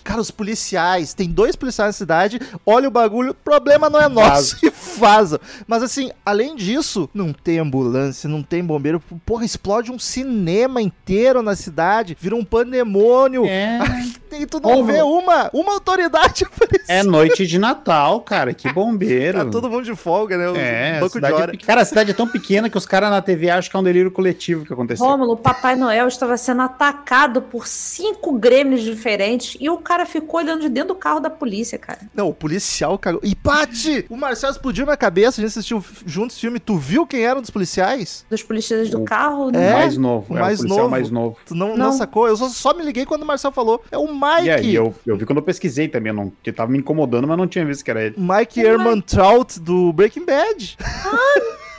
Cara, 0.03 0.21
os 0.21 0.31
policiais, 0.31 1.12
tem 1.12 1.29
dois 1.29 1.55
policiais 1.57 1.88
na 1.88 1.93
cidade, 1.93 2.41
olha 2.65 2.88
o 2.88 2.91
bagulho, 2.91 3.35
problema 3.35 3.91
não 3.91 4.01
é 4.01 4.09
nosso, 4.09 4.57
e 4.65 4.73
vazam. 4.99 5.38
Mas 5.67 5.83
assim, 5.83 6.11
além 6.25 6.57
disso, 6.57 7.09
não 7.12 7.33
tem 7.33 7.59
ambulância, 7.59 8.29
não 8.29 8.43
tem 8.43 8.65
bombeiro, 8.65 9.01
porra, 9.27 9.45
explode 9.45 9.93
um 9.93 9.99
cinema 9.99 10.81
inteiro 10.81 11.43
na 11.43 11.55
cidade, 11.55 12.17
vira 12.19 12.35
um 12.35 12.45
pandemônio, 12.45 13.45
É, 13.45 13.79
e 14.37 14.47
tu 14.47 14.61
não 14.61 14.71
Como? 14.71 14.85
vê 14.85 15.03
uma, 15.03 15.51
uma 15.53 15.73
autoridade 15.75 16.45
aparecer. 16.51 16.85
é 16.88 17.03
noite 17.03 17.47
de 17.47 17.59
Natal, 17.59 18.21
cara. 18.21 18.53
Que 18.55 18.71
bombeiro. 18.73 19.38
Tá 19.45 19.51
todo 19.51 19.68
mundo 19.71 19.85
de 19.85 19.95
folga, 19.95 20.37
né? 20.37 20.49
O 20.51 20.57
É, 20.57 20.95
banco 20.95 21.07
de 21.07 21.12
cidade 21.12 21.35
é 21.35 21.37
hora. 21.37 21.53
pe- 21.53 21.59
cara, 21.59 21.83
a 21.83 21.85
cidade 21.85 22.11
é 22.11 22.14
tão 22.14 22.27
pequena 22.29 22.68
que 22.71 22.77
os 22.79 22.87
caras 22.87 23.11
na 23.11 23.21
TV 23.23 23.51
acham 23.51 23.71
que 23.71 23.77
é 23.77 23.81
um 23.81 23.83
delírio 23.83 24.11
coletivo 24.11 24.64
que 24.64 24.73
aconteceu. 24.73 25.05
Rômulo, 25.07 25.33
o 25.33 25.37
Papai 25.37 25.77
Noel 25.77 26.09
estava 26.09 26.37
sendo 26.37 26.62
atacado 26.62 27.42
por 27.42 27.66
cinco 27.66 28.33
grêmios 28.33 28.83
diferentes 28.83 29.57
e 29.61 29.68
o 29.71 29.79
cara 29.79 30.05
ficou 30.07 30.40
olhando 30.40 30.61
de 30.62 30.68
dentro 30.68 30.88
do 30.88 30.95
carro 30.95 31.21
da 31.21 31.31
polícia, 31.31 31.79
cara. 31.79 32.01
Não, 32.14 32.29
o 32.29 32.35
policial 32.35 32.99
cagou. 32.99 33.21
E 33.25 33.35
Pati! 33.35 34.07
O 34.09 34.16
Marcelo 34.16 34.53
explodiu 34.53 34.85
minha 34.85 34.97
cabeça, 34.97 35.40
a 35.40 35.42
gente 35.42 35.51
assistiu 35.51 35.85
juntos 36.07 36.37
esse 36.37 36.40
filme. 36.40 36.59
Tu 36.61 36.77
viu 36.77 37.07
quem 37.07 37.25
eram 37.25 37.40
dos 37.40 37.51
policiais? 37.51 38.25
Dos 38.31 38.42
policiais 38.42 38.90
do 38.90 39.01
O- 39.03 39.05
carro. 39.05 39.51
O 39.51 39.57
É? 39.57 39.73
mais 39.75 39.97
novo, 39.97 40.37
é 40.37 40.40
mais 40.40 40.59
o 40.59 40.62
policial 40.62 40.79
novo. 40.85 40.90
mais 40.90 41.11
novo. 41.11 41.37
Tu 41.47 41.55
não, 41.55 41.68
não. 41.77 41.77
Não. 41.87 41.92
sacou? 41.92 42.27
Eu 42.29 42.37
só, 42.37 42.49
só 42.49 42.75
me 42.75 42.83
liguei 42.85 43.05
quando 43.05 43.23
o 43.23 43.27
Marcelo 43.27 43.53
falou. 43.55 43.83
É 43.90 43.99
o 43.99 44.12
Mike! 44.22 44.46
E 44.46 44.50
aí, 44.50 44.74
eu, 44.74 44.94
eu 45.06 45.16
vi 45.16 45.26
quando 45.26 45.38
eu 45.38 45.42
pesquisei 45.42 45.88
também, 45.88 46.12
não, 46.12 46.32
que 46.42 46.52
tava 46.52 46.70
me 46.70 46.78
incomodando, 46.78 47.26
mas 47.26 47.37
não 47.37 47.46
tinha 47.46 47.64
visto 47.64 47.85
que 47.85 47.90
era 47.90 48.04
ele. 48.04 48.14
Mike 48.16 48.61
Ehrmantraut 48.61 49.58
do 49.58 49.92
Breaking 49.92 50.24
Bad. 50.24 50.76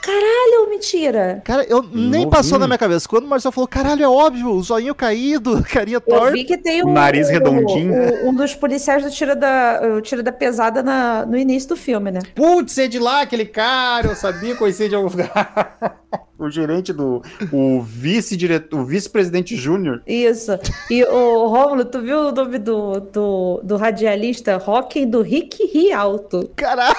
Caralho, 0.04 0.68
mentira. 0.70 1.40
Cara, 1.44 1.64
eu 1.64 1.82
nem 1.82 2.04
Novinho. 2.10 2.30
passou 2.30 2.58
na 2.58 2.66
minha 2.66 2.76
cabeça. 2.78 3.08
Quando 3.08 3.24
o 3.24 3.28
Marcelo 3.28 3.52
falou, 3.52 3.66
caralho, 3.66 4.04
é 4.04 4.08
óbvio, 4.08 4.50
o 4.50 4.62
zoinho 4.62 4.94
caído, 4.94 5.62
carinha 5.72 5.96
Eu 5.96 6.00
torta. 6.02 6.32
vi 6.32 6.44
que 6.44 6.58
tem 6.58 6.82
O 6.82 6.88
um, 6.88 6.92
nariz 6.92 7.30
redondinho. 7.30 7.92
um- 7.94 8.28
um 8.28 8.34
dos 8.34 8.54
policiais 8.54 9.02
do 9.02 9.10
Tira 9.10 9.34
da, 9.34 9.80
o 9.96 10.00
Tira 10.02 10.22
da 10.22 10.32
Pesada 10.32 10.82
na- 10.82 11.24
no 11.24 11.36
início 11.38 11.70
do 11.70 11.76
filme, 11.76 12.10
né? 12.10 12.20
Putz, 12.34 12.76
é 12.78 12.86
de 12.86 12.98
lá 12.98 13.22
aquele 13.22 13.46
cara, 13.46 14.08
eu 14.08 14.14
sabia 14.14 14.54
conhecer 14.54 14.88
de 14.88 14.94
algum 14.94 15.08
lugar. 15.08 15.98
o 16.38 16.50
gerente 16.50 16.92
do. 16.92 17.22
O 17.52 17.80
vice-diretor, 17.80 18.80
o 18.80 18.84
vice-presidente 18.84 19.56
júnior. 19.56 20.02
Isso. 20.06 20.52
E 20.90 21.02
o 21.04 21.46
Rômulo, 21.46 21.84
tu 21.84 22.00
viu 22.02 22.18
o 22.28 22.32
nome 22.32 22.58
do, 22.58 23.00
do, 23.00 23.60
do 23.62 23.76
radialista 23.76 24.56
Rock 24.58 25.06
do 25.06 25.22
Rick 25.22 25.64
Rialto? 25.72 26.50
Caralho, 26.56 26.94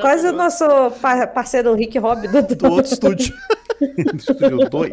quase 0.00 0.26
o 0.28 0.32
nosso 0.32 0.64
par- 1.00 1.26
parceiro 1.28 1.74
Rick 1.74 1.98
Rob 1.98 2.26
do, 2.28 2.42
do- 2.42 2.54
do 2.56 2.70
outro 2.72 2.92
estúdio. 2.92 3.34
do 3.80 4.16
estúdio 4.16 4.68
2. 4.70 4.92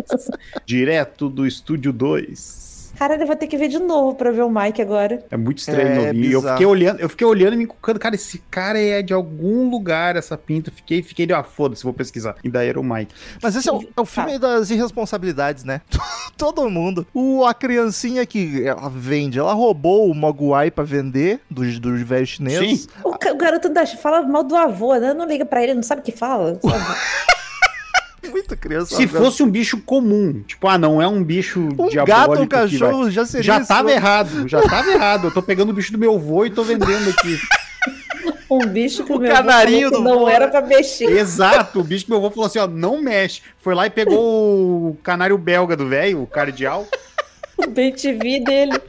Direto 0.65 1.29
do 1.29 1.45
estúdio 1.45 1.91
2. 1.93 2.74
Cara, 2.97 3.15
ele 3.15 3.25
vai 3.25 3.35
ter 3.35 3.47
que 3.47 3.57
ver 3.57 3.67
de 3.67 3.79
novo 3.79 4.15
pra 4.15 4.31
ver 4.31 4.43
o 4.43 4.49
Mike 4.49 4.81
agora. 4.81 5.23
É 5.29 5.37
muito 5.37 5.59
estranho 5.59 6.07
É. 6.07 6.13
E 6.13 6.31
eu 6.31 6.41
fiquei 6.41 6.65
olhando, 6.65 6.99
eu 6.99 7.09
fiquei 7.09 7.27
olhando 7.27 7.53
e 7.53 7.57
me 7.57 7.63
encucando, 7.63 7.99
cara, 7.99 8.15
esse 8.15 8.39
cara 8.49 8.79
é 8.79 9.01
de 9.01 9.13
algum 9.13 9.69
lugar, 9.69 10.15
essa 10.15 10.37
pinta. 10.37 10.71
Fiquei, 10.71 11.03
fiquei, 11.03 11.27
ah, 11.33 11.43
foda-se, 11.43 11.83
vou 11.83 11.93
pesquisar. 11.93 12.35
E 12.43 12.49
daí 12.49 12.69
era 12.69 12.79
o 12.79 12.83
Mike. 12.83 13.13
Mas 13.41 13.55
esse 13.55 13.69
é 13.69 13.73
o, 13.73 13.81
é 13.95 14.01
o 14.01 14.05
filme 14.05 14.39
das 14.39 14.69
irresponsabilidades, 14.69 15.63
né? 15.63 15.81
Todo 16.37 16.69
mundo. 16.69 17.05
O, 17.13 17.45
a 17.45 17.53
criancinha 17.53 18.25
que 18.25 18.65
ela 18.65 18.89
vende, 18.89 19.39
ela 19.39 19.53
roubou 19.53 20.09
o 20.09 20.13
Mogwai 20.13 20.69
pra 20.71 20.83
vender 20.83 21.39
do, 21.49 21.63
do 21.79 21.95
velho 22.05 22.27
chinês. 22.27 22.81
Sim. 22.81 22.87
O, 23.03 23.09
o 23.09 23.37
garoto 23.37 23.69
da, 23.69 23.85
fala 23.85 24.21
mal 24.23 24.43
do 24.43 24.55
avô, 24.55 24.95
né? 24.95 25.13
Não 25.13 25.25
liga 25.25 25.45
pra 25.45 25.63
ele, 25.63 25.73
não 25.73 25.83
sabe 25.83 26.01
o 26.01 26.03
que 26.03 26.11
fala. 26.11 26.59
sabe? 26.61 26.99
Muita 28.31 28.55
criança. 28.55 28.95
Se 28.95 29.07
fosse 29.07 29.41
um 29.43 29.49
bicho 29.49 29.77
comum, 29.79 30.41
tipo, 30.45 30.67
ah, 30.67 30.77
não 30.77 31.01
é 31.01 31.07
um 31.07 31.23
bicho 31.23 31.59
um 31.77 31.87
diabólico 31.87 32.05
gato 32.05 32.29
ou 32.29 32.43
um 32.43 32.47
que 32.47 32.55
vai- 32.55 32.89
cachorro, 32.89 33.11
já 33.11 33.25
seria. 33.25 33.43
Já 33.43 33.57
isso. 33.59 33.67
tava 33.67 33.91
errado, 33.91 34.47
já 34.47 34.61
tava 34.61 34.89
errado. 34.91 35.27
Eu 35.27 35.31
tô 35.31 35.41
pegando 35.41 35.69
o 35.69 35.73
bicho 35.73 35.91
do 35.91 35.97
meu 35.97 36.15
avô 36.15 36.45
e 36.45 36.49
tô 36.49 36.63
vendendo 36.63 37.09
aqui. 37.09 37.37
Um 38.49 38.65
bicho 38.67 39.03
que 39.03 39.11
O 39.11 39.15
o 39.15 39.19
meu 39.19 39.31
avô 39.31 39.37
canarinho 39.47 39.89
falou 39.89 39.91
que 39.91 39.97
do 39.97 40.03
não 40.15 40.19
vô, 40.21 40.29
era 40.29 40.47
pra 40.47 40.61
mexer. 40.61 41.09
Exato, 41.09 41.79
o 41.79 41.83
bicho 41.83 42.05
que 42.05 42.11
meu 42.11 42.19
avô 42.19 42.29
falou 42.29 42.45
assim, 42.45 42.59
ó, 42.59 42.67
não 42.67 43.01
mexe. 43.01 43.41
Foi 43.59 43.73
lá 43.73 43.87
e 43.87 43.89
pegou 43.89 44.89
o 44.89 44.97
canário 45.03 45.37
belga 45.37 45.75
do 45.75 45.87
velho, 45.87 46.21
o 46.21 46.27
cardeal, 46.27 46.87
O 47.57 47.67
bem 47.67 47.91
dele. 48.43 48.79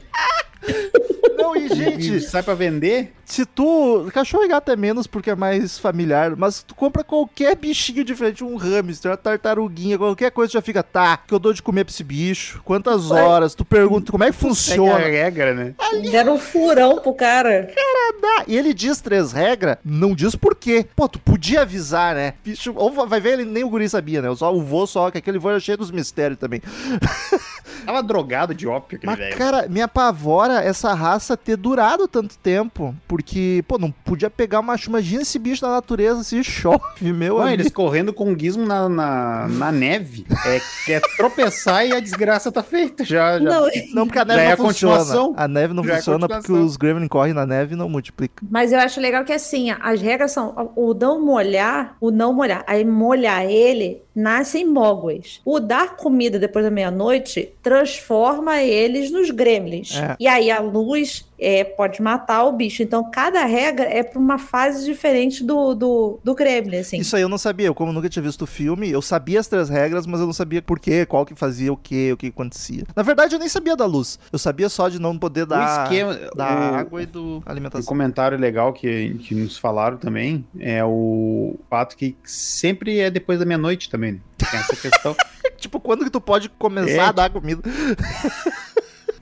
Não, 1.37 1.55
e 1.55 1.67
e 1.67 1.75
gente, 1.75 2.21
sai 2.21 2.41
pra 2.43 2.53
vender. 2.53 3.13
se 3.25 3.45
tu. 3.45 4.07
Cachorro 4.13 4.43
e 4.43 4.47
gato 4.47 4.71
é 4.71 4.75
menos 4.75 5.05
porque 5.05 5.29
é 5.29 5.35
mais 5.35 5.77
familiar, 5.77 6.35
mas 6.35 6.63
tu 6.63 6.73
compra 6.73 7.03
qualquer 7.03 7.55
bichinho 7.55 8.03
diferente, 8.03 8.43
um 8.43 8.55
hamster, 8.57 9.11
uma 9.11 9.17
tartaruguinha, 9.17 9.97
qualquer 9.97 10.31
coisa, 10.31 10.53
já 10.53 10.61
fica, 10.61 10.81
tá, 10.81 11.17
que 11.17 11.33
eu 11.33 11.39
dou 11.39 11.53
de 11.53 11.61
comer 11.61 11.83
pra 11.83 11.91
esse 11.91 12.03
bicho, 12.03 12.61
quantas 12.63 13.11
horas, 13.11 13.53
tu 13.53 13.63
pergunta 13.63 14.11
como 14.11 14.23
é 14.23 14.31
que 14.31 14.33
Segue 14.33 14.45
a 14.45 14.49
funciona. 14.49 14.97
regra, 14.97 15.53
né? 15.53 15.73
Deram 16.11 16.35
um 16.35 16.39
furão 16.39 16.99
pro 16.99 17.13
cara. 17.13 17.69
Ah, 17.77 18.43
e 18.47 18.57
ele 18.57 18.73
diz 18.73 18.99
três 19.01 19.31
regras, 19.31 19.77
não 19.85 20.13
diz 20.15 20.35
por 20.35 20.55
quê. 20.55 20.85
Pô, 20.95 21.07
tu 21.07 21.19
podia 21.19 21.61
avisar, 21.61 22.15
né? 22.15 22.33
Bicho, 22.43 22.73
ou 22.75 22.91
vai 23.07 23.19
ver, 23.19 23.33
ele 23.33 23.45
nem 23.45 23.63
o 23.63 23.69
guri 23.69 23.87
sabia, 23.87 24.21
né? 24.21 24.35
Só 24.35 24.53
o 24.53 24.61
vô 24.61 24.85
só, 24.87 25.11
que 25.11 25.17
aquele 25.17 25.37
vô 25.39 25.49
era 25.49 25.59
cheio 25.59 25.77
dos 25.77 25.91
mistérios 25.91 26.39
também. 26.39 26.61
Tava 27.85 28.01
drogado 28.03 28.53
de 28.53 28.67
ópio 28.67 28.97
aquele 28.97 29.09
Mas, 29.11 29.17
velho. 29.19 29.37
cara, 29.37 29.67
me 29.67 29.81
apavora 29.81 30.61
essa 30.63 30.93
raça 30.93 31.35
ter 31.37 31.55
durado 31.57 32.07
tanto 32.07 32.37
tempo. 32.37 32.95
Porque, 33.07 33.63
pô, 33.67 33.77
não 33.77 33.91
podia 33.91 34.29
pegar 34.29 34.59
uma. 34.59 34.75
Imagina 34.87 35.21
esse 35.21 35.37
bicho 35.39 35.65
na 35.65 35.71
natureza, 35.71 36.23
se 36.23 36.43
chove, 36.43 36.79
meu 37.13 37.35
Não, 37.37 37.43
amigo. 37.43 37.61
eles 37.61 37.71
correndo 37.71 38.13
com 38.13 38.31
o 38.31 38.39
gizmo 38.39 38.65
na, 38.65 38.87
na, 38.89 39.47
na 39.49 39.71
neve. 39.71 40.25
É, 40.45 40.93
é 40.93 40.99
tropeçar 41.17 41.85
e 41.85 41.93
a 41.93 41.99
desgraça 41.99 42.51
tá 42.51 42.63
feita. 42.63 43.03
Já, 43.03 43.39
já. 43.39 43.43
Não, 43.43 43.67
Não, 43.93 44.05
porque 44.07 44.19
a 44.19 44.25
neve 44.25 44.39
Já 44.39 44.43
é 44.43 44.47
não 44.47 44.53
a 44.53 44.57
funciona. 44.57 44.97
continuação. 44.97 45.33
A 45.37 45.47
neve 45.47 45.73
não 45.73 45.83
Já 45.83 45.89
é 45.89 45.93
a 45.93 45.97
funciona 45.97 46.19
porque 46.27 46.35
continuação. 46.35 46.65
os 46.65 46.77
Gremlin 46.77 47.07
correm 47.07 47.33
na 47.33 47.45
neve 47.45 47.73
e 47.73 47.77
não 47.77 47.89
multiplica. 47.89 48.43
Mas 48.49 48.71
eu 48.71 48.79
acho 48.79 48.99
legal 48.99 49.23
que 49.23 49.33
assim, 49.33 49.71
as 49.71 50.01
regras 50.01 50.31
são 50.31 50.71
o 50.75 50.93
não 50.93 51.23
molhar, 51.23 51.95
o 51.99 52.11
não 52.11 52.33
molhar. 52.33 52.63
Aí 52.67 52.83
molhar 52.85 53.45
ele 53.45 54.01
nasce 54.17 54.57
em 54.57 54.65
mogwais. 54.65 55.39
O 55.45 55.59
dar 55.59 55.95
comida 55.95 56.39
depois 56.39 56.65
da 56.65 56.71
meia-noite 56.71 57.53
transforma 57.61 58.61
eles 58.63 59.11
nos 59.11 59.29
gremlins. 59.29 59.95
É. 59.95 60.15
E 60.19 60.27
aí 60.27 60.49
a 60.49 60.59
luz 60.59 61.23
é, 61.39 61.63
pode 61.63 62.01
matar 62.01 62.43
o 62.45 62.51
bicho. 62.53 62.81
Então 62.83 63.09
cada 63.11 63.45
regra 63.45 63.85
é 63.85 64.03
para 64.03 64.19
uma 64.19 64.37
fase 64.37 64.85
diferente 64.85 65.43
do, 65.43 65.73
do, 65.75 66.19
do 66.23 66.33
gremlin, 66.35 66.77
assim. 66.77 66.97
Isso 66.97 67.15
aí 67.15 67.21
eu 67.21 67.29
não 67.29 67.37
sabia. 67.37 67.67
Eu, 67.67 67.75
como 67.75 67.91
nunca 67.93 68.09
tinha 68.09 68.23
visto 68.23 68.41
o 68.43 68.47
filme, 68.47 68.89
eu 68.89 69.01
sabia 69.01 69.39
as 69.39 69.47
três 69.47 69.69
regras, 69.69 70.05
mas 70.07 70.19
eu 70.19 70.25
não 70.25 70.33
sabia 70.33 70.61
por 70.61 70.79
quê, 70.79 71.05
qual 71.05 71.25
que 71.25 71.35
fazia 71.35 71.71
o 71.71 71.77
quê, 71.77 72.11
o 72.13 72.17
que 72.17 72.27
acontecia. 72.27 72.83
Na 72.95 73.03
verdade, 73.03 73.35
eu 73.35 73.39
nem 73.39 73.49
sabia 73.49 73.75
da 73.75 73.85
luz. 73.85 74.19
Eu 74.31 74.39
sabia 74.39 74.69
só 74.69 74.89
de 74.89 74.99
não 74.99 75.17
poder 75.17 75.45
dar, 75.45 75.83
esquema- 75.83 76.15
da 76.35 76.45
o- 76.45 76.75
água 76.75 77.03
e 77.03 77.05
do 77.05 77.37
Um 77.37 77.41
alimentação. 77.45 77.85
comentário 77.87 78.37
legal 78.37 78.73
que, 78.73 79.15
que 79.23 79.35
nos 79.35 79.57
falaram 79.57 79.97
também 79.97 80.45
é 80.59 80.83
o 80.83 81.55
fato 81.69 81.95
que 81.95 82.15
sempre 82.23 82.99
é 82.99 83.09
depois 83.09 83.39
da 83.39 83.45
meia-noite 83.45 83.89
também. 83.89 84.13
né? 84.13 84.19
Tem 84.37 84.59
essa 84.59 84.75
questão. 84.75 85.15
Tipo, 85.57 85.79
quando 85.79 86.03
que 86.03 86.11
tu 86.11 86.21
pode 86.21 86.49
começar 86.49 86.91
É. 86.91 86.99
a 86.99 87.11
dar 87.11 87.29
comida? 87.31 87.61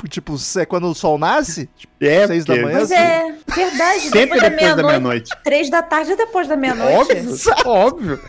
tipo, 0.08 0.36
é 0.58 0.65
quando 0.65 0.88
o 0.88 0.93
sol 0.95 1.17
nasce? 1.17 1.69
Tipo, 1.75 1.93
É, 2.01 2.27
Seis 2.27 2.45
da 2.45 2.55
manhã? 2.55 2.79
Mas 2.79 2.91
é 2.91 3.34
verdade, 3.47 3.99
Sempre 4.01 4.39
depois 4.39 4.75
da 4.75 4.84
meia-noite. 4.84 5.31
Três 5.43 5.69
da 5.69 5.81
tarde 5.81 6.12
é 6.12 6.15
depois 6.15 6.47
da 6.47 6.55
meia-noite. 6.55 6.95
Óbvio, 7.13 7.36
óbvio. 7.65 8.19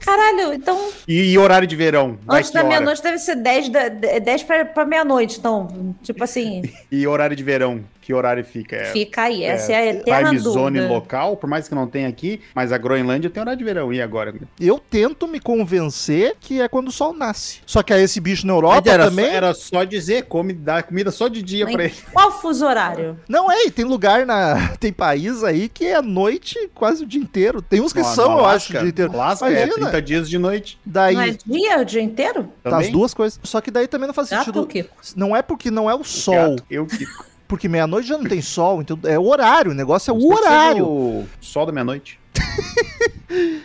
Caralho, 0.00 0.52
então 0.54 0.88
E, 1.08 1.32
e 1.32 1.38
horário 1.38 1.66
de 1.66 1.74
verão? 1.74 2.18
Antes 2.28 2.50
da 2.52 2.62
meia-noite 2.62 3.02
deve 3.02 3.18
ser 3.18 3.34
10, 3.36 3.68
da, 3.70 3.88
10 3.88 4.42
pra, 4.44 4.64
pra 4.64 4.84
meia-noite. 4.86 5.38
Então, 5.38 5.94
tipo 6.02 6.22
assim, 6.22 6.62
E 6.90 7.06
horário 7.06 7.34
de 7.34 7.42
verão? 7.42 7.80
Que 8.06 8.14
horário 8.14 8.44
fica? 8.44 8.76
É, 8.76 8.84
fica 8.92 9.22
aí. 9.22 9.42
Essa 9.42 9.72
é, 9.72 9.76
a 9.76 9.86
eterna 9.86 10.28
time 10.28 10.38
zone 10.38 10.78
dúvida. 10.78 10.94
local, 10.94 11.36
por 11.36 11.50
mais 11.50 11.68
que 11.68 11.74
não 11.74 11.88
tenha 11.88 12.06
aqui, 12.06 12.40
mas 12.54 12.70
a 12.70 12.78
Groenlândia 12.78 13.28
tem 13.28 13.40
horário 13.40 13.58
de 13.58 13.64
verão. 13.64 13.92
E 13.92 14.00
agora? 14.00 14.32
Eu 14.60 14.78
tento 14.78 15.26
me 15.26 15.40
convencer 15.40 16.36
que 16.38 16.60
é 16.60 16.68
quando 16.68 16.86
o 16.86 16.92
sol 16.92 17.12
nasce. 17.12 17.58
Só 17.66 17.82
que 17.82 17.92
aí 17.92 18.04
esse 18.04 18.20
bicho 18.20 18.46
na 18.46 18.52
Europa 18.52 18.88
era, 18.88 19.06
também. 19.06 19.24
Só, 19.26 19.32
era 19.32 19.54
só 19.54 19.82
dizer, 19.82 20.26
come, 20.26 20.52
dá 20.52 20.84
comida 20.84 21.10
só 21.10 21.26
de 21.26 21.42
dia 21.42 21.64
pra 21.66 21.82
Em 21.82 21.86
ele. 21.86 21.94
Qual 22.12 22.30
fuso 22.30 22.64
horário? 22.64 23.18
Não 23.28 23.50
é, 23.50 23.64
e 23.66 23.72
tem 23.72 23.84
lugar 23.84 24.24
na. 24.24 24.68
Tem 24.78 24.92
país 24.92 25.42
aí 25.42 25.68
que 25.68 25.86
é 25.86 26.00
noite 26.00 26.70
quase 26.74 27.02
o 27.02 27.06
dia 27.06 27.20
inteiro. 27.20 27.60
Tem 27.60 27.80
uns 27.80 27.92
que 27.92 27.98
No- 27.98 28.04
são, 28.04 28.38
eu 28.38 28.44
acho, 28.44 28.72
o 28.72 28.78
dia 28.78 28.88
inteiro. 28.88 29.12
Alasca 29.14 29.46
é 29.48 29.64
Imagina. 29.64 29.74
30 29.90 30.02
dias 30.02 30.30
de 30.30 30.38
noite. 30.38 30.78
Daí. 30.86 31.14
Não 31.16 31.22
é 31.22 31.30
dia 31.44 31.80
o 31.80 31.84
dia 31.84 32.02
inteiro? 32.02 32.52
Tá 32.62 32.78
as 32.78 32.88
duas 32.88 33.12
coisas. 33.12 33.40
Só 33.42 33.60
que 33.60 33.72
daí 33.72 33.88
também 33.88 34.06
não 34.06 34.14
faz 34.14 34.28
Gato 34.28 34.44
sentido. 34.44 34.64
Kiko? 34.64 34.94
Não 35.16 35.34
é 35.34 35.42
porque 35.42 35.72
não 35.72 35.90
é 35.90 35.94
o 35.96 36.04
sol. 36.04 36.50
Gato, 36.52 36.64
Eu 36.70 36.86
que. 36.86 37.04
Porque 37.48 37.68
meia-noite 37.68 38.08
já 38.08 38.18
não 38.18 38.24
tem 38.24 38.40
sol. 38.42 38.80
Então 38.82 38.98
é 39.04 39.18
o 39.18 39.26
horário. 39.26 39.70
O 39.70 39.74
negócio 39.74 40.10
é 40.10 40.14
o 40.14 40.20
ser 40.20 40.26
horário. 40.26 40.84
O 40.86 41.26
sol 41.40 41.66
da 41.66 41.72
meia-noite. 41.72 42.18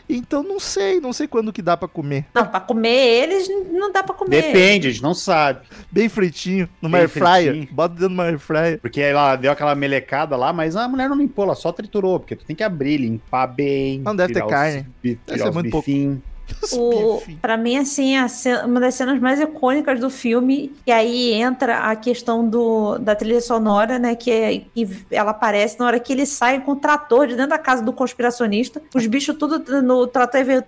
Então 0.09 0.43
não 0.43 0.59
sei. 0.59 0.99
Não 0.99 1.13
sei 1.13 1.27
quando 1.27 1.53
que 1.53 1.61
dá 1.61 1.77
pra 1.77 1.87
comer. 1.87 2.25
Não, 2.33 2.45
pra 2.45 2.59
comer 2.59 2.89
eles 3.23 3.47
não 3.71 3.91
dá 3.91 4.03
pra 4.03 4.13
comer. 4.13 4.41
Depende, 4.41 4.87
a 4.87 4.91
gente 4.91 5.01
não 5.03 5.13
sabe. 5.13 5.61
Bem 5.89 6.09
fritinho. 6.09 6.67
Numa 6.81 6.93
Bem 6.97 7.01
air 7.01 7.09
fryer. 7.09 7.51
fritinho. 7.53 7.73
Bota 7.73 7.93
dentro 7.93 8.07
de 8.09 8.13
uma 8.13 8.23
air 8.25 8.39
fryer. 8.39 8.79
Porque 8.81 8.99
ela 8.99 9.35
deu 9.35 9.51
aquela 9.51 9.73
melecada 9.75 10.35
lá, 10.35 10.51
mas 10.51 10.75
a 10.75 10.87
mulher 10.87 11.07
não 11.09 11.15
limpou, 11.17 11.45
ela 11.45 11.55
só 11.55 11.71
triturou. 11.71 12.19
Porque 12.19 12.35
tu 12.35 12.43
tem 12.43 12.55
que 12.55 12.63
abrir, 12.63 12.97
limpar 12.97 13.47
bem. 13.47 13.99
Não 13.99 14.15
deve 14.15 14.33
ter 14.33 14.43
os 14.43 14.49
carne. 14.49 14.85
bi- 15.01 15.19
Deve 15.25 15.39
ser 15.41 15.47
os 15.49 15.53
muito 15.55 15.69
pouco. 15.69 15.85
O, 16.73 17.21
pra 17.41 17.57
mim, 17.57 17.77
assim, 17.77 18.15
a 18.17 18.27
ce- 18.27 18.63
uma 18.65 18.79
das 18.79 18.95
cenas 18.95 19.19
mais 19.19 19.39
icônicas 19.39 19.99
do 19.99 20.09
filme, 20.09 20.71
e 20.85 20.91
aí 20.91 21.33
entra 21.33 21.79
a 21.89 21.95
questão 21.95 22.47
do, 22.47 22.97
da 22.97 23.15
trilha 23.15 23.41
sonora, 23.41 23.97
né? 23.99 24.15
Que, 24.15 24.31
é, 24.31 24.57
que 24.73 24.87
ela 25.11 25.31
aparece 25.31 25.79
na 25.79 25.85
hora 25.85 25.99
que 25.99 26.13
eles 26.13 26.29
saem 26.29 26.59
com 26.61 26.71
o 26.73 26.75
trator 26.75 27.27
de 27.27 27.35
dentro 27.35 27.49
da 27.51 27.57
casa 27.57 27.83
do 27.83 27.93
conspiracionista. 27.93 28.81
Os 28.95 29.05
bichos 29.07 29.35
tudo 29.37 29.81
no 29.81 30.07
trator 30.07 30.41
e 30.41 30.43
veio. 30.43 30.63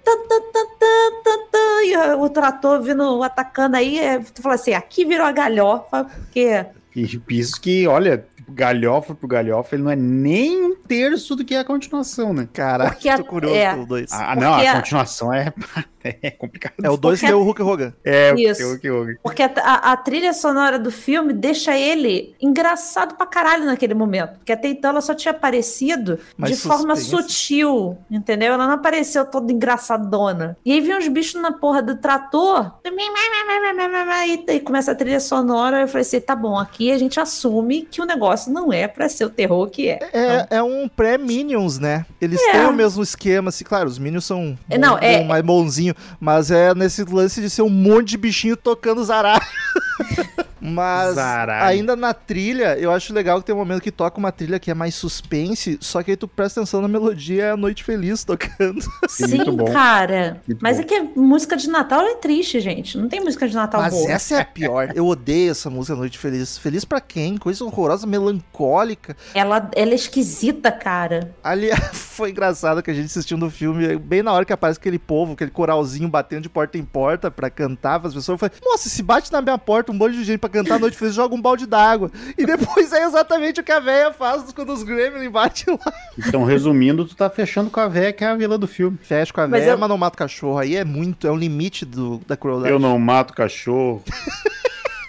E 1.86 1.98
o 2.18 2.30
trator 2.30 2.82
vindo 2.82 3.22
atacando 3.24 3.76
aí. 3.76 4.00
é, 4.00 4.20
tu 4.20 4.42
fala 4.42 4.56
assim: 4.56 4.74
aqui 4.74 5.06
virou 5.06 5.26
a 5.26 5.32
galhofa, 5.32 6.06
porque. 6.06 6.66
E 6.96 7.20
isso 7.32 7.60
que, 7.60 7.88
olha, 7.88 8.24
galhofa 8.54 9.16
pro 9.16 9.28
galhofa, 9.28 9.76
ele 9.76 9.84
não 9.84 9.92
é 9.92 9.96
nem 9.96 10.64
um 10.66 10.76
terço 10.76 11.36
do 11.36 11.44
que 11.44 11.56
é 11.56 11.60
a 11.60 11.64
continuação, 11.64 12.34
né? 12.34 12.48
Caraca, 12.54 12.92
Porque 12.92 13.10
a- 13.10 13.18
tô 13.18 13.26
curioso 13.26 13.56
é. 13.56 13.74
pelo 13.74 13.86
2. 13.86 14.12
Ah, 14.12 14.36
não, 14.36 14.54
a 14.54 14.62
a- 14.72 14.76
continuação 14.76 15.34
é, 15.34 15.52
é 16.22 16.32
complicado. 16.32 16.74
É 16.84 16.90
o 16.90 16.98
2 16.98 17.20
que 17.20 17.28
deu 17.28 17.40
o 17.40 17.44
Hulk 17.44 17.62
Hogan. 17.62 17.94
É, 18.04 18.34
Isso. 18.36 18.74
o 18.74 18.80
que 18.80 18.88
eu- 18.88 19.06
Porque 19.24 19.42
a, 19.44 19.52
a- 19.58 19.92
a 19.94 19.98
trilha 19.98 20.34
sonora 20.34 20.78
do 20.78 20.92
filme 20.92 21.34
deixa 21.34 21.78
ele 21.78 22.36
engraçado 22.42 23.16
pra 23.16 23.26
caralho 23.26 23.66
naquele 23.66 23.94
momento. 23.94 24.38
Porque 24.38 24.52
até 24.52 24.68
então 24.70 24.92
ela 24.92 25.02
só 25.02 25.14
tinha 25.14 25.32
aparecido 25.32 26.20
Mais 26.38 26.54
de 26.56 26.62
forma 26.62 26.96
suspense. 26.96 27.24
sutil, 27.30 27.98
entendeu? 28.12 28.54
Ela 28.54 28.66
não 28.68 28.74
apareceu 28.76 29.26
toda 29.26 29.52
engraçadona. 29.52 30.58
E 30.66 30.72
aí 30.74 30.82
vem 30.82 30.98
uns 30.98 31.08
bichos 31.08 31.42
na 31.42 31.52
porra 31.52 31.82
do 31.82 31.96
trator 31.98 32.74
e, 32.86 34.54
e 34.56 34.60
começa 34.60 34.92
a 34.92 34.96
trilha 34.96 35.20
sonora. 35.20 35.82
Eu 35.82 35.88
falei 35.88 36.02
assim: 36.02 36.20
tá 36.20 36.36
bom, 36.36 36.58
aqui 36.58 36.92
a 36.92 36.98
gente 36.98 37.20
assume 37.20 37.84
que 37.90 38.02
o 38.02 38.06
negócio 38.06 38.43
não 38.48 38.72
é 38.74 38.88
pra 38.88 39.08
ser 39.10 39.26
o 39.26 39.30
terror 39.30 39.70
que 39.70 39.90
é. 39.90 40.00
É, 40.14 40.48
é 40.58 40.64
um 40.64 40.88
pré-Minions, 40.88 41.80
né? 41.80 42.06
Eles 42.22 42.42
É. 42.42 42.52
têm 42.52 42.66
o 42.66 42.74
mesmo 42.74 43.02
esquema, 43.04 43.50
assim, 43.50 43.64
claro, 43.64 43.88
os 43.90 43.98
Minions 44.00 44.26
são 44.26 44.58
É, 44.70 44.78
não, 44.78 44.94
bom- 44.96 45.00
é- 45.02 45.18
bom, 45.20 45.26
mais 45.26 45.44
bonzinho, 45.44 45.96
mas 46.20 46.52
é 46.52 46.74
nesse 46.76 47.04
lance 47.04 47.42
de 47.42 47.50
ser 47.50 47.62
um 47.62 47.70
monte 47.70 48.10
de 48.10 48.18
bichinho 48.18 48.56
tocando 48.58 49.04
zaralho. 49.04 49.42
mas 50.64 51.16
Zaralho. 51.16 51.66
ainda 51.68 51.96
na 51.96 52.14
trilha, 52.14 52.78
eu 52.80 52.92
acho 52.92 53.14
legal 53.14 53.40
que 53.40 53.46
tem 53.46 53.54
um 53.56 53.58
momento 53.60 53.82
que 53.82 53.92
toca 53.92 54.18
uma 54.18 54.32
trilha 54.32 54.60
que 54.60 54.72
é 54.72 54.74
mais 54.74 54.96
suspense, 54.96 55.78
só 55.82 56.02
que 56.02 56.12
aí 56.12 56.18
tu 56.18 56.28
presta 56.28 56.62
atenção 56.62 56.82
na 56.82 56.88
melodia, 56.88 57.44
é 57.44 57.52
a 57.52 57.58
Noite 57.58 57.84
Feliz 57.84 58.24
tocando. 58.24 58.82
Sim, 59.10 59.28
Sim, 59.28 59.36
muito 59.38 59.52
bom. 59.52 59.66
cara. 59.72 60.42
Muito 60.48 60.60
Mas 60.62 60.78
bom. 60.78 60.84
é 60.84 60.86
que 60.86 60.96
a 60.96 61.04
música 61.16 61.58
de 61.58 61.70
Natal 61.70 62.02
é 62.02 62.16
triste, 62.16 62.60
gente. 62.60 62.98
Não 62.98 63.10
tem 63.10 63.20
música 63.20 63.48
de 63.48 63.56
Natal 63.56 63.82
Mas 63.82 63.94
boa. 63.94 64.12
essa 64.12 64.36
é 64.36 64.42
a 64.42 64.46
pior. 64.46 64.92
Eu 64.96 65.06
odeio 65.08 65.52
essa 65.52 65.70
música 65.70 65.96
Noite 65.96 66.18
Feliz. 66.18 66.58
Feliz 66.58 66.86
pra 66.86 67.02
quem? 67.02 67.38
Coisa 67.38 67.64
horrorosa, 67.66 68.08
melancólica. 68.08 69.16
Ela, 69.34 69.70
ela 69.76 69.92
é 69.92 69.96
esquisita, 69.96 70.72
cara. 70.72 71.34
Ali, 71.44 71.70
Foi 71.94 72.30
engraçado 72.30 72.82
que 72.84 72.92
a 72.92 72.94
gente 72.94 73.06
assistindo 73.08 73.46
o 73.46 73.50
filme, 73.50 73.96
bem 73.98 74.22
na 74.22 74.32
hora 74.32 74.46
que 74.46 74.54
aparece 74.54 74.80
aquele 74.80 75.00
povo, 75.00 75.34
aquele 75.34 75.50
coralzinho 75.52 76.08
batendo 76.08 76.44
de 76.44 76.50
porta 76.50 76.78
em 76.78 76.84
porta 76.84 77.32
pra 77.32 77.50
cantar 77.50 78.00
pras 78.00 78.14
pessoas. 78.14 78.36
Eu 78.36 78.50
falei, 78.50 78.56
nossa, 78.64 78.88
se 78.88 79.02
bate 79.02 79.32
na 79.32 79.42
minha 79.42 79.58
porta 79.58 79.92
um 79.92 79.96
monte 79.96 80.14
de 80.14 80.24
gente 80.24 80.38
pra 80.38 80.50
cantar 80.54 80.76
a 80.76 80.80
noite 80.80 80.96
feliz, 80.98 81.14
joga 81.16 81.36
um 81.36 81.42
balde 81.42 81.66
d'água. 81.66 82.10
E 82.38 82.46
depois 82.46 82.94
é 82.94 83.04
exatamente 83.04 83.60
o 83.60 83.64
que 83.64 83.72
a 83.72 83.80
véia 83.80 84.14
faz 84.14 84.52
quando 84.54 84.72
os 84.72 84.84
Gremlins 84.84 85.32
batem 85.32 85.74
lá. 85.86 85.94
Então, 86.18 86.44
resumindo, 86.46 87.06
tu 87.06 87.16
tá 87.16 87.30
fechando 87.30 87.70
com 87.70 87.80
a 87.80 87.88
véia 87.88 88.14
que 88.14 88.24
é 88.24 88.28
a 88.28 88.36
vila 88.36 88.58
do 88.58 88.68
filme. 88.68 88.98
Fecha 89.02 89.34
com 89.34 89.42
a 89.42 89.48
Mas 89.48 89.62
véia, 89.62 89.72
eu- 89.74 89.78
mas 89.78 89.90
não 89.90 89.98
mata 89.98 90.16
o 90.16 90.18
cachorro. 90.20 90.58
Aí 90.60 90.76
é 90.76 90.86
muito, 90.86 91.28
é 91.28 91.32
um 91.32 91.38
limite 91.38 91.84
do, 91.86 92.22
da 92.28 92.38
crueldade. 92.38 92.72
Eu 92.72 92.80
não 92.80 92.98
mato 93.00 93.34
cachorro. 93.34 94.04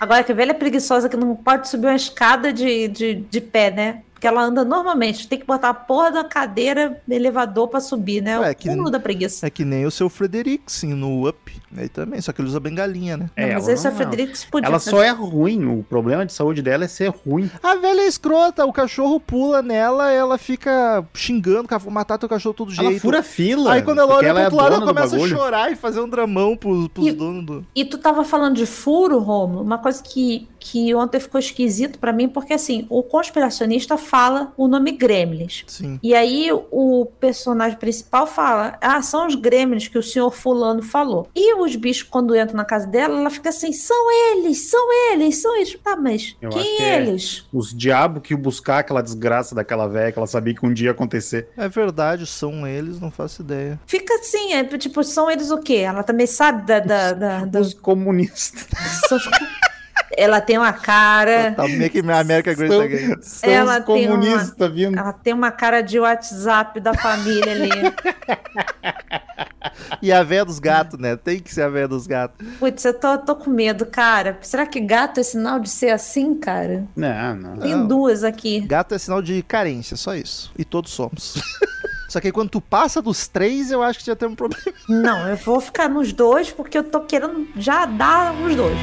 Agora, 0.00 0.22
que 0.24 0.32
a 0.32 0.34
velha 0.34 0.52
preguiçosa 0.54 1.08
que 1.08 1.16
não 1.16 1.34
pode 1.36 1.68
subir 1.68 1.86
uma 1.86 1.94
escada 1.96 2.52
de, 2.52 2.88
de, 2.88 3.14
de 3.14 3.40
pé, 3.40 3.70
né? 3.70 4.02
Porque 4.14 4.26
ela 4.26 4.42
anda 4.42 4.64
normalmente. 4.64 5.28
Tem 5.28 5.38
que 5.38 5.44
botar 5.46 5.68
a 5.70 5.74
porra 5.74 6.10
da 6.10 6.24
cadeira 6.24 7.00
no 7.06 7.14
elevador 7.14 7.68
pra 7.68 7.80
subir, 7.80 8.22
né? 8.22 8.38
Ué, 8.38 8.52
o 8.52 8.54
que- 8.56 8.68
cúmulo 8.70 8.90
da 8.90 8.98
preguiça. 8.98 9.46
É 9.46 9.50
que 9.50 9.64
nem 9.64 9.84
o 9.84 9.90
seu 9.90 10.08
Frederiksen 10.08 10.94
no 10.94 11.28
Up. 11.28 11.52
Aí 11.76 11.88
também, 11.88 12.20
só 12.20 12.32
que 12.32 12.40
ele 12.40 12.48
usa 12.48 12.60
bengalinha, 12.60 13.16
né? 13.16 13.30
Não, 13.36 13.44
É, 13.44 13.54
mas 13.54 13.64
ela 13.64 13.74
esse 13.74 13.86
é 13.86 13.90
Frederico 13.90 14.32
podia 14.50 14.68
Ela 14.68 14.78
fazer. 14.78 14.90
só 14.90 15.02
é 15.02 15.10
ruim. 15.10 15.66
O 15.66 15.82
problema 15.82 16.24
de 16.24 16.32
saúde 16.32 16.62
dela 16.62 16.84
é 16.84 16.88
ser 16.88 17.08
ruim. 17.10 17.50
A 17.62 17.74
velha 17.74 18.02
é 18.02 18.06
escrota, 18.06 18.64
o 18.64 18.72
cachorro 18.72 19.18
pula 19.18 19.60
nela, 19.60 20.10
ela 20.12 20.38
fica 20.38 21.04
xingando, 21.12 21.66
"Cara, 21.68 21.80
vou 21.80 21.92
matar 21.92 22.16
teu 22.16 22.28
cachorro 22.28 22.54
todo 22.54 22.70
jeito. 22.72 22.88
Ela 22.92 23.00
fura 23.00 23.22
fila. 23.24 23.72
Aí 23.72 23.82
quando 23.82 23.98
ela 23.98 24.14
olha 24.14 24.26
ela 24.28 24.34
pro 24.34 24.42
é 24.42 24.44
outro 24.44 24.56
lado, 24.56 24.70
dona 24.70 24.82
ela 25.00 25.08
começa 25.08 25.16
a 25.16 25.28
chorar 25.28 25.72
e 25.72 25.76
fazer 25.76 26.00
um 26.00 26.08
dramão 26.08 26.56
pros, 26.56 26.86
pros 26.88 27.06
E- 27.08 27.12
donos 27.12 27.44
do. 27.44 27.66
E 27.74 27.84
tu 27.84 27.98
tava 27.98 28.22
falando 28.24 28.54
de 28.54 28.66
furo, 28.66 29.18
Romulo, 29.18 29.62
uma 29.62 29.78
coisa 29.78 30.00
que, 30.00 30.48
que 30.60 30.94
ontem 30.94 31.18
ficou 31.18 31.40
esquisito 31.40 31.98
pra 31.98 32.12
mim, 32.12 32.28
porque 32.28 32.52
assim, 32.52 32.86
o 32.88 33.02
conspiracionista 33.02 33.96
fala 34.04 34.52
o 34.56 34.68
nome 34.68 34.92
Gremlins. 34.92 35.64
Sim. 35.66 35.98
E 36.02 36.14
aí 36.14 36.48
o 36.70 37.06
personagem 37.18 37.78
principal 37.78 38.26
fala: 38.26 38.76
Ah, 38.80 39.02
são 39.02 39.26
os 39.26 39.34
gremlins 39.34 39.88
que 39.88 39.98
o 39.98 40.02
senhor 40.02 40.30
fulano 40.30 40.82
falou. 40.82 41.28
E 41.34 41.54
os 41.60 41.74
bichos, 41.76 42.02
quando 42.04 42.36
entram 42.36 42.56
na 42.56 42.64
casa 42.64 42.86
dela, 42.86 43.18
ela 43.18 43.30
fica 43.30 43.48
assim: 43.48 43.72
são 43.72 44.10
eles, 44.32 44.70
são 44.70 45.12
eles, 45.12 45.36
são 45.42 45.56
eles. 45.56 45.76
Tá, 45.82 45.96
mas 45.96 46.36
Eu 46.40 46.48
acho 46.50 46.58
quem 46.58 46.76
que 46.76 46.82
é. 46.82 46.96
eles? 47.00 47.44
Os 47.52 47.74
diabos 47.74 48.22
que 48.22 48.32
iam 48.34 48.40
buscar 48.40 48.78
aquela 48.78 49.02
desgraça 49.02 49.54
daquela 49.54 49.88
véia 49.88 50.12
que 50.12 50.18
ela 50.18 50.26
sabia 50.26 50.54
que 50.54 50.64
um 50.64 50.72
dia 50.72 50.86
ia 50.86 50.92
acontecer. 50.92 51.48
É 51.56 51.68
verdade, 51.68 52.26
são 52.26 52.66
eles, 52.66 53.00
não 53.00 53.10
faço 53.10 53.42
ideia. 53.42 53.80
Fica 53.86 54.14
assim, 54.14 54.52
é 54.52 54.64
tipo, 54.64 55.02
são 55.02 55.30
eles 55.30 55.50
o 55.50 55.58
quê? 55.58 55.76
Ela 55.76 56.02
também 56.02 56.26
sabe 56.26 56.66
da. 56.66 56.78
da, 56.80 57.12
da, 57.12 57.44
da- 57.44 57.60
Os 57.60 57.74
comunistas. 57.74 58.66
são 59.08 59.18
os- 59.18 59.24
Ela 60.16 60.40
tem 60.40 60.58
uma 60.58 60.72
cara. 60.72 61.52
Tá 61.56 61.64
meio 61.66 61.90
que 61.90 61.98
América 62.00 62.54
Great 62.54 62.72
São, 62.72 62.82
Again. 62.82 63.14
são 63.22 63.50
Ela 63.50 63.78
os 63.80 63.84
tem 63.86 64.08
uma- 64.08 64.16
comunistas 64.18 64.72
vindo. 64.72 64.98
Ela 64.98 65.12
tem 65.12 65.32
uma 65.32 65.50
cara 65.50 65.80
de 65.82 65.98
WhatsApp 65.98 66.80
da 66.80 66.94
família 66.94 67.52
ali. 67.52 67.70
E 70.02 70.12
a 70.12 70.22
véia 70.22 70.44
dos 70.44 70.58
gatos, 70.58 70.98
né? 70.98 71.16
Tem 71.16 71.40
que 71.40 71.52
ser 71.52 71.62
a 71.62 71.68
véia 71.68 71.88
dos 71.88 72.06
gatos. 72.06 72.46
Putz, 72.58 72.84
eu 72.84 72.94
tô, 72.94 73.16
tô 73.18 73.34
com 73.34 73.50
medo, 73.50 73.86
cara. 73.86 74.38
Será 74.42 74.66
que 74.66 74.78
gato 74.80 75.18
é 75.18 75.22
sinal 75.22 75.58
de 75.58 75.68
ser 75.70 75.90
assim, 75.90 76.34
cara? 76.34 76.84
Não, 76.94 77.34
não. 77.34 77.56
Tem 77.56 77.74
Não. 77.74 77.86
duas 77.86 78.22
aqui. 78.22 78.60
Gato 78.60 78.94
é 78.94 78.98
sinal 78.98 79.22
de 79.22 79.42
carência, 79.42 79.96
só 79.96 80.14
isso. 80.14 80.52
E 80.58 80.64
todos 80.64 80.92
somos. 80.92 81.34
Só 82.06 82.20
que 82.20 82.28
aí 82.28 82.32
quando 82.32 82.50
tu 82.50 82.60
passa 82.60 83.02
dos 83.02 83.26
três, 83.26 83.72
eu 83.72 83.82
acho 83.82 83.98
que 83.98 84.06
já 84.06 84.14
tem 84.14 84.28
um 84.28 84.36
problema. 84.36 84.62
Não, 84.88 85.26
eu 85.26 85.36
vou 85.36 85.60
ficar 85.60 85.88
nos 85.88 86.12
dois 86.12 86.48
porque 86.52 86.78
eu 86.78 86.84
tô 86.84 87.00
querendo 87.00 87.48
já 87.56 87.86
dar 87.86 88.32
os 88.34 88.54
dois. 88.54 88.76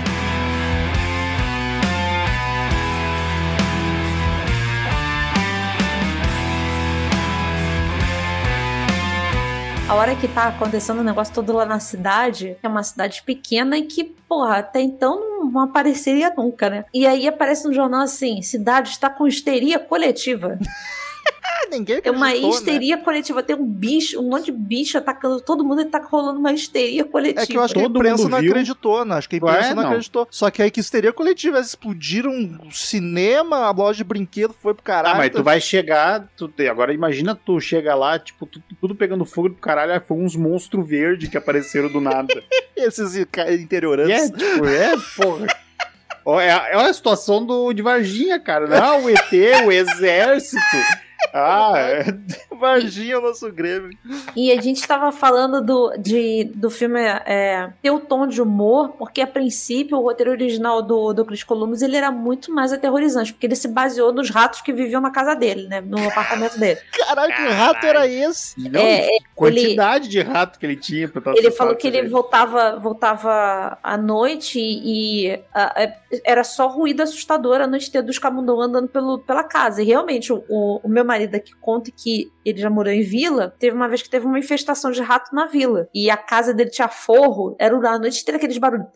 A 9.92 9.96
hora 9.96 10.16
que 10.16 10.26
tá 10.26 10.48
acontecendo 10.48 11.00
o 11.00 11.04
negócio 11.04 11.34
todo 11.34 11.52
lá 11.52 11.66
na 11.66 11.78
cidade, 11.78 12.56
é 12.64 12.68
uma 12.70 12.82
cidade 12.82 13.22
pequena 13.24 13.78
e 13.78 13.82
que, 13.82 14.06
porra, 14.06 14.60
até 14.60 14.80
então 14.80 15.20
não, 15.20 15.52
não 15.52 15.60
apareceria 15.60 16.34
nunca, 16.34 16.70
né? 16.70 16.86
E 16.94 17.06
aí 17.06 17.28
aparece 17.28 17.68
no 17.68 17.74
jornal 17.74 18.00
assim: 18.00 18.42
cidade 18.42 18.92
está 18.92 19.10
com 19.10 19.28
histeria 19.28 19.78
coletiva. 19.80 20.58
Ninguém 21.72 22.01
É 22.03 22.11
uma 22.11 22.26
né? 22.28 22.36
histeria 22.38 22.97
coletiva. 22.97 23.41
Tem 23.41 23.55
um 23.55 23.65
bicho, 23.65 24.19
um 24.19 24.30
monte 24.30 24.45
de 24.45 24.51
bicho 24.51 24.97
atacando 24.97 25.39
todo 25.39 25.63
mundo 25.63 25.82
e 25.82 25.86
tá 25.86 25.99
rolando 25.99 26.38
uma 26.39 26.51
histeria 26.51 27.05
coletiva. 27.05 27.41
É 27.43 27.45
que 27.45 27.55
eu 27.57 27.61
acho 27.61 27.74
que 27.74 27.80
a 27.80 27.84
Todo 27.84 27.97
imprensa 27.99 28.28
não 28.28 28.39
viu. 28.39 28.51
acreditou, 28.51 29.05
né? 29.05 29.15
Acho 29.15 29.30
que 29.30 29.36
a 29.36 29.38
imprensa 29.38 29.59
Ué, 29.69 29.74
não, 29.76 29.84
não. 29.84 29.89
acreditou. 29.89 30.28
Só 30.30 30.49
que 30.51 30.61
aí 30.61 30.69
que 30.69 30.82
histeria 30.82 31.13
coletiva, 31.13 31.57
eles 31.57 31.69
explodiram 31.69 32.32
o 32.67 32.72
cinema, 32.74 33.57
a 33.67 33.72
loja 33.72 33.97
de 33.99 34.03
brinquedo 34.03 34.53
foi 34.61 34.74
pro 34.74 34.84
caralho. 34.84 35.15
Ah, 35.15 35.17
mas 35.19 35.30
tu 35.30 35.43
vai 35.43 35.61
chegar. 35.61 36.28
Tu, 36.36 36.51
agora 36.69 36.93
imagina 36.93 37.34
tu 37.36 37.57
chega 37.61 37.95
lá, 37.95 38.19
tipo, 38.19 38.45
tu- 38.45 38.61
tudo 38.82 38.93
pegando 38.93 39.24
fogo 39.24 39.47
do 39.49 39.55
caralho, 39.55 39.93
aí 39.93 39.99
foi 40.01 40.17
uns 40.17 40.36
monstros 40.36 40.86
verdes 40.86 41.30
que 41.30 41.38
apareceram 41.38 41.88
do 41.89 42.01
nada. 42.01 42.43
Esses 42.76 43.15
e 43.15 43.26
é, 43.38 43.53
interiorantes. 43.53 44.30
tipo, 44.32 44.65
é, 44.65 44.91
porra. 45.15 45.47
É, 46.41 46.51
a- 46.51 46.67
é 46.69 46.76
a 46.76 46.93
situação 46.93 47.45
do, 47.45 47.72
de 47.72 47.82
Varginha, 47.82 48.39
cara. 48.39 48.67
Não, 48.67 49.05
o 49.05 49.09
ET, 49.09 49.32
o 49.65 49.72
exército. 49.72 50.61
Ah, 51.34 51.74
é. 51.76 52.05
Varginha, 52.55 53.17
o 53.17 53.22
nosso 53.22 53.51
Grêmio. 53.51 53.89
E 54.36 54.51
a 54.51 54.61
gente 54.61 54.86
tava 54.88 55.11
falando 55.11 55.61
do, 55.61 55.93
de, 55.97 56.51
do 56.55 56.69
filme 56.69 56.99
é, 56.99 57.72
ter 57.82 57.91
o 57.91 57.99
tom 57.99 58.28
de 58.28 58.41
humor, 58.41 58.89
porque 58.97 59.22
a 59.22 59.28
princípio 59.28 59.97
o 59.97 60.01
roteiro 60.01 60.32
original 60.32 60.82
do, 60.82 61.13
do 61.13 61.26
Chris 61.26 61.43
Columbus 61.43 61.82
ele 61.82 61.97
era 61.97 62.11
muito 62.11 62.53
mais 62.53 62.72
aterrorizante, 62.72 63.34
porque 63.34 63.47
ele 63.47 63.55
se 63.55 63.67
baseou 63.67 64.13
nos 64.13 64.30
ratos 64.30 64.61
que 64.61 64.72
viviam 64.72 65.01
na 65.01 65.09
casa 65.09 65.36
dele, 65.36 65.67
né? 65.67 65.82
No 65.82 65.97
apartamento 66.07 66.59
dele. 66.59 66.80
Caralho, 66.91 67.36
que 67.36 67.47
rato 67.47 67.86
era 67.86 68.07
esse? 68.07 68.69
Não, 68.69 68.80
É, 68.80 69.09
quantidade 69.36 70.07
de 70.07 70.22
rato 70.22 70.59
que 70.59 70.65
ele 70.65 70.76
tinha 70.76 71.07
pra 71.07 71.19
estar 71.19 71.36
Ele 71.36 71.51
falou 71.51 71.76
que 71.76 71.88
ele 71.88 72.07
voltava, 72.07 72.78
voltava 72.78 73.78
à 73.82 73.97
noite 73.97 74.59
e, 74.59 75.28
e, 75.28 75.39
ah, 75.53 75.74
é, 75.76 75.97
era 76.24 76.43
só 76.43 76.67
ruído 76.67 77.01
assustador 77.01 77.61
a 77.61 77.67
noite 77.67 77.89
inteira 77.89 78.05
dos 78.05 78.19
camundongos 78.19 78.67
andando 78.67 78.88
pelo, 78.88 79.19
pela 79.19 79.43
casa. 79.43 79.82
E 79.82 79.86
realmente, 79.86 80.32
o, 80.32 80.43
o, 80.47 80.82
o 80.84 80.89
meu 80.89 81.03
marido 81.12 81.36
aqui 81.36 81.51
conta 81.59 81.91
que 81.91 82.32
ele 82.45 82.59
já 82.59 82.70
morou 82.70 82.91
em 82.91 83.01
vila. 83.01 83.53
Teve 83.59 83.76
uma 83.76 83.88
vez 83.88 84.01
que 84.01 84.09
teve 84.09 84.26
uma 84.26 84.39
infestação 84.39 84.91
de 84.91 85.01
rato 85.01 85.34
na 85.36 85.45
vila. 85.45 85.88
E 85.93 86.09
a 86.09 86.18
casa 86.18 86.53
dele 86.53 86.70
tinha 86.70 86.88
forro. 86.88 87.55
Era 87.59 87.76
a 87.76 87.99
noite 87.99 88.22
inteira 88.22 88.38
aqueles 88.38 88.57
barulhos. 88.57 88.88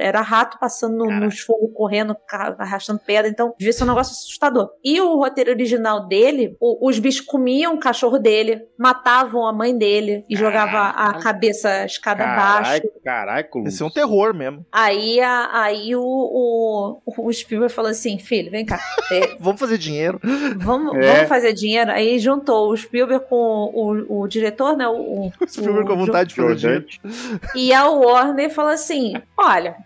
Era 0.00 0.20
rato 0.20 0.58
passando 0.58 0.96
no- 0.96 1.06
Caraca. 1.06 1.24
nos 1.26 1.40
forros, 1.40 1.70
correndo, 1.74 2.16
arrastando 2.58 3.00
pedra. 3.04 3.30
Então, 3.30 3.54
devia 3.58 3.72
ser 3.72 3.84
um 3.84 3.88
negócio 3.88 4.12
assustador. 4.12 4.68
E 4.84 5.00
o 5.00 5.16
roteiro 5.16 5.50
original 5.50 6.06
dele, 6.06 6.56
o- 6.60 6.88
os 6.88 6.98
bichos 6.98 7.20
comiam 7.24 7.74
o 7.74 7.78
cachorro 7.80 8.18
dele, 8.18 8.62
matavam 8.78 9.46
a 9.46 9.52
mãe 9.52 9.76
dele 9.76 10.24
e 10.28 10.36
jogavam 10.36 10.80
a 10.80 11.14
cabeça 11.22 11.68
a 11.68 11.86
escada 11.86 12.24
abaixo. 12.24 12.62
Caralho, 12.62 12.92
caralho, 13.04 13.48
Columbus. 13.48 13.74
Esse 13.74 13.82
é 13.82 13.86
um 13.86 13.90
terror 13.90 14.34
mesmo. 14.34 14.64
Aí, 14.72 15.20
a- 15.20 15.48
aí 15.52 15.94
o, 15.96 16.02
o, 16.02 17.00
o 17.18 17.32
Spielberg 17.32 17.72
falou 17.72 17.90
assim: 17.90 18.18
filho, 18.18 18.50
vem 18.50 18.64
cá. 18.66 18.78
é, 19.12 19.36
Vamos 19.38 19.60
fazer 19.60 19.78
dinheiro. 19.78 20.20
vamos, 20.56 20.94
É. 20.96 21.12
vamos 21.14 21.19
fazer 21.26 21.52
dinheiro. 21.52 21.90
Aí 21.90 22.18
juntou 22.18 22.70
o 22.70 22.76
Spielberg 22.76 23.24
com 23.28 23.36
o, 24.06 24.22
o 24.22 24.28
diretor, 24.28 24.76
né? 24.76 24.86
O, 24.88 24.92
o, 25.26 25.32
O 25.40 25.48
Spielberg 25.48 25.88
com 25.88 25.96
vontade 25.96 26.30
de 26.30 26.34
fazer 26.36 26.54
dinheiro. 26.56 26.86
E 27.54 27.72
a 27.72 27.86
Warner 27.88 28.50
falou 28.50 28.72
assim: 28.72 29.14
olha. 29.36 29.76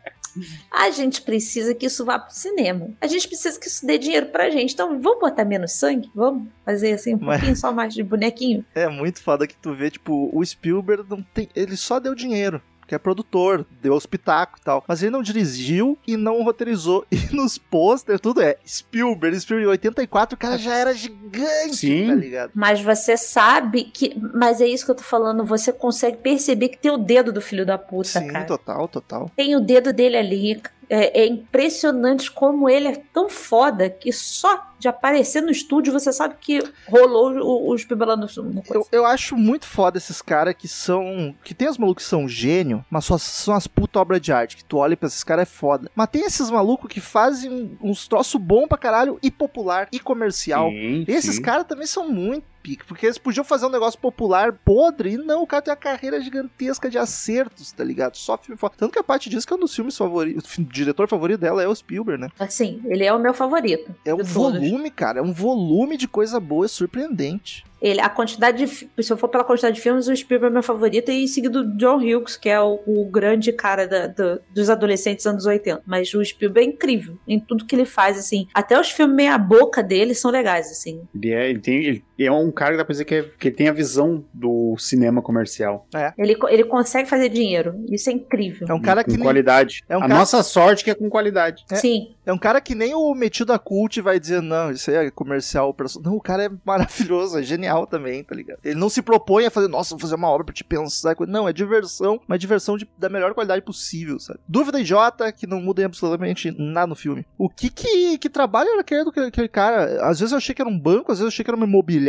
A 0.68 0.90
gente 0.90 1.22
precisa 1.22 1.76
que 1.76 1.86
isso 1.86 2.04
vá 2.04 2.18
pro 2.18 2.34
cinema. 2.34 2.88
A 3.00 3.06
gente 3.06 3.28
precisa 3.28 3.56
que 3.56 3.68
isso 3.68 3.86
dê 3.86 3.96
dinheiro 3.96 4.26
pra 4.26 4.50
gente. 4.50 4.74
Então, 4.74 5.00
vamos 5.00 5.20
botar 5.20 5.44
menos 5.44 5.70
sangue? 5.70 6.10
Vamos 6.12 6.48
fazer 6.64 6.94
assim 6.94 7.14
um 7.14 7.18
Mas- 7.20 7.36
pouquinho 7.36 7.56
só 7.56 7.70
mais 7.72 7.94
de 7.94 8.02
bonequinho? 8.02 8.64
É 8.74 8.88
muito 8.88 9.22
foda 9.22 9.46
que 9.46 9.54
tu 9.54 9.72
vê, 9.72 9.92
tipo, 9.92 10.28
o 10.36 10.44
Spielberg 10.44 11.04
não 11.08 11.22
tem. 11.22 11.48
Ele 11.54 11.76
só 11.76 12.00
deu 12.00 12.16
dinheiro. 12.16 12.60
Que 12.86 12.94
é 12.94 12.98
produtor, 12.98 13.66
deu 13.82 13.94
os 13.94 14.06
pitacos 14.06 14.60
e 14.60 14.64
tal. 14.64 14.84
Mas 14.86 15.02
ele 15.02 15.10
não 15.10 15.22
dirigiu 15.22 15.98
e 16.06 16.16
não 16.16 16.42
roteirizou. 16.42 17.04
E 17.14 17.34
nos 17.34 17.56
pôster, 17.56 18.18
tudo 18.18 18.42
é 18.42 18.56
Spielberg. 18.66 19.40
Spielberg 19.40 19.66
em 19.66 19.70
84, 19.70 20.34
o 20.34 20.38
cara 20.38 20.58
já 20.58 20.74
era 20.74 20.92
gigante, 20.92 21.76
Sim. 21.76 22.08
tá 22.08 22.14
ligado? 22.14 22.50
Mas 22.54 22.80
você 22.80 23.16
sabe 23.16 23.84
que. 23.84 24.14
Mas 24.34 24.60
é 24.60 24.66
isso 24.66 24.84
que 24.84 24.90
eu 24.90 24.96
tô 24.96 25.02
falando. 25.02 25.44
Você 25.44 25.72
consegue 25.72 26.16
perceber 26.18 26.68
que 26.68 26.78
tem 26.78 26.90
o 26.90 26.98
dedo 26.98 27.32
do 27.32 27.40
filho 27.40 27.64
da 27.64 27.78
puta, 27.78 28.20
Sim, 28.20 28.26
cara. 28.28 28.44
total, 28.44 28.88
total. 28.88 29.30
Tem 29.36 29.56
o 29.56 29.60
dedo 29.60 29.92
dele 29.92 30.16
ali. 30.16 30.62
É, 30.90 31.22
é 31.22 31.26
impressionante 31.26 32.30
como 32.30 32.68
ele 32.68 32.88
é 32.88 33.02
tão 33.12 33.30
foda 33.30 33.88
que 33.88 34.12
só 34.12 34.73
de 34.78 34.88
aparecer 34.88 35.40
no 35.40 35.50
estúdio 35.50 35.92
você 35.92 36.12
sabe 36.12 36.36
que 36.40 36.62
rolou 36.88 37.32
o, 37.32 37.72
o 37.72 37.78
Spielberg 37.78 38.10
lá 38.10 38.16
no, 38.16 38.26
no 38.44 38.62
coisa. 38.62 38.88
Eu, 38.90 39.00
eu 39.00 39.06
acho 39.06 39.36
muito 39.36 39.66
foda 39.66 39.98
esses 39.98 40.20
caras 40.20 40.54
que 40.54 40.68
são. 40.68 41.34
Que 41.42 41.54
tem 41.54 41.68
os 41.68 41.78
malucos 41.78 42.04
que 42.04 42.10
são 42.10 42.28
gênio, 42.28 42.84
mas 42.90 43.04
só 43.04 43.18
são 43.18 43.54
as 43.54 43.66
puta 43.66 43.98
obras 43.98 44.20
de 44.20 44.32
arte. 44.32 44.56
Que 44.56 44.64
tu 44.64 44.78
olha 44.78 44.96
pra 44.96 45.06
esses 45.06 45.24
caras 45.24 45.42
é 45.42 45.46
foda. 45.46 45.90
Mas 45.94 46.08
tem 46.08 46.24
esses 46.24 46.50
malucos 46.50 46.88
que 46.88 47.00
fazem 47.00 47.76
uns 47.80 48.06
troços 48.08 48.40
bom 48.40 48.66
pra 48.66 48.78
caralho 48.78 49.18
e 49.22 49.30
popular 49.30 49.88
e 49.92 49.98
comercial. 49.98 50.70
Sim, 50.70 51.04
Esses 51.06 51.38
caras 51.38 51.66
também 51.66 51.86
são 51.86 52.08
muito 52.08 52.54
porque 52.86 53.04
eles 53.04 53.18
podiam 53.18 53.44
fazer 53.44 53.66
um 53.66 53.70
negócio 53.70 54.00
popular 54.00 54.52
podre, 54.52 55.12
e 55.12 55.18
não, 55.18 55.42
o 55.42 55.46
cara 55.46 55.60
tem 55.60 55.70
uma 55.70 55.76
carreira 55.76 56.20
gigantesca 56.20 56.88
de 56.88 56.96
acertos, 56.96 57.70
tá 57.72 57.84
ligado? 57.84 58.16
Só 58.16 58.38
filme 58.38 58.58
foda. 58.58 58.74
Tanto 58.78 58.92
que 58.92 58.98
a 58.98 59.04
parte 59.04 59.28
diz 59.28 59.44
que 59.44 59.52
é 59.52 59.56
um 59.56 59.60
dos 59.60 59.74
filmes 59.74 59.96
favoritos, 59.96 60.56
o 60.56 60.64
diretor 60.64 61.06
favorito 61.06 61.40
dela 61.40 61.62
é 61.62 61.68
o 61.68 61.74
Spielberg, 61.74 62.22
né? 62.22 62.28
Assim, 62.38 62.80
ele 62.86 63.04
é 63.04 63.12
o 63.12 63.18
meu 63.18 63.34
favorito. 63.34 63.94
É 64.04 64.14
um 64.14 64.18
todos. 64.18 64.60
Volume, 64.74 64.90
cara, 64.90 65.18
é 65.18 65.22
um 65.22 65.32
volume 65.32 65.96
de 65.96 66.06
coisa 66.08 66.38
boa, 66.40 66.64
é 66.64 66.68
surpreendente. 66.68 67.64
Ele, 67.82 68.00
a 68.00 68.08
quantidade 68.08 68.64
de. 68.64 69.02
Se 69.02 69.12
eu 69.12 69.16
for 69.16 69.28
pela 69.28 69.44
quantidade 69.44 69.76
de 69.76 69.82
filmes, 69.82 70.08
o 70.08 70.16
Spielberg 70.16 70.52
é 70.52 70.54
meu 70.54 70.62
favorito, 70.62 71.10
e 71.10 71.24
em 71.24 71.26
seguida 71.26 71.60
o 71.60 71.76
John 71.76 71.98
Hughes, 71.98 72.34
que 72.34 72.48
é 72.48 72.58
o, 72.58 72.80
o 72.86 73.04
grande 73.10 73.52
cara 73.52 73.86
da- 73.86 74.06
da- 74.06 74.38
dos 74.54 74.70
adolescentes 74.70 75.26
anos 75.26 75.44
80. 75.44 75.82
Mas 75.84 76.14
o 76.14 76.24
Spielberg 76.24 76.66
é 76.66 76.72
incrível 76.72 77.18
em 77.28 77.38
tudo 77.38 77.66
que 77.66 77.76
ele 77.76 77.84
faz, 77.84 78.16
assim. 78.18 78.46
Até 78.54 78.80
os 78.80 78.90
filmes 78.90 79.14
meia-boca 79.14 79.82
dele 79.82 80.14
são 80.14 80.30
legais, 80.30 80.70
assim. 80.70 81.02
Ele 81.14 81.30
é, 81.32 81.50
ele 81.50 81.58
tem, 81.60 81.84
ele 81.84 82.04
é 82.18 82.30
um 82.30 82.50
cara 82.50 82.72
que 82.72 82.76
dá 82.78 82.84
pra 82.84 82.92
dizer 82.92 83.04
que, 83.04 83.14
é- 83.14 83.22
que 83.38 83.48
ele 83.48 83.56
tem 83.56 83.68
a 83.68 83.72
visão 83.72 84.24
do 84.32 84.76
cinema 84.78 85.20
comercial. 85.22 85.86
Ele, 86.18 86.34
co- 86.36 86.48
ele 86.48 86.64
consegue 86.64 87.08
fazer 87.08 87.28
dinheiro. 87.28 87.84
Isso 87.90 88.08
é 88.10 88.12
incrível. 88.12 88.66
É 88.68 88.74
um 88.74 88.80
cara 88.80 89.02
com 89.02 89.10
que 89.10 89.16
nem, 89.16 89.24
qualidade. 89.24 89.82
é 89.88 89.96
um 89.96 90.00
a 90.00 90.02
cara- 90.02 90.14
nossa 90.18 90.42
sorte 90.42 90.84
que 90.84 90.90
é 90.90 90.94
com 90.94 91.08
qualidade. 91.08 91.64
É. 91.70 91.76
Sim. 91.76 92.14
é 92.26 92.32
um 92.32 92.38
cara 92.38 92.60
que 92.60 92.74
nem 92.74 92.94
o 92.94 93.14
metido 93.14 93.52
a 93.52 93.58
cult 93.58 94.00
vai 94.00 94.18
dizer, 94.18 94.40
não, 94.40 94.70
isso 94.70 94.90
aí 94.90 94.96
é 95.06 95.10
comercial. 95.10 95.72
perso-". 95.74 96.00
Não, 96.02 96.14
o 96.16 96.20
cara 96.20 96.44
é 96.44 96.50
maravilhoso, 96.64 97.38
é 97.38 97.42
genial 97.42 97.86
também, 97.86 98.22
tá 98.24 98.34
ligado? 98.34 98.58
Ele 98.64 98.74
não 98.78 98.88
se 98.88 99.02
propõe 99.02 99.46
a 99.46 99.50
fazer, 99.50 99.68
nossa, 99.68 99.90
vou 99.94 100.00
fazer 100.00 100.14
uma 100.14 100.28
obra 100.28 100.44
pra 100.44 100.54
te 100.54 100.64
pensar. 100.64 101.14
Não, 101.28 101.48
é 101.48 101.52
diversão, 101.52 102.20
mas 102.26 102.38
diversão 102.38 102.76
de- 102.76 102.88
da 102.98 103.08
melhor 103.08 103.34
qualidade 103.34 103.62
possível, 103.62 104.18
sabe? 104.18 104.38
Dúvida 104.48 104.80
idiota 104.80 105.30
que 105.32 105.46
não 105.46 105.60
muda 105.60 105.82
em 105.82 105.84
absolutamente 105.84 106.50
nada 106.58 106.86
no 106.86 106.94
filme. 106.94 107.26
O 107.38 107.48
que 107.48 107.68
que, 107.70 108.18
que 108.18 108.28
trabalho 108.28 108.70
era 108.70 108.80
aquele, 108.80 109.04
do- 109.04 109.10
aquele 109.20 109.48
cara? 109.48 110.06
Às 110.08 110.20
vezes 110.20 110.32
eu 110.32 110.38
achei 110.38 110.54
que 110.54 110.62
era 110.62 110.70
um 110.70 110.78
banco, 110.78 111.12
às 111.12 111.18
vezes 111.18 111.22
eu 111.22 111.28
achei 111.34 111.44
que 111.44 111.50
era 111.50 111.56
uma 111.56 111.66
imobiliária. 111.66 112.03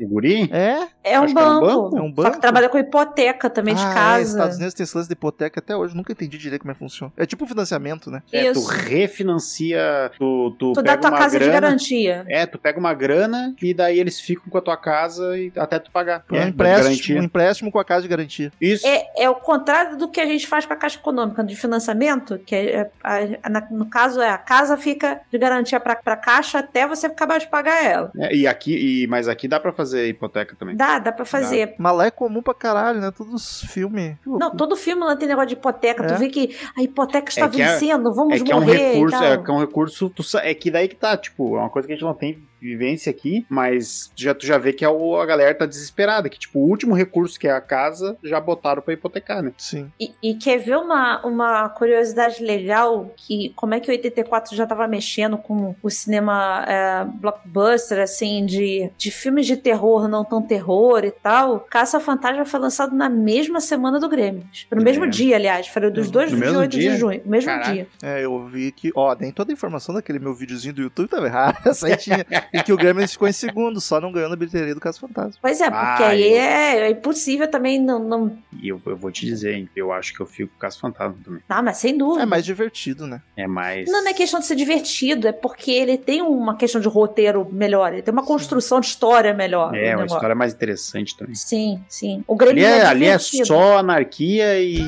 Guri? 0.00 0.48
É? 0.52 0.86
É 1.04 1.20
um, 1.20 1.24
que 1.26 1.30
é 1.30 1.32
um 1.32 1.34
banco. 1.34 1.66
banco. 1.66 1.98
É 1.98 2.02
um 2.02 2.08
Só 2.08 2.12
banco? 2.22 2.30
que 2.32 2.40
trabalha 2.40 2.68
com 2.68 2.78
hipoteca 2.78 3.48
também 3.48 3.74
de 3.74 3.82
Ah, 3.82 3.90
é, 3.90 3.94
casa. 3.94 4.30
Estados 4.30 4.56
Unidos 4.56 4.74
tem 4.74 4.84
esse 4.84 4.96
lance 4.96 5.08
de 5.08 5.12
hipoteca 5.14 5.60
até 5.60 5.74
hoje, 5.76 5.96
nunca 5.96 6.12
entendi 6.12 6.36
direito 6.38 6.62
como 6.62 6.72
é 6.72 6.74
que 6.74 6.78
funciona. 6.80 7.12
É 7.16 7.24
tipo 7.26 7.46
financiamento, 7.46 8.10
né? 8.10 8.22
É, 8.32 8.52
tu 8.52 8.58
Isso. 8.60 8.68
refinancia, 8.68 10.10
tu, 10.18 10.54
tu, 10.58 10.72
Tu 10.72 10.82
dá 10.82 10.92
pega 10.92 10.98
tua 11.02 11.10
uma 11.10 11.18
casa 11.18 11.38
de 11.38 11.44
grana. 11.44 11.60
garantia. 11.60 12.24
É, 12.28 12.46
tu 12.46 12.58
pega 12.58 12.78
uma 12.78 12.94
grana 12.94 13.54
e 13.62 13.72
daí 13.74 13.98
eles 13.98 14.20
ficam 14.20 14.44
com 14.50 14.58
a 14.58 14.60
tua 14.60 14.76
casa 14.76 15.36
e 15.38 15.52
até 15.56 15.78
tu 15.78 15.90
pagar. 15.90 16.24
Um, 16.30 16.36
É, 16.36 16.42
de 16.44 16.48
empréstimo, 16.50 17.20
um 17.20 17.22
empréstimo 17.24 17.70
com 17.72 17.78
a 17.78 17.84
casa 17.84 18.02
de 18.02 18.08
garantia. 18.08 18.52
Isso. 18.60 18.86
É, 18.86 19.06
é 19.24 19.30
o 19.30 19.34
contrário 19.34 19.96
do 19.96 20.08
que 20.08 20.20
a 20.20 20.26
gente 20.26 20.46
faz 20.46 20.66
com 20.66 20.72
a 20.72 20.76
Caixa 20.76 20.98
Econômica 20.98 21.42
de 21.44 21.54
financiamento, 21.56 22.38
que 22.38 22.54
é, 22.54 22.90
a- 23.02 23.48
na- 23.48 23.66
no 23.70 23.86
caso 23.86 24.20
é 24.20 24.30
a 24.30 24.38
casa 24.38 24.76
fica 24.76 25.20
de 25.30 25.38
garantia 25.38 25.78
para 25.80 25.98
a 26.04 26.16
Caixa 26.16 26.58
até 26.58 26.86
você 26.86 27.06
acabar 27.06 27.38
de 27.38 27.46
pagar 27.48 27.84
ela. 27.84 28.10
É, 28.18 28.34
e 28.34 28.46
aqui, 28.46 29.02
e, 29.02 29.06
mas 29.06 29.27
aqui 29.28 29.46
dá 29.46 29.60
pra 29.60 29.72
fazer 29.72 30.08
hipoteca 30.08 30.56
também. 30.56 30.76
Dá, 30.76 30.98
dá 30.98 31.12
pra 31.12 31.24
fazer. 31.24 31.74
Mas 31.78 31.96
lá 31.96 32.06
é 32.06 32.10
comum 32.10 32.42
pra 32.42 32.54
caralho, 32.54 33.00
né? 33.00 33.10
Todos 33.10 33.32
os 33.34 33.70
filmes. 33.70 34.16
Não, 34.26 34.50
todo 34.54 34.74
filme 34.76 35.02
lá 35.04 35.14
tem 35.16 35.28
negócio 35.28 35.48
de 35.48 35.54
hipoteca. 35.54 36.06
Tu 36.06 36.14
É. 36.14 36.16
vê 36.16 36.28
que 36.28 36.56
a 36.76 36.82
hipoteca 36.82 37.28
está 37.30 37.42
É 37.42 37.44
é- 37.44 37.48
vencendo, 37.48 38.12
vamos 38.14 38.40
É 38.40 38.44
que 38.44 38.50
é 38.52 38.56
um 38.56 38.60
morrer. 38.60 38.92
recurso, 38.92 39.16
e 39.16 39.18
tal. 39.20 39.28
é 39.32 39.38
que 39.38 39.50
é 39.50 39.54
um 39.54 39.60
recurso, 39.60 40.10
tu 40.10 40.22
é 40.38 40.54
que 40.54 40.70
daí 40.70 40.88
que 40.88 40.96
tá, 40.96 41.16
tipo, 41.16 41.56
é 41.56 41.60
uma 41.60 41.70
coisa 41.70 41.86
que 41.86 41.92
a 41.92 41.96
gente 41.96 42.04
não 42.04 42.14
tem 42.14 42.42
vivência 42.60 43.10
aqui, 43.10 43.44
mas 43.48 44.10
já, 44.16 44.34
tu 44.34 44.46
já 44.46 44.58
vê 44.58 44.72
que 44.72 44.84
a, 44.84 44.90
o- 44.90 45.16
a 45.18 45.26
galera 45.26 45.54
tá 45.54 45.66
desesperada, 45.66 46.28
que 46.28 46.38
tipo, 46.38 46.58
o 46.58 46.68
último 46.68 46.94
recurso 46.94 47.38
que 47.38 47.46
é 47.48 47.52
a 47.52 47.60
casa, 47.60 48.16
já 48.22 48.40
botaram 48.40 48.82
pra 48.82 48.94
hipotecar, 48.94 49.42
né? 49.42 49.52
Sim. 49.58 49.90
E, 50.00 50.12
e 50.22 50.34
quer 50.34 50.58
ver 50.58 50.76
uma, 50.76 51.24
uma 51.24 51.68
curiosidade 51.68 52.42
legal? 52.42 53.12
Que 53.16 53.52
como 53.56 53.74
é 53.74 53.80
que 53.80 53.88
o 53.88 53.92
84 53.92 54.56
já 54.56 54.66
tava 54.66 54.86
mexendo 54.88 55.36
com 55.38 55.74
o 55.82 55.90
cinema 55.90 56.64
é, 56.66 57.04
blockbuster, 57.04 57.98
assim, 58.00 58.44
de, 58.46 58.90
de 58.96 59.10
filmes 59.10 59.46
de 59.46 59.56
terror, 59.56 60.08
não 60.08 60.24
tão 60.24 60.42
terror 60.42 61.04
e 61.04 61.10
tal. 61.10 61.60
Caça 61.60 62.00
Fantasma 62.00 62.44
foi 62.44 62.60
lançado 62.60 62.94
na 62.94 63.08
mesma 63.08 63.60
semana 63.60 63.98
do 64.00 64.08
Grêmio. 64.08 64.44
No 64.70 64.80
É. 64.80 64.84
mesmo 64.84 65.06
dia, 65.08 65.36
aliás. 65.36 65.66
Foi 65.68 65.90
dos 65.90 66.06
No 66.06 66.12
dois 66.12 66.32
mesmo 66.32 66.60
28 66.60 66.70
dia? 66.70 66.90
de 66.92 66.96
junho. 66.96 67.20
No 67.24 67.30
mesmo 67.30 67.50
Caraca. 67.50 67.72
dia. 67.72 67.86
É, 68.02 68.24
eu 68.24 68.46
vi 68.46 68.72
que. 68.72 68.90
Ó, 68.94 69.14
nem 69.18 69.30
toda 69.32 69.52
a 69.52 69.54
informação 69.54 69.94
daquele 69.94 70.18
meu 70.18 70.34
videozinho 70.34 70.74
do 70.74 70.82
YouTube 70.82 71.08
tava 71.08 71.26
errada. 71.26 71.58
Essa 71.70 71.86
aí 71.86 71.96
tinha. 71.96 72.24
E 72.52 72.62
que 72.62 72.72
o 72.72 72.76
Gremlins 72.76 73.12
ficou 73.12 73.28
em 73.28 73.32
segundo, 73.32 73.80
só 73.80 74.00
não 74.00 74.12
ganhando 74.12 74.32
a 74.32 74.36
bilheteria 74.36 74.74
do 74.74 74.80
Caso 74.80 75.00
Fantasma. 75.00 75.32
Pois 75.40 75.60
é, 75.60 75.70
porque 75.70 76.02
Ah, 76.02 76.08
aí 76.08 76.22
eu- 76.32 76.36
é, 76.40 76.76
é 76.80 76.90
impossível 76.90 77.48
também 77.48 77.80
não, 77.80 77.98
não. 77.98 78.38
E 78.62 78.68
eu, 78.68 78.80
eu 78.86 78.96
vou 78.96 79.10
te 79.10 79.24
dizer, 79.26 79.54
hein, 79.54 79.68
eu 79.76 79.92
acho 79.92 80.14
que 80.14 80.20
eu 80.20 80.26
fico 80.26 80.52
com 80.54 80.58
Caso 80.60 80.78
Fantasma 80.80 81.16
também. 81.24 81.40
Ah, 81.48 81.62
mas 81.62 81.76
sem 81.78 81.96
dúvida. 81.96 82.22
É 82.22 82.26
mais 82.26 82.44
divertido, 82.44 83.06
né? 83.06 83.20
É 83.36 83.46
mais. 83.46 83.90
Não, 83.90 84.02
não 84.02 84.10
é 84.10 84.14
questão 84.14 84.40
de 84.40 84.46
ser 84.46 84.56
divertido, 84.56 85.28
é 85.28 85.32
porque 85.32 85.70
ele 85.70 85.96
tem 85.98 86.22
uma 86.22 86.56
questão 86.56 86.80
de 86.80 86.88
roteiro 86.88 87.46
melhor, 87.52 87.92
ele 87.92 88.02
tem 88.02 88.12
uma 88.12 88.24
construção 88.24 88.80
de 88.80 88.86
história 88.86 89.32
melhor. 89.34 89.74
É, 89.74 89.94
uma 89.96 90.06
história 90.06 90.34
mais 90.34 90.52
interessante 90.54 91.16
também. 91.16 91.34
Sim, 91.34 91.80
sim. 91.88 92.24
O 92.26 92.34
Ali 92.34 92.54
Grêmio 92.54 92.64
é, 92.64 92.82
ali 92.86 93.06
é 93.06 93.18
só 93.18 93.78
anarquia 93.78 94.58
e, 94.60 94.78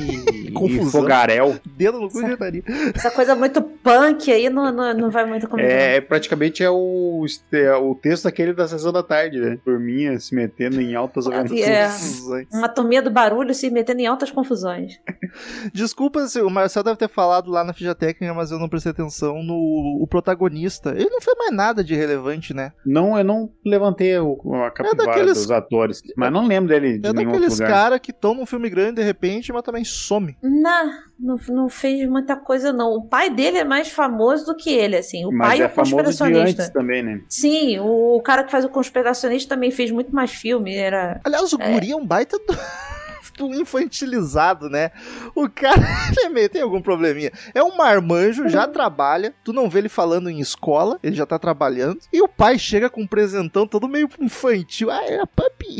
e 0.47 0.51
Confusão. 0.51 1.01
fogaréu. 1.01 1.59
Dedo 1.65 1.99
no 1.99 2.09
cu 2.09 2.21
e 2.21 2.25
gritaria. 2.25 2.63
Essa 2.93 3.11
coisa 3.11 3.35
muito 3.35 3.61
punk 3.61 4.31
aí 4.31 4.49
não, 4.49 4.71
não, 4.71 4.93
não 4.93 5.09
vai 5.09 5.25
muito 5.25 5.47
comigo. 5.47 5.67
É, 5.67 5.97
é 5.97 6.01
praticamente 6.01 6.63
é 6.63 6.69
o, 6.69 7.25
é 7.53 7.75
o 7.75 7.93
texto 7.95 8.23
daquele 8.23 8.53
da 8.53 8.67
sessão 8.67 8.91
da 8.91 9.03
tarde, 9.03 9.39
né? 9.39 9.57
Turminha 9.63 10.19
se 10.19 10.33
metendo 10.33 10.81
em 10.81 10.95
altas 10.95 11.27
aventuras. 11.27 11.63
É. 11.63 11.87
Confusões. 11.87 12.47
Uma 12.51 12.65
atomia 12.65 13.01
do 13.01 13.11
barulho 13.11 13.53
se 13.53 13.69
metendo 13.69 14.01
em 14.01 14.07
altas 14.07 14.31
confusões. 14.31 14.99
Desculpa, 15.73 16.27
se 16.27 16.41
o 16.41 16.49
Marcel 16.49 16.83
deve 16.83 16.97
ter 16.97 17.09
falado 17.09 17.49
lá 17.49 17.63
na 17.63 17.73
ficha 17.73 17.93
técnica, 17.95 18.33
mas 18.33 18.51
eu 18.51 18.59
não 18.59 18.69
prestei 18.69 18.91
atenção 18.91 19.41
no 19.43 19.99
o 20.01 20.07
protagonista. 20.07 20.89
Ele 20.91 21.09
não 21.09 21.21
fez 21.21 21.37
mais 21.37 21.51
nada 21.51 21.83
de 21.83 21.95
relevante, 21.95 22.53
né? 22.53 22.71
Não, 22.85 23.17
eu 23.17 23.23
não 23.23 23.49
levantei 23.65 24.17
o, 24.19 24.39
a 24.65 24.71
capivara 24.71 25.07
daqueles- 25.09 25.37
dos 25.37 25.51
atores, 25.51 26.01
mas 26.15 26.31
não 26.31 26.45
lembro 26.47 26.69
dele 26.69 26.97
de 26.99 27.07
É 27.07 27.13
nenhum 27.13 27.29
outro 27.29 27.41
daqueles 27.41 27.59
lugar. 27.59 27.69
caras 27.71 27.99
que 27.99 28.11
estão 28.11 28.33
num 28.33 28.45
filme 28.45 28.69
grande 28.69 28.95
de 28.95 29.03
repente, 29.03 29.51
mas 29.53 29.63
também 29.63 29.83
some. 29.83 30.35
Não, 30.41 30.91
não, 31.19 31.35
não 31.49 31.69
fez 31.69 32.07
muita 32.09 32.35
coisa, 32.35 32.71
não. 32.73 32.91
O 32.93 33.07
pai 33.07 33.29
dele 33.29 33.57
é 33.59 33.63
mais 33.63 33.89
famoso 33.89 34.45
do 34.45 34.55
que 34.55 34.69
ele, 34.69 34.97
assim. 34.97 35.25
O 35.25 35.31
Mas 35.31 35.47
pai 35.47 35.61
é 35.61 35.67
de 35.67 35.73
conspiracionista. 35.73 36.61
antes 36.63 36.73
também, 36.73 37.03
né? 37.03 37.21
Sim, 37.29 37.79
o, 37.79 38.17
o 38.17 38.21
cara 38.21 38.43
que 38.43 38.51
faz 38.51 38.65
o 38.65 38.69
conspiracionista 38.69 39.55
também 39.55 39.71
fez 39.71 39.91
muito 39.91 40.13
mais 40.13 40.31
filme. 40.31 40.75
Era. 40.75 41.19
Aliás, 41.23 41.51
o 41.53 41.61
É. 41.61 41.73
guri 41.73 41.91
é 41.91 41.95
um 41.95 42.05
baita 42.05 42.37
do... 42.37 42.53
do 43.37 43.53
infantilizado, 43.53 44.69
né? 44.69 44.91
O 45.35 45.49
cara 45.49 45.81
ele 46.17 46.29
meio- 46.29 46.49
tem 46.49 46.61
algum 46.61 46.81
probleminha. 46.81 47.31
É 47.53 47.63
um 47.63 47.75
marmanjo, 47.75 48.47
já 48.49 48.67
trabalha, 48.67 49.33
tu 49.43 49.51
não 49.53 49.69
vê 49.69 49.79
ele 49.79 49.89
falando 49.89 50.29
em 50.29 50.39
escola, 50.39 50.99
ele 51.03 51.15
já 51.15 51.25
tá 51.25 51.37
trabalhando, 51.39 51.99
e 52.11 52.21
o 52.21 52.27
pai 52.27 52.57
chega 52.59 52.89
com 52.89 53.01
um 53.01 53.07
presentão 53.07 53.65
todo 53.67 53.87
meio 53.87 54.09
infantil. 54.19 54.89
Ah, 54.91 55.03
é 55.05 55.19
a 55.19 55.27
papi. 55.27 55.77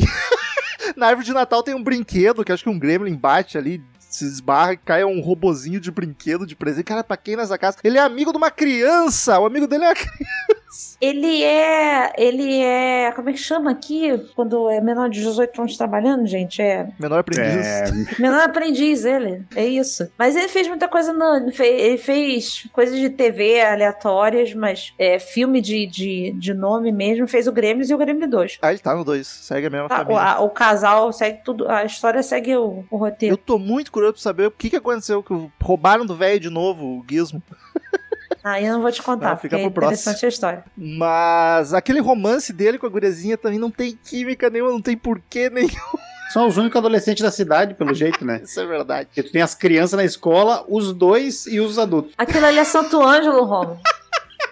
Na 0.97 1.07
árvore 1.07 1.25
de 1.27 1.33
Natal 1.33 1.61
tem 1.63 1.75
um 1.75 1.83
brinquedo, 1.83 2.43
que 2.43 2.51
acho 2.51 2.63
que 2.63 2.69
um 2.69 2.79
gremlin 2.79 3.15
bate 3.15 3.57
ali, 3.57 3.81
se 3.99 4.25
esbarra 4.25 4.73
e 4.73 4.77
cai 4.77 5.03
um 5.05 5.21
robozinho 5.21 5.79
de 5.79 5.91
brinquedo 5.91 6.45
de 6.45 6.55
presente. 6.55 6.85
Cara, 6.85 7.03
pra 7.03 7.15
quem 7.15 7.35
nessa 7.35 7.57
casa? 7.57 7.77
Ele 7.83 7.97
é 7.97 8.01
amigo 8.01 8.31
de 8.31 8.37
uma 8.37 8.51
criança! 8.51 9.39
O 9.39 9.45
amigo 9.45 9.67
dele 9.67 9.85
é 9.85 9.87
uma 9.89 9.93
criança. 9.95 10.60
Ele 11.01 11.43
é. 11.43 12.13
Ele 12.17 12.59
é. 12.61 13.11
Como 13.13 13.29
é 13.29 13.33
que 13.33 13.39
chama 13.39 13.71
aqui? 13.71 14.17
Quando 14.35 14.69
é 14.69 14.79
menor 14.81 15.09
de 15.09 15.19
18 15.19 15.59
anos 15.61 15.77
trabalhando, 15.77 16.25
gente? 16.25 16.61
É. 16.61 16.87
Menor 16.99 17.19
aprendiz. 17.19 17.65
É, 17.65 17.85
Menor 18.19 18.41
aprendiz, 18.41 19.03
ele. 19.05 19.43
É 19.55 19.65
isso. 19.65 20.09
Mas 20.17 20.35
ele 20.35 20.47
fez 20.47 20.67
muita 20.67 20.87
coisa. 20.87 21.11
No, 21.13 21.35
ele 21.37 21.51
fe- 21.51 21.65
ele 21.67 21.97
fez 21.97 22.67
coisas 22.71 22.97
de 22.97 23.09
TV 23.09 23.61
aleatórias, 23.61 24.53
mas 24.53 24.93
é, 24.97 25.19
filme 25.19 25.59
de, 25.61 25.85
de, 25.87 26.31
de 26.37 26.53
nome 26.53 26.91
mesmo. 26.91 27.27
Fez 27.27 27.47
o 27.47 27.51
Grêmio 27.51 27.85
e 27.87 27.93
o 27.93 27.97
Grêmio 27.97 28.29
2. 28.29 28.59
Ah, 28.61 28.69
ele 28.71 28.79
tá 28.79 28.95
no 28.95 29.03
2. 29.03 29.25
Segue 29.27 29.67
a 29.67 29.69
mesma 29.69 29.89
Tá, 29.89 29.95
o, 29.95 29.97
família. 29.99 30.21
a- 30.21 30.39
o 30.41 30.49
casal 30.49 31.11
segue 31.11 31.39
tudo. 31.43 31.67
A 31.69 31.83
história 31.85 32.21
segue 32.23 32.55
o, 32.55 32.85
o 32.89 32.95
Eu 32.95 32.97
roteiro. 32.97 33.37
tô 33.37 33.57
muito 33.59 33.91
curioso 33.91 34.13
pra 34.13 34.21
saber 34.21 34.47
o 34.47 34.51
que, 34.51 34.69
que 34.69 34.75
aconteceu, 34.75 35.21
que 35.23 35.33
roubaram 35.61 36.05
do 36.05 36.15
velho 36.15 36.39
de 36.39 36.49
novo 36.49 36.85
o 36.85 37.05
Gizmo. 37.09 37.41
Aí 38.43 38.65
eu 38.65 38.73
não 38.73 38.81
vou 38.81 38.91
te 38.91 39.01
contar, 39.01 39.31
porque 39.35 39.49
fica 39.49 39.57
é 39.59 39.61
pro 39.63 39.71
próximo. 39.71 39.93
interessante 40.01 40.25
a 40.25 40.29
história. 40.29 40.63
Mas 40.77 41.73
aquele 41.73 41.99
romance 41.99 42.51
dele 42.51 42.77
com 42.77 42.87
a 42.87 42.89
gurezinha 42.89 43.37
também 43.37 43.59
não 43.59 43.69
tem 43.71 43.97
química 44.03 44.49
nenhuma, 44.49 44.71
não 44.71 44.81
tem 44.81 44.97
porquê 44.97 45.49
nenhum. 45.49 45.69
são 46.33 46.47
os 46.47 46.57
únicos 46.57 46.77
adolescentes 46.77 47.21
da 47.21 47.29
cidade, 47.31 47.73
pelo 47.75 47.93
jeito, 47.93 48.25
né? 48.25 48.41
Isso 48.45 48.59
é 48.59 48.65
verdade. 48.65 49.07
Porque 49.07 49.21
tu 49.23 49.31
tem 49.31 49.41
as 49.41 49.53
crianças 49.53 49.97
na 49.97 50.03
escola, 50.05 50.65
os 50.67 50.91
dois 50.93 51.45
e 51.45 51.59
os 51.59 51.77
adultos. 51.77 52.13
Aquilo 52.17 52.45
ali 52.45 52.57
é 52.57 52.63
Santo 52.63 53.01
Ângelo, 53.01 53.43
Romo. 53.43 53.79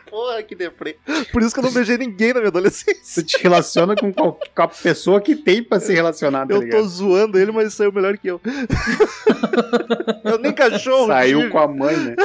Porra, 0.10 0.42
que 0.42 0.56
deprê. 0.56 0.98
Por 1.32 1.44
isso 1.44 1.54
que 1.54 1.60
eu 1.60 1.64
não 1.64 1.72
beijei 1.72 1.96
ninguém 1.96 2.30
na 2.34 2.40
minha 2.40 2.48
adolescência. 2.50 3.22
Tu 3.22 3.28
te 3.28 3.44
relaciona 3.44 3.96
com, 3.96 4.12
qual- 4.12 4.40
com 4.56 4.62
a 4.64 4.68
pessoa 4.68 5.22
que 5.22 5.36
tem 5.36 5.62
pra 5.62 5.80
se 5.80 5.94
relacionar, 5.94 6.48
tá 6.48 6.54
Eu 6.56 6.60
tô 6.62 6.66
ligado? 6.66 6.88
zoando 6.88 7.38
ele, 7.38 7.52
mas 7.52 7.76
saiu 7.76 7.92
melhor 7.92 8.18
que 8.18 8.28
eu. 8.28 8.42
eu 10.26 10.40
nem 10.40 10.52
cachorro. 10.52 11.06
Saiu 11.08 11.40
tive. 11.42 11.52
com 11.52 11.60
a 11.60 11.68
mãe, 11.68 11.96
né? 11.96 12.16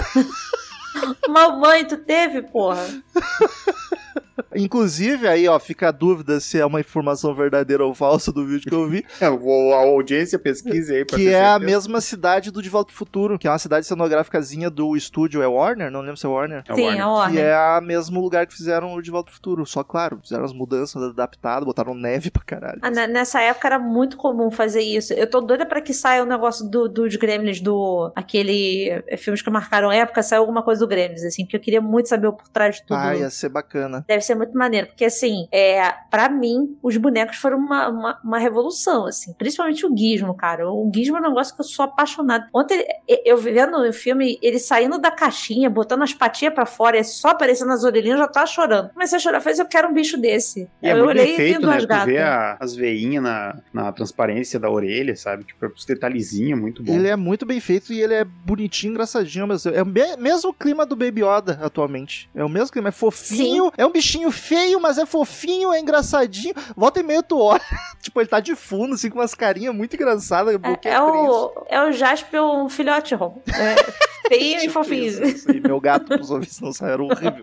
Mamãe, 1.29 1.85
tu 1.85 1.97
teve, 1.97 2.43
porra. 2.43 2.87
Inclusive, 4.57 5.27
aí, 5.29 5.47
ó, 5.49 5.59
fica 5.59 5.89
a 5.89 5.91
dúvida 5.93 6.41
se 6.41 6.59
é 6.59 6.67
uma 6.67 6.81
informação 6.81 7.35
verdadeira 7.35 7.85
ou 7.85 7.95
falsa 7.95 8.33
do 8.33 8.47
vídeo 8.47 8.69
que 8.69 8.75
eu 8.75 8.89
vi. 8.89 9.05
É, 9.21 9.31
vou- 9.31 9.73
a 9.75 9.79
audiência 9.79 10.39
pesquise 10.39 10.95
aí 10.95 11.05
pra 11.05 11.17
que 11.17 11.29
é 11.29 11.45
a 11.45 11.59
mesma 11.59 12.01
cidade 12.01 12.51
do 12.51 12.61
De 12.63 12.69
Volta 12.69 12.89
pro 12.89 12.97
Futuro, 12.97 13.39
que 13.39 13.47
é 13.47 13.51
uma 13.51 13.59
cidade 13.59 13.87
cenográficazinha 13.87 14.69
do 14.69 14.97
estúdio, 14.97 15.43
é 15.43 15.47
Warner? 15.47 15.91
Não 15.91 16.01
lembro 16.01 16.17
se 16.17 16.27
é 16.27 16.29
Warner. 16.29 16.63
É 16.69 16.75
Sim, 16.75 16.83
Warner. 16.85 17.03
a 17.05 17.09
ordem. 17.11 17.35
Que 17.37 17.41
é 17.43 17.79
o 17.79 17.81
mesmo 17.83 18.21
lugar 18.21 18.47
que 18.47 18.55
fizeram 18.55 18.95
o 18.95 19.01
De 19.03 19.11
Volta 19.11 19.27
pro 19.27 19.35
Futuro. 19.35 19.65
Só, 19.67 19.83
claro, 19.85 20.19
fizeram 20.23 20.45
as 20.45 20.53
mudanças 20.53 21.03
adaptadas, 21.03 21.65
botaram 21.65 21.95
neve 21.95 22.31
pra 22.31 22.43
caralho. 22.43 22.79
Ah, 22.83 22.91
ne- 22.91 23.07
Nessa 23.07 23.41
época 23.41 23.69
era 23.69 23.79
muito 23.79 24.17
comum 24.17 24.51
fazer 24.51 24.83
isso. 24.83 25.13
Eu 25.13 25.27
tô 25.29 25.41
doida 25.41 25.65
pra 25.65 25.81
que 25.81 25.95
saia 25.95 26.23
o 26.23 26.27
negócio 26.27 26.69
do, 26.69 26.89
dos 26.89 27.15
Gremlins, 27.17 27.61
do. 27.61 28.13
aquele. 28.15 28.91
eh, 29.09 29.17
filmes 29.17 29.41
que 29.43 29.51
marcaram 29.51 29.91
época, 29.93 30.23
saiu 30.23 30.41
alguma 30.41 30.63
coisa 30.63 30.81
do 30.81 30.89
Gremlins, 30.89 31.23
assim, 31.25 31.45
porque 31.45 31.57
eu 31.57 31.61
queria 31.61 31.81
muito 31.81 32.09
saber 32.09 32.27
o 32.27 32.33
por 32.33 32.49
trás 32.49 32.77
de 32.77 32.83
tudo. 32.87 32.97
Ah, 32.99 33.15
ia 33.17 33.31
ser 33.31 33.49
bacana. 33.49 34.05
Deve 34.07 34.23
ser 34.23 34.35
muito 34.35 34.44
muito 34.45 34.59
maneiro, 34.59 34.87
porque 34.89 35.05
assim, 35.05 35.47
é, 35.53 35.93
para 36.11 36.29
mim, 36.29 36.77
os 36.83 36.97
bonecos 36.97 37.37
foram 37.37 37.59
uma, 37.59 37.89
uma, 37.89 38.21
uma, 38.23 38.39
revolução, 38.39 39.07
assim, 39.07 39.33
principalmente 39.35 39.87
o 39.87 39.97
Gizmo, 39.97 40.35
cara. 40.35 40.71
O 40.71 40.91
Gizmo 40.95 41.17
é 41.17 41.21
um 41.21 41.29
negócio 41.29 41.55
que 41.55 41.61
eu 41.61 41.65
sou 41.65 41.85
apaixonado. 41.85 42.47
Ontem, 42.55 42.85
eu 43.25 43.37
vendo 43.37 43.77
o 43.77 43.93
filme, 43.93 44.39
ele 44.43 44.59
saindo 44.59 44.99
da 44.99 45.11
caixinha, 45.11 45.69
botando 45.69 46.03
as 46.03 46.13
patinhas 46.13 46.55
para 46.55 46.67
fora, 46.67 46.99
e 46.99 47.05
só 47.05 47.29
aparecendo 47.29 47.73
as 47.73 47.85
orelhinhas, 47.85 48.19
eu 48.19 48.25
já 48.25 48.29
tava 48.29 48.47
chorando. 48.47 48.91
Comecei 48.91 49.17
a 49.17 49.21
chorar, 49.21 49.41
falei, 49.41 49.61
eu 49.61 49.67
quero 49.67 49.89
um 49.89 49.95
bicho 49.95 50.17
desse. 50.17 50.69
E 50.83 50.89
é 50.89 50.93
eu 50.93 51.05
olhei 51.05 51.37
feito, 51.37 51.67
né? 51.67 51.79
Tu 51.79 52.07
vê 52.07 52.19
a, 52.19 52.57
as 52.61 52.75
veinhas 52.75 53.23
na, 53.23 53.57
na 53.73 53.93
transparência 53.93 54.59
da 54.59 54.71
orelha, 54.71 55.17
sabe? 55.17 55.45
Tipo, 55.45 55.67
os 55.67 55.85
detalhezinhos, 55.85 56.59
muito 56.59 56.83
bom. 56.83 56.95
Ele 56.95 57.09
é 57.09 57.17
muito 57.17 57.47
bem 57.47 57.61
feito 57.61 57.93
e 57.93 58.01
ele 58.01 58.15
é 58.15 58.25
bonitinho, 58.25 58.93
engraçadinho, 58.93 59.47
mas 59.47 59.67
é 59.67 59.83
o 59.83 59.87
me 59.87 60.17
mesmo 60.17 60.53
clima 60.53 60.85
do 60.85 60.97
Baby 60.97 61.23
Yoda 61.23 61.59
atualmente. 61.63 62.29
É 62.35 62.45
o 62.45 62.49
mesmo 62.49 62.73
clima, 62.73 62.89
é 62.89 62.93
fofinho, 62.93 63.65
Sim. 63.65 63.71
é 63.77 63.87
um 63.87 63.93
bichinho 63.93 64.31
feio, 64.35 64.81
mas 64.81 64.99
é 64.99 65.07
fofinho, 65.07 65.73
é 65.73 65.81
engraçadinho. 65.81 66.55
Volta 66.77 67.01
e 67.01 67.03
meio 67.03 67.23
tu 67.23 67.39
olha, 67.39 67.63
tipo, 68.03 68.21
ele 68.21 68.29
tá 68.29 68.41
de 68.41 68.55
fundo, 68.55 68.95
assim, 68.95 69.09
com 69.09 69.19
umas 69.19 69.35
carinhas 69.35 69.75
muito 69.75 69.95
engraçadas. 69.95 70.55
É, 70.85 70.89
é, 70.91 71.01
o, 71.01 71.53
é 71.69 71.83
o 71.83 71.93
Jasper, 71.93 72.43
um 72.43 72.69
filhote, 72.69 73.15
Ron. 73.15 73.41
É 73.49 74.15
feio 74.29 74.65
e 74.65 74.69
fofinho. 74.69 75.27
Isso, 75.27 75.51
e 75.51 75.61
meu 75.61 75.81
gato, 75.81 76.07
pros 76.07 76.31
ouvintes 76.31 76.61
não 76.61 76.71
era 76.87 77.03
horrível. 77.03 77.43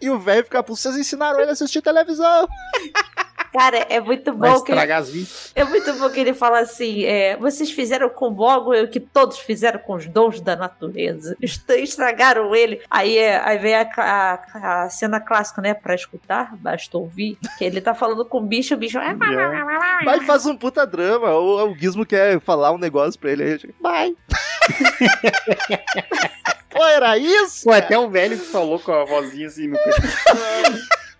E 0.00 0.10
o 0.10 0.18
velho 0.18 0.44
fica, 0.44 0.62
vocês 0.62 0.96
ensinaram 0.96 1.40
ele 1.40 1.50
a 1.50 1.52
assistir 1.52 1.82
televisão. 1.82 2.48
Cara, 3.54 3.86
é 3.88 4.00
muito 4.00 4.32
bom 4.32 4.48
Vai 4.48 4.62
que. 4.62 4.72
Ele, 4.72 5.26
é 5.54 5.64
muito 5.64 5.94
bom 5.94 6.10
que 6.10 6.18
ele 6.18 6.34
fala 6.34 6.58
assim: 6.58 7.04
é, 7.04 7.36
vocês 7.36 7.70
fizeram 7.70 8.08
com 8.08 8.30
Mogwai 8.30 8.82
o 8.82 8.88
que 8.88 8.98
todos 8.98 9.38
fizeram 9.38 9.78
com 9.78 9.94
os 9.94 10.06
dons 10.08 10.40
da 10.40 10.56
natureza. 10.56 11.36
Estragaram 11.40 12.52
ele. 12.52 12.82
Aí, 12.90 13.16
é, 13.16 13.38
aí 13.38 13.56
vem 13.58 13.76
a, 13.76 13.88
a, 13.96 14.82
a, 14.82 14.90
cena 14.90 15.20
clássica, 15.20 15.62
né? 15.62 15.72
Pra 15.72 15.94
escutar, 15.94 16.56
basta 16.56 16.98
ouvir. 16.98 17.38
Que 17.56 17.64
ele 17.64 17.80
tá 17.80 17.94
falando 17.94 18.24
com 18.24 18.38
o 18.38 18.40
bicho, 18.40 18.74
o 18.74 18.76
bicho. 18.76 18.98
Yeah. 18.98 19.64
Vai 20.04 20.20
faz 20.22 20.44
um 20.46 20.56
puta 20.56 20.84
drama. 20.84 21.30
O, 21.34 21.70
o 21.70 21.78
Gizmo 21.78 22.04
quer 22.04 22.40
falar 22.40 22.72
um 22.72 22.78
negócio 22.78 23.20
pra 23.20 23.30
ele. 23.30 23.44
Aí, 23.44 23.60
vai. 23.80 24.16
Pô, 26.70 26.84
era 26.84 27.16
isso? 27.16 27.62
Pô, 27.62 27.70
até 27.70 27.96
o 27.96 28.10
velho 28.10 28.36
que 28.36 28.46
falou 28.46 28.80
com 28.80 28.90
a 28.90 29.04
vozinha 29.04 29.46
assim 29.46 29.68
no 29.68 29.78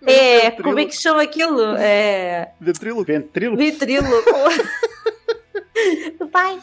É, 0.05 0.51
como 0.51 0.79
é 0.79 0.85
que 0.85 0.95
chama 0.95 1.21
aquilo? 1.21 1.75
É... 1.77 2.51
Ventrilo? 2.59 3.03
Ventrilo? 3.03 3.57
Ventrilo. 3.57 4.07
Pai, 6.31 6.59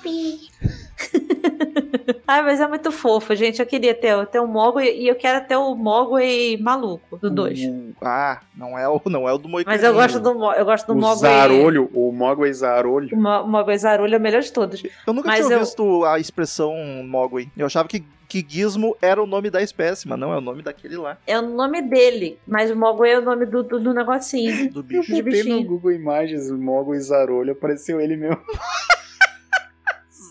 Ai, 2.26 2.42
mas 2.42 2.60
é 2.60 2.66
muito 2.66 2.90
fofo, 2.90 3.34
gente. 3.34 3.60
Eu 3.60 3.66
queria 3.66 3.94
ter, 3.94 4.26
ter 4.26 4.40
o 4.40 4.46
Mogwai 4.46 4.94
e 4.94 5.08
eu 5.08 5.14
quero 5.14 5.46
ter 5.46 5.56
o 5.56 5.74
Mogwai 5.74 6.56
maluco, 6.60 7.18
do 7.18 7.30
2. 7.30 7.60
Uh, 7.60 7.94
ah, 8.02 8.40
não 8.56 8.78
é 8.78 8.88
o, 8.88 9.00
não 9.06 9.28
é 9.28 9.32
o 9.32 9.38
do 9.38 9.48
Moicaninho. 9.48 9.82
Mas 9.82 9.88
eu 9.88 9.94
gosto 9.94 10.20
do, 10.20 10.52
eu 10.52 10.64
gosto 10.64 10.86
do 10.86 10.92
o 10.94 10.96
Mogwai... 10.96 11.30
Zarolho, 11.30 11.90
o 11.92 12.12
Mogwai 12.12 12.52
Zarolho. 12.52 13.16
O 13.16 13.20
Mogwai 13.20 13.78
Zarolho 13.78 14.14
é 14.14 14.18
o 14.18 14.20
melhor 14.20 14.42
de 14.42 14.52
todos. 14.52 14.82
Eu 15.06 15.12
nunca 15.12 15.28
mas 15.28 15.44
tinha 15.44 15.56
eu... 15.56 15.60
visto 15.60 16.04
a 16.04 16.18
expressão 16.18 16.74
Mogwai. 17.04 17.48
Eu 17.56 17.66
achava 17.66 17.88
que 17.88 18.04
que 18.32 18.42
Gizmo 18.48 18.96
era 19.02 19.22
o 19.22 19.26
nome 19.26 19.50
da 19.50 19.60
espécie, 19.60 20.08
mas 20.08 20.18
não 20.18 20.32
é 20.32 20.38
o 20.38 20.40
nome 20.40 20.62
daquele 20.62 20.96
lá. 20.96 21.18
É 21.26 21.38
o 21.38 21.42
nome 21.42 21.82
dele, 21.82 22.38
mas 22.48 22.70
o 22.70 22.76
Mogwai 22.76 23.10
é 23.10 23.18
o 23.18 23.22
nome 23.22 23.44
do, 23.44 23.62
do, 23.62 23.78
do 23.78 23.92
negocinho. 23.92 24.72
Do 24.72 24.82
bicho. 24.82 25.12
Eu 25.12 25.22
botei 25.22 25.42
no 25.42 25.62
Google 25.62 25.92
Imagens 25.92 26.50
o 26.50 26.56
Mogwai 26.56 26.98
Zarolho, 26.98 27.52
apareceu 27.52 28.00
ele 28.00 28.16
mesmo. 28.16 28.40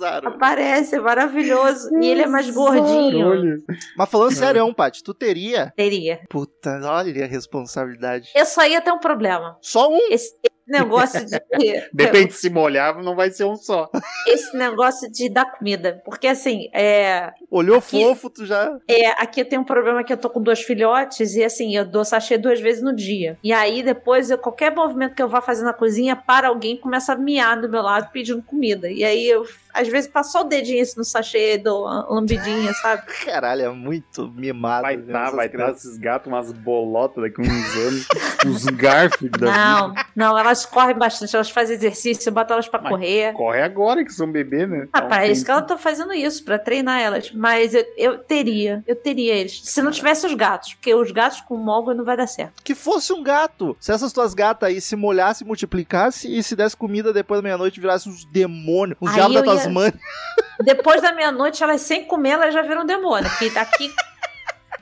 Aparece, 0.04 0.96
é 0.96 1.00
maravilhoso. 1.00 1.90
E 2.02 2.06
ele 2.08 2.22
é 2.24 2.28
mais 2.28 2.50
gordinho. 2.50 3.58
Mas 3.98 4.10
falando 4.10 4.34
sério, 4.34 4.74
Paty, 4.74 5.04
tu 5.04 5.14
teria? 5.14 5.74
Teria. 5.76 6.22
Puta, 6.30 6.80
olha 6.84 7.24
a 7.24 7.28
responsabilidade. 7.28 8.32
Eu 8.36 8.46
só 8.46 8.66
ia 8.66 8.82
ter 8.82 8.92
um 8.92 9.00
problema. 9.00 9.58
Só 9.62 9.90
um? 9.90 10.12
Esse, 10.12 10.36
negócio 10.68 11.26
de. 11.26 11.40
Depende 11.94 12.34
se 12.34 12.50
molhar, 12.50 13.02
não 13.02 13.16
vai 13.16 13.32
ser 13.32 13.46
um 13.46 13.56
só. 13.56 13.90
Esse 14.28 14.56
negócio 14.56 15.12
de 15.12 15.30
dar 15.30 15.46
comida. 15.46 16.02
Porque 16.06 16.28
assim, 16.28 16.70
é. 16.74 17.32
Olhou 17.50 17.78
aqui, 17.78 18.02
fofo, 18.02 18.30
tu 18.30 18.46
já. 18.46 18.78
É, 18.88 19.10
aqui 19.22 19.42
eu 19.42 19.46
tenho 19.46 19.62
um 19.62 19.66
problema 19.66 20.04
que 20.04 20.14
eu 20.14 20.18
tô 20.18 20.30
com 20.30 20.42
dois 20.42 20.62
filhotes 20.62 21.36
e 21.36 21.44
assim, 21.44 21.76
eu 21.76 21.86
dou 21.86 22.06
sachê 22.06 22.38
duas 22.38 22.60
vezes 22.60 22.82
no 22.82 22.96
dia. 22.96 23.38
E 23.44 23.52
aí 23.52 23.84
depois, 23.84 24.30
eu, 24.32 24.38
qualquer 24.38 24.74
movimento 24.74 25.16
que 25.16 25.22
eu 25.22 25.28
vá 25.28 25.42
fazer 25.42 25.64
na 25.64 25.74
cozinha, 25.74 26.16
para 26.16 26.48
alguém 26.48 26.78
começa 26.78 27.14
a 27.14 27.16
miar 27.16 27.60
do 27.60 27.70
meu 27.70 27.82
lado 27.82 28.10
pedindo 28.12 28.42
comida. 28.42 28.90
E 28.90 29.04
aí 29.04 29.28
eu, 29.28 29.44
às 29.74 29.88
vezes, 29.88 30.10
passo 30.10 30.32
só 30.34 30.42
o 30.42 30.46
dedinho 30.46 30.82
assim 30.82 30.98
no 30.98 31.04
sachê, 31.04 31.58
dou 31.58 31.84
uma 31.86 32.06
lambidinha, 32.10 32.74
sabe? 32.74 33.04
Caralho, 33.26 33.62
é 33.62 33.70
muito 33.70 34.30
mimado. 34.30 34.84
Vai 34.84 34.98
tá, 34.98 35.32
vai 35.32 35.50
dar 35.50 35.72
esses 35.72 35.98
gatos 35.98 36.28
umas 36.28 36.52
bolotas 36.52 37.24
daqui 37.24 37.42
uns 37.42 37.76
anos, 37.76 38.08
uns 38.46 38.66
garfos 38.66 39.30
da 39.32 39.52
Não, 39.52 39.90
vida. 39.90 40.06
não, 40.16 40.38
elas 40.38 40.51
elas 40.52 40.66
correm 40.66 40.98
bastante, 40.98 41.36
elas 41.36 41.50
fazem 41.50 41.76
exercício, 41.76 42.32
botam 42.32 42.56
elas 42.56 42.68
pra 42.68 42.82
Mas 42.82 42.92
correr. 42.92 43.34
Corre 43.34 43.62
agora 43.62 44.04
que 44.04 44.12
são 44.12 44.30
bebê, 44.30 44.68
né? 44.68 44.88
Ah, 44.92 45.02
para 45.02 45.26
isso 45.26 45.46
que 45.46 45.52
ela 45.52 45.62
tá 45.62 45.78
fazendo 45.78 46.14
isso, 46.14 46.44
pra 46.44 46.60
treinar 46.60 47.00
elas. 47.00 47.32
Mas 47.32 47.74
eu, 47.74 47.86
eu 47.98 48.18
teria, 48.18 48.84
eu 48.86 48.96
teria 48.96 49.34
eles. 49.34 49.62
Se 49.64 49.82
não 49.82 49.92
tivesse 49.92 50.28
os 50.28 50.34
gatos, 50.34 50.74
porque 50.74 50.94
os 50.94 51.12
gatos 51.12 51.42
com 51.42 51.56
mogul 51.56 51.96
não 51.96 52.04
vai 52.04 52.18
dar 52.18 52.28
certo. 52.28 52.62
Que 52.64 52.76
fosse 52.76 53.14
um 53.14 53.24
gato. 53.24 53.76
Se 53.80 53.92
essas 53.92 54.12
tuas 54.12 54.34
gatas 54.34 54.70
aí 54.70 54.82
se 54.82 54.96
molhassem, 54.96 55.48
multiplicassem 55.48 56.38
e 56.38 56.44
se 56.44 56.56
desse 56.56 56.76
comida 56.76 57.14
depois 57.14 57.40
da 57.40 57.44
meia-noite 57.44 57.80
virassem 57.80 58.12
uns 58.12 58.26
demônios, 58.26 58.98
uns 59.02 59.14
diabos 59.14 59.34
da 59.34 59.44
Tasmania. 59.44 59.94
Ia... 59.94 60.52
Depois 60.62 61.02
da 61.02 61.12
meia-noite, 61.12 61.64
elas 61.64 61.82
sem 61.82 62.06
comer, 62.06 62.32
elas 62.32 62.54
já 62.54 62.62
viram 62.62 62.86
demônio. 62.86 63.28
Porque 63.32 63.50
tá 63.50 63.62
aqui 63.62 63.92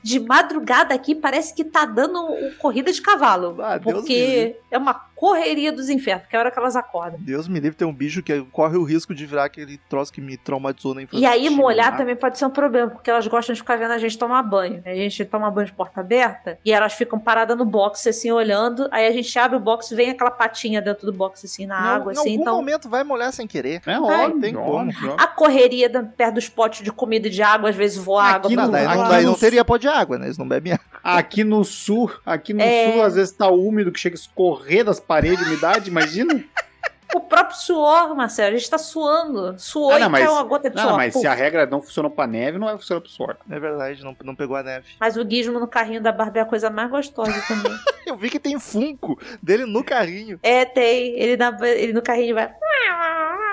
de 0.01 0.20
madrugada 0.20 0.93
aqui 0.93 1.13
parece 1.13 1.53
que 1.53 1.63
tá 1.63 1.86
dando 1.86 2.28
corrida 2.59 2.91
de 2.91 3.01
cavalo. 3.01 3.57
Ah, 3.61 3.80
porque 3.82 4.55
é 4.72 4.78
uma 4.78 4.93
correria 5.20 5.70
dos 5.70 5.89
infernos, 5.89 6.28
que 6.28 6.36
é 6.38 6.39
a 6.39 6.43
hora 6.43 6.49
que 6.49 6.57
elas 6.57 6.78
acordam. 6.78 7.20
Deus 7.20 7.45
me 7.45 7.59
livre 7.59 7.76
ter 7.76 7.84
um 7.84 7.93
bicho 7.93 8.24
que 8.24 8.41
corre 8.53 8.78
o 8.78 8.86
risco 8.86 9.13
de 9.13 9.26
virar 9.26 9.43
aquele 9.43 9.78
troço 9.89 10.13
que 10.13 10.22
me 10.22 10.38
traumatizou 10.38 10.95
na 10.95 11.01
infância. 11.01 11.22
E 11.22 11.26
aí 11.26 11.49
molhar 11.49 11.97
também 11.97 12.15
pode 12.15 12.39
ser 12.39 12.45
um 12.45 12.49
problema, 12.49 12.89
porque 12.89 13.11
elas 13.11 13.28
gostam 13.28 13.53
de 13.53 13.59
ficar 13.59 13.76
vendo 13.76 13.91
a 13.91 13.97
gente 13.97 14.17
tomar 14.17 14.41
banho. 14.43 14.82
A 14.86 14.95
gente 14.95 15.26
toma 15.26 15.51
banho 15.51 15.67
de 15.67 15.74
porta 15.74 15.99
aberta 15.99 16.57
e 16.63 16.72
elas 16.72 16.93
ficam 16.93 17.20
paradas 17.20 17.57
no 17.57 17.65
box 17.65 18.07
assim 18.07 18.32
olhando, 18.32 18.88
aí 18.91 19.07
a 19.07 19.11
gente 19.11 19.38
abre 19.38 19.57
o 19.57 19.59
box, 19.59 19.93
vem 19.93 20.11
aquela 20.11 20.32
patinha 20.32 20.82
dentro 20.82 21.05
do 21.05 21.11
box 21.11 21.45
assim 21.45 21.65
na 21.65 21.82
não, 21.82 21.89
água 21.89 22.11
assim, 22.13 22.22
em 22.22 22.32
algum 22.32 22.41
então 22.41 22.55
momento 22.55 22.88
vai 22.88 23.03
molhar 23.03 23.34
sem 23.34 23.45
querer. 23.45 23.82
É 23.86 23.99
óbvio, 23.99 24.39
tem 24.39 24.53
como. 24.53 24.89
A 25.17 25.28
correria 25.28 25.89
perto 25.89 26.36
dos 26.36 26.47
potes 26.47 26.82
de 26.82 26.93
comida 26.93 27.28
e 27.28 27.30
de 27.30 27.43
água, 27.43 27.70
às 27.70 27.76
vezes 27.76 27.97
voa 27.97 28.24
água. 28.24 28.49
Não, 28.49 28.67
não, 28.67 29.09
daí 29.09 29.26
não 29.26 29.34
teria 29.34 29.65
pó 29.65 29.76
de 29.76 29.89
água, 29.89 30.17
né? 30.17 30.28
Eles 30.28 30.38
não 30.38 30.47
bebem 30.47 30.72
água. 30.72 30.86
Aqui 31.03 31.43
no 31.43 31.65
sul, 31.65 32.09
aqui 32.26 32.53
no 32.53 32.61
é... 32.61 32.93
sul 32.93 33.03
às 33.03 33.15
vezes 33.15 33.34
tá 33.34 33.49
úmido 33.49 33.91
que 33.91 33.99
chega 33.99 34.15
a 34.15 34.20
escorrer 34.20 34.86
das 34.86 34.99
paredes 35.10 35.39
de 35.39 35.45
umidade 35.45 35.89
imagina. 35.89 36.43
O 37.12 37.22
próprio 37.22 37.57
suor, 37.57 38.16
Marcelo, 38.16 38.55
a 38.55 38.60
gente 38.60 38.70
tá 38.70 38.78
suando. 38.78 39.60
Suou 39.60 39.93
ah, 39.93 39.97
não, 39.97 40.05
e 40.05 40.10
mas, 40.12 40.24
caiu 40.24 40.34
uma 40.34 40.43
gota 40.43 40.70
de 40.70 40.76
não, 40.76 40.84
suor. 40.84 40.95
mas 40.95 41.12
Puf. 41.12 41.22
se 41.22 41.28
a 41.28 41.34
regra 41.34 41.66
não 41.66 41.82
funcionou 41.82 42.12
pra 42.12 42.28
neve, 42.28 42.60
não 42.60 42.68
vai 42.68 42.78
funcionar 42.78 43.01
pro 43.01 43.10
suor. 43.10 43.36
É 43.49 43.60
verdade, 43.60 44.03
não, 44.03 44.16
não 44.24 44.36
pegou 44.36 44.55
a 44.55 44.62
neve. 44.62 44.86
Mas 44.99 45.18
o 45.18 45.28
Gizmo 45.28 45.60
no 45.60 45.68
carrinho 45.68 46.03
da 46.03 46.12
Barbie 46.12 46.38
é 46.38 46.41
a 46.43 46.45
coisa 46.45 46.70
mais 46.70 46.88
gostosa 46.91 47.34
também. 47.47 47.72
Eu 48.05 48.16
vi 48.16 48.30
que 48.30 48.39
tem 48.39 48.60
Funko 48.60 49.20
dele 49.41 49.66
no 49.66 49.84
carrinho. 49.84 50.39
É, 50.43 50.66
tem. 50.66 51.20
Ele, 51.20 51.36
na, 51.36 51.57
ele 51.68 51.93
no 51.93 52.01
carrinho 52.03 52.36
vai... 52.36 52.53